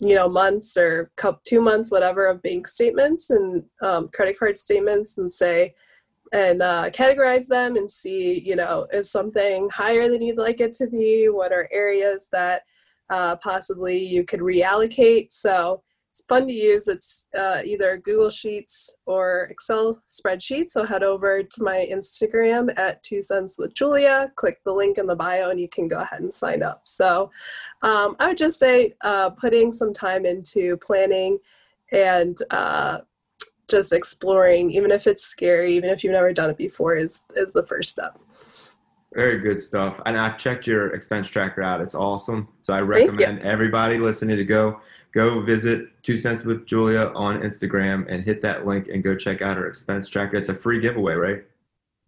you 0.00 0.14
know, 0.14 0.28
months 0.28 0.76
or 0.76 1.10
two 1.44 1.60
months, 1.60 1.90
whatever, 1.90 2.26
of 2.26 2.42
bank 2.42 2.66
statements 2.66 3.30
and 3.30 3.64
um, 3.80 4.08
credit 4.08 4.38
card 4.38 4.58
statements, 4.58 5.16
and 5.18 5.30
say, 5.30 5.74
and 6.32 6.60
uh, 6.60 6.90
categorize 6.90 7.46
them 7.46 7.76
and 7.76 7.90
see, 7.90 8.40
you 8.40 8.54
know, 8.54 8.86
is 8.92 9.10
something 9.10 9.68
higher 9.70 10.08
than 10.08 10.20
you'd 10.20 10.36
like 10.36 10.60
it 10.60 10.74
to 10.74 10.86
be? 10.86 11.28
What 11.30 11.52
are 11.52 11.70
areas 11.72 12.28
that 12.32 12.62
uh, 13.08 13.36
possibly 13.36 13.96
you 13.96 14.24
could 14.24 14.40
reallocate? 14.40 15.32
So 15.32 15.82
it's 16.18 16.26
fun 16.26 16.48
to 16.48 16.52
use. 16.52 16.88
It's 16.88 17.26
uh, 17.38 17.62
either 17.64 17.96
Google 17.98 18.30
Sheets 18.30 18.94
or 19.06 19.46
Excel 19.50 20.02
spreadsheet. 20.08 20.70
So 20.70 20.84
head 20.84 21.04
over 21.04 21.42
to 21.44 21.62
my 21.62 21.86
Instagram 21.90 22.76
at 22.76 23.02
Two 23.04 23.22
Cents 23.22 23.56
with 23.58 23.74
Julia. 23.74 24.32
Click 24.34 24.58
the 24.64 24.72
link 24.72 24.98
in 24.98 25.06
the 25.06 25.14
bio, 25.14 25.50
and 25.50 25.60
you 25.60 25.68
can 25.68 25.86
go 25.86 26.00
ahead 26.00 26.20
and 26.20 26.34
sign 26.34 26.62
up. 26.62 26.82
So 26.84 27.30
um, 27.82 28.16
I 28.18 28.28
would 28.28 28.38
just 28.38 28.58
say 28.58 28.92
uh, 29.02 29.30
putting 29.30 29.72
some 29.72 29.92
time 29.92 30.26
into 30.26 30.76
planning 30.78 31.38
and 31.92 32.36
uh, 32.50 32.98
just 33.68 33.92
exploring, 33.92 34.70
even 34.72 34.90
if 34.90 35.06
it's 35.06 35.24
scary, 35.24 35.72
even 35.74 35.90
if 35.90 36.02
you've 36.02 36.12
never 36.12 36.32
done 36.32 36.50
it 36.50 36.56
before, 36.56 36.96
is 36.96 37.22
is 37.36 37.52
the 37.52 37.64
first 37.64 37.90
step. 37.90 38.18
Very 39.14 39.38
good 39.38 39.60
stuff. 39.60 40.00
And 40.04 40.18
I've 40.18 40.36
checked 40.36 40.66
your 40.66 40.94
expense 40.94 41.28
tracker 41.28 41.62
out. 41.62 41.80
It's 41.80 41.94
awesome. 41.94 42.48
So 42.60 42.74
I 42.74 42.80
recommend 42.80 43.40
everybody 43.40 43.98
listening 43.98 44.36
to 44.36 44.44
go 44.44 44.80
go 45.12 45.40
visit 45.40 45.88
Two 46.02 46.18
Cents 46.18 46.44
with 46.44 46.66
Julia 46.66 47.12
on 47.14 47.40
Instagram 47.40 48.06
and 48.08 48.24
hit 48.24 48.42
that 48.42 48.66
link 48.66 48.88
and 48.88 49.02
go 49.02 49.16
check 49.16 49.42
out 49.42 49.56
her 49.56 49.66
expense 49.66 50.08
tracker. 50.08 50.36
It's 50.36 50.48
a 50.48 50.54
free 50.54 50.80
giveaway, 50.80 51.14
right? 51.14 51.44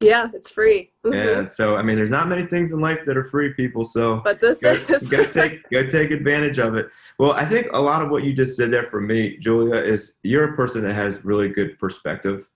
Yeah, 0.00 0.28
it's 0.32 0.50
free. 0.50 0.90
Mm-hmm. 1.04 1.14
Yeah. 1.14 1.44
So 1.44 1.76
I 1.76 1.82
mean, 1.82 1.94
there's 1.94 2.10
not 2.10 2.26
many 2.26 2.46
things 2.46 2.72
in 2.72 2.80
life 2.80 3.00
that 3.04 3.18
are 3.18 3.24
free, 3.24 3.52
people. 3.52 3.84
So 3.84 4.22
but 4.24 4.40
this 4.40 4.60
go, 4.60 4.70
is 4.70 5.10
go 5.10 5.24
take 5.24 5.68
go 5.70 5.86
take 5.86 6.10
advantage 6.10 6.58
of 6.58 6.74
it. 6.74 6.88
Well, 7.18 7.32
I 7.32 7.44
think 7.44 7.68
a 7.74 7.80
lot 7.80 8.02
of 8.02 8.10
what 8.10 8.24
you 8.24 8.32
just 8.32 8.56
said 8.56 8.70
there 8.70 8.88
for 8.90 9.00
me, 9.00 9.36
Julia, 9.36 9.74
is 9.74 10.14
you're 10.22 10.54
a 10.54 10.56
person 10.56 10.82
that 10.84 10.94
has 10.94 11.22
really 11.24 11.48
good 11.48 11.78
perspective, 11.78 12.48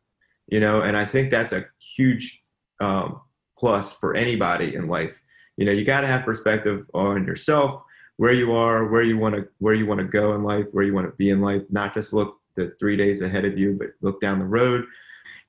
you 0.49 0.59
know, 0.59 0.83
and 0.83 0.97
I 0.97 1.05
think 1.05 1.31
that's 1.31 1.53
a 1.53 1.67
huge 1.97 2.43
um, 2.81 3.21
plus 3.59 3.93
for 3.93 4.15
anybody 4.15 4.75
in 4.75 4.89
life. 4.89 5.21
You 5.59 5.67
know, 5.67 5.73
you 5.73 5.85
got 5.85 6.01
to 6.01 6.07
have 6.07 6.25
perspective 6.25 6.87
on 6.95 7.27
yourself, 7.27 7.83
where 8.17 8.33
you 8.33 8.53
are, 8.53 8.87
where 8.87 9.03
you 9.03 9.19
want 9.19 9.35
to 9.35 9.49
where 9.59 9.75
you 9.75 9.87
want 9.87 10.01
to 10.01 10.07
go 10.07 10.35
in 10.35 10.43
life, 10.43 10.67
where 10.73 10.85
you 10.85 10.95
want 10.95 11.07
to 11.07 11.17
be 11.17 11.31
in 11.31 11.41
life. 11.41 11.63
Not 11.71 11.95
just 11.95 12.13
look 12.13 12.41
the 12.55 12.75
three 12.79 12.97
days 12.97 13.21
ahead 13.21 13.45
of 13.45 13.59
you, 13.59 13.77
but 13.79 13.89
look 14.01 14.21
down 14.21 14.39
the 14.39 14.45
road. 14.45 14.85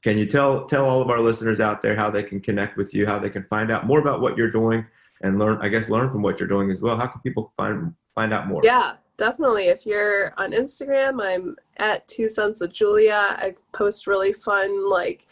Can 0.04 0.18
you 0.18 0.26
tell 0.26 0.66
tell 0.68 0.86
all 0.88 1.02
of 1.02 1.10
our 1.10 1.20
listeners 1.20 1.60
out 1.60 1.82
there 1.82 1.96
how 1.96 2.10
they 2.10 2.24
can 2.24 2.40
connect 2.40 2.78
with 2.78 2.94
you, 2.94 3.06
how 3.06 3.20
they 3.20 3.30
can 3.30 3.44
find 3.50 3.72
out 3.72 3.86
more 3.86 4.00
about 4.00 4.22
what 4.22 4.38
you're 4.38 4.52
doing, 4.52 4.86
and 5.22 5.40
learn? 5.40 5.60
I 5.62 5.70
guess 5.70 5.90
learn 5.90 6.12
from 6.12 6.22
what 6.22 6.40
you're 6.40 6.50
doing 6.50 6.72
as 6.72 6.82
well. 6.82 6.98
How 6.98 7.08
can 7.08 7.22
people 7.22 7.54
find 7.58 7.94
find 8.14 8.34
out 8.34 8.48
more? 8.48 8.62
Yeah, 8.64 8.94
definitely. 9.18 9.68
If 9.68 9.86
you're 9.86 10.34
on 10.38 10.52
Instagram, 10.52 11.24
I'm 11.24 11.56
at 11.78 12.08
Two 12.08 12.28
Cents 12.28 12.62
of 12.62 12.72
Julia. 12.72 13.36
I 13.38 13.56
post 13.72 14.08
really 14.08 14.34
fun, 14.34 14.90
like, 14.90 15.28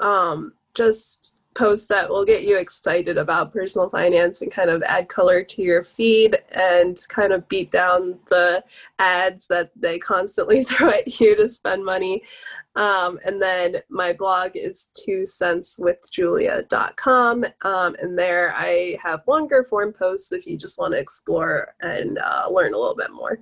um, 0.00 0.52
just 0.74 1.38
posts 1.58 1.88
that 1.88 2.08
will 2.08 2.24
get 2.24 2.44
you 2.44 2.56
excited 2.56 3.18
about 3.18 3.50
personal 3.50 3.90
finance 3.90 4.42
and 4.42 4.52
kind 4.52 4.70
of 4.70 4.80
add 4.84 5.08
color 5.08 5.42
to 5.42 5.60
your 5.60 5.82
feed 5.82 6.38
and 6.52 7.04
kind 7.08 7.32
of 7.32 7.46
beat 7.48 7.72
down 7.72 8.16
the 8.28 8.62
ads 9.00 9.48
that 9.48 9.70
they 9.74 9.98
constantly 9.98 10.62
throw 10.68 10.88
at 10.90 11.18
you 11.18 11.34
to 11.34 11.48
spend 11.48 11.84
money. 11.84 12.22
Um, 12.76 13.18
and 13.26 13.42
then 13.42 13.78
my 13.88 14.12
blog 14.12 14.52
is 14.54 14.90
two 14.96 15.26
cents 15.26 15.78
with 15.80 15.98
julia.com. 16.12 17.44
Um, 17.62 17.96
and 18.00 18.16
there 18.16 18.54
I 18.54 18.96
have 19.02 19.26
longer 19.26 19.64
form 19.64 19.92
posts 19.92 20.30
if 20.30 20.46
you 20.46 20.56
just 20.56 20.78
want 20.78 20.92
to 20.92 20.98
explore 20.98 21.74
and 21.80 22.18
uh, 22.18 22.48
learn 22.48 22.72
a 22.72 22.78
little 22.78 22.96
bit 22.96 23.10
more. 23.10 23.40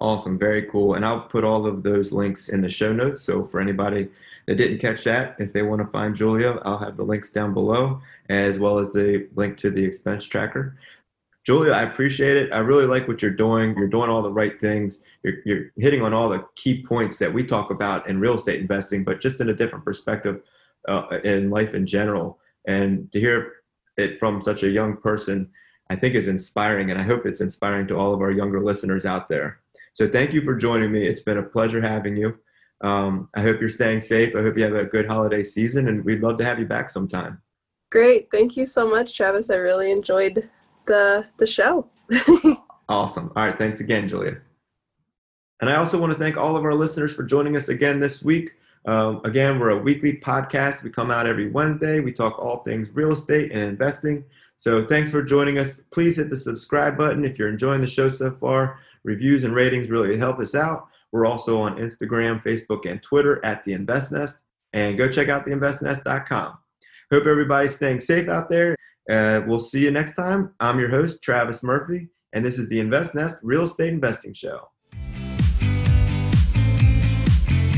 Awesome. 0.00 0.36
Very 0.36 0.66
cool. 0.66 0.94
And 0.94 1.04
I'll 1.04 1.20
put 1.20 1.44
all 1.44 1.64
of 1.64 1.84
those 1.84 2.10
links 2.10 2.48
in 2.48 2.60
the 2.60 2.70
show 2.70 2.92
notes. 2.92 3.22
So 3.22 3.44
for 3.44 3.60
anybody 3.60 4.08
that 4.50 4.56
didn't 4.56 4.78
catch 4.78 5.04
that, 5.04 5.36
if 5.38 5.52
they 5.52 5.62
want 5.62 5.80
to 5.80 5.86
find 5.92 6.12
Julia, 6.12 6.58
I'll 6.64 6.76
have 6.76 6.96
the 6.96 7.04
links 7.04 7.30
down 7.30 7.54
below, 7.54 8.00
as 8.30 8.58
well 8.58 8.80
as 8.80 8.92
the 8.92 9.28
link 9.36 9.56
to 9.58 9.70
the 9.70 9.84
expense 9.84 10.24
tracker. 10.24 10.76
Julia, 11.46 11.70
I 11.70 11.84
appreciate 11.84 12.36
it. 12.36 12.52
I 12.52 12.58
really 12.58 12.86
like 12.86 13.06
what 13.06 13.22
you're 13.22 13.30
doing. 13.30 13.76
You're 13.76 13.86
doing 13.86 14.10
all 14.10 14.22
the 14.22 14.32
right 14.32 14.60
things. 14.60 15.04
You're, 15.22 15.34
you're 15.44 15.70
hitting 15.76 16.02
on 16.02 16.12
all 16.12 16.28
the 16.28 16.44
key 16.56 16.82
points 16.82 17.16
that 17.18 17.32
we 17.32 17.44
talk 17.44 17.70
about 17.70 18.08
in 18.08 18.18
real 18.18 18.34
estate 18.34 18.60
investing, 18.60 19.04
but 19.04 19.20
just 19.20 19.40
in 19.40 19.50
a 19.50 19.54
different 19.54 19.84
perspective 19.84 20.42
uh, 20.88 21.20
in 21.22 21.48
life 21.50 21.72
in 21.72 21.86
general. 21.86 22.40
And 22.66 23.10
to 23.12 23.20
hear 23.20 23.52
it 23.98 24.18
from 24.18 24.42
such 24.42 24.64
a 24.64 24.68
young 24.68 24.96
person, 24.96 25.48
I 25.90 25.94
think 25.94 26.16
is 26.16 26.26
inspiring, 26.26 26.90
and 26.90 27.00
I 27.00 27.04
hope 27.04 27.24
it's 27.24 27.40
inspiring 27.40 27.86
to 27.86 27.96
all 27.96 28.12
of 28.12 28.20
our 28.20 28.32
younger 28.32 28.60
listeners 28.60 29.06
out 29.06 29.28
there. 29.28 29.60
So 29.92 30.08
thank 30.08 30.32
you 30.32 30.42
for 30.42 30.56
joining 30.56 30.90
me. 30.90 31.06
It's 31.06 31.20
been 31.20 31.38
a 31.38 31.42
pleasure 31.44 31.80
having 31.80 32.16
you. 32.16 32.36
Um, 32.82 33.28
I 33.34 33.42
hope 33.42 33.60
you're 33.60 33.68
staying 33.68 34.00
safe. 34.00 34.34
I 34.34 34.42
hope 34.42 34.56
you 34.56 34.64
have 34.64 34.74
a 34.74 34.84
good 34.84 35.06
holiday 35.06 35.44
season, 35.44 35.88
and 35.88 36.04
we'd 36.04 36.22
love 36.22 36.38
to 36.38 36.44
have 36.44 36.58
you 36.58 36.66
back 36.66 36.90
sometime. 36.90 37.40
Great. 37.90 38.28
Thank 38.30 38.56
you 38.56 38.66
so 38.66 38.88
much, 38.88 39.16
Travis. 39.16 39.50
I 39.50 39.56
really 39.56 39.90
enjoyed 39.90 40.48
the 40.86 41.26
the 41.36 41.46
show. 41.46 41.88
awesome. 42.88 43.32
All 43.36 43.44
right. 43.44 43.58
Thanks 43.58 43.80
again, 43.80 44.08
Julia. 44.08 44.40
And 45.60 45.68
I 45.68 45.76
also 45.76 45.98
want 45.98 46.12
to 46.12 46.18
thank 46.18 46.36
all 46.36 46.56
of 46.56 46.64
our 46.64 46.74
listeners 46.74 47.12
for 47.12 47.22
joining 47.22 47.56
us 47.56 47.68
again 47.68 48.00
this 48.00 48.22
week. 48.22 48.52
Um, 48.86 49.20
again, 49.24 49.58
we're 49.58 49.70
a 49.70 49.78
weekly 49.78 50.14
podcast. 50.14 50.82
We 50.82 50.90
come 50.90 51.10
out 51.10 51.26
every 51.26 51.50
Wednesday. 51.50 52.00
We 52.00 52.12
talk 52.12 52.38
all 52.38 52.62
things 52.62 52.88
real 52.94 53.12
estate 53.12 53.52
and 53.52 53.60
investing. 53.60 54.24
So 54.56 54.86
thanks 54.86 55.10
for 55.10 55.22
joining 55.22 55.58
us. 55.58 55.80
Please 55.90 56.16
hit 56.16 56.30
the 56.30 56.36
subscribe 56.36 56.96
button 56.96 57.24
if 57.24 57.38
you're 57.38 57.48
enjoying 57.48 57.80
the 57.80 57.86
show 57.86 58.08
so 58.08 58.30
far. 58.30 58.78
Reviews 59.04 59.44
and 59.44 59.54
ratings 59.54 59.90
really 59.90 60.16
help 60.16 60.38
us 60.38 60.54
out. 60.54 60.88
We're 61.12 61.26
also 61.26 61.60
on 61.60 61.76
Instagram, 61.76 62.42
Facebook, 62.42 62.90
and 62.90 63.02
Twitter 63.02 63.44
at 63.44 63.64
The 63.64 63.72
Invest 63.72 64.12
Nest. 64.12 64.42
And 64.72 64.96
go 64.96 65.08
check 65.08 65.28
out 65.28 65.46
theinvestnest.com. 65.46 66.58
Hope 67.12 67.26
everybody's 67.26 67.74
staying 67.74 67.98
safe 67.98 68.28
out 68.28 68.48
there. 68.48 68.76
Uh, 69.10 69.40
we'll 69.46 69.58
see 69.58 69.80
you 69.80 69.90
next 69.90 70.14
time. 70.14 70.54
I'm 70.60 70.78
your 70.78 70.90
host, 70.90 71.22
Travis 71.22 71.62
Murphy, 71.62 72.08
and 72.32 72.44
this 72.44 72.58
is 72.58 72.68
the 72.68 72.78
Invest 72.78 73.14
Nest 73.14 73.38
Real 73.42 73.64
Estate 73.64 73.92
Investing 73.92 74.32
Show. 74.34 74.68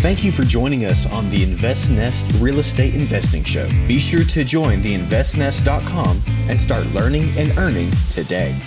Thank 0.03 0.25
you 0.25 0.33
for 0.33 0.43
joining 0.43 0.85
us 0.85 1.11
on 1.13 1.31
the 1.31 1.45
Invest 1.45 1.89
Nest 1.91 2.27
Real 2.41 2.59
Estate 2.59 2.95
Investing 2.95 3.45
Show. 3.45 3.69
Be 3.87 4.01
sure 4.01 4.25
to 4.25 4.43
join 4.43 4.83
the 4.83 4.99
investnest.com 4.99 6.21
and 6.49 6.61
start 6.61 6.85
learning 6.89 7.29
and 7.39 7.57
earning 7.57 7.89
today. 8.13 8.61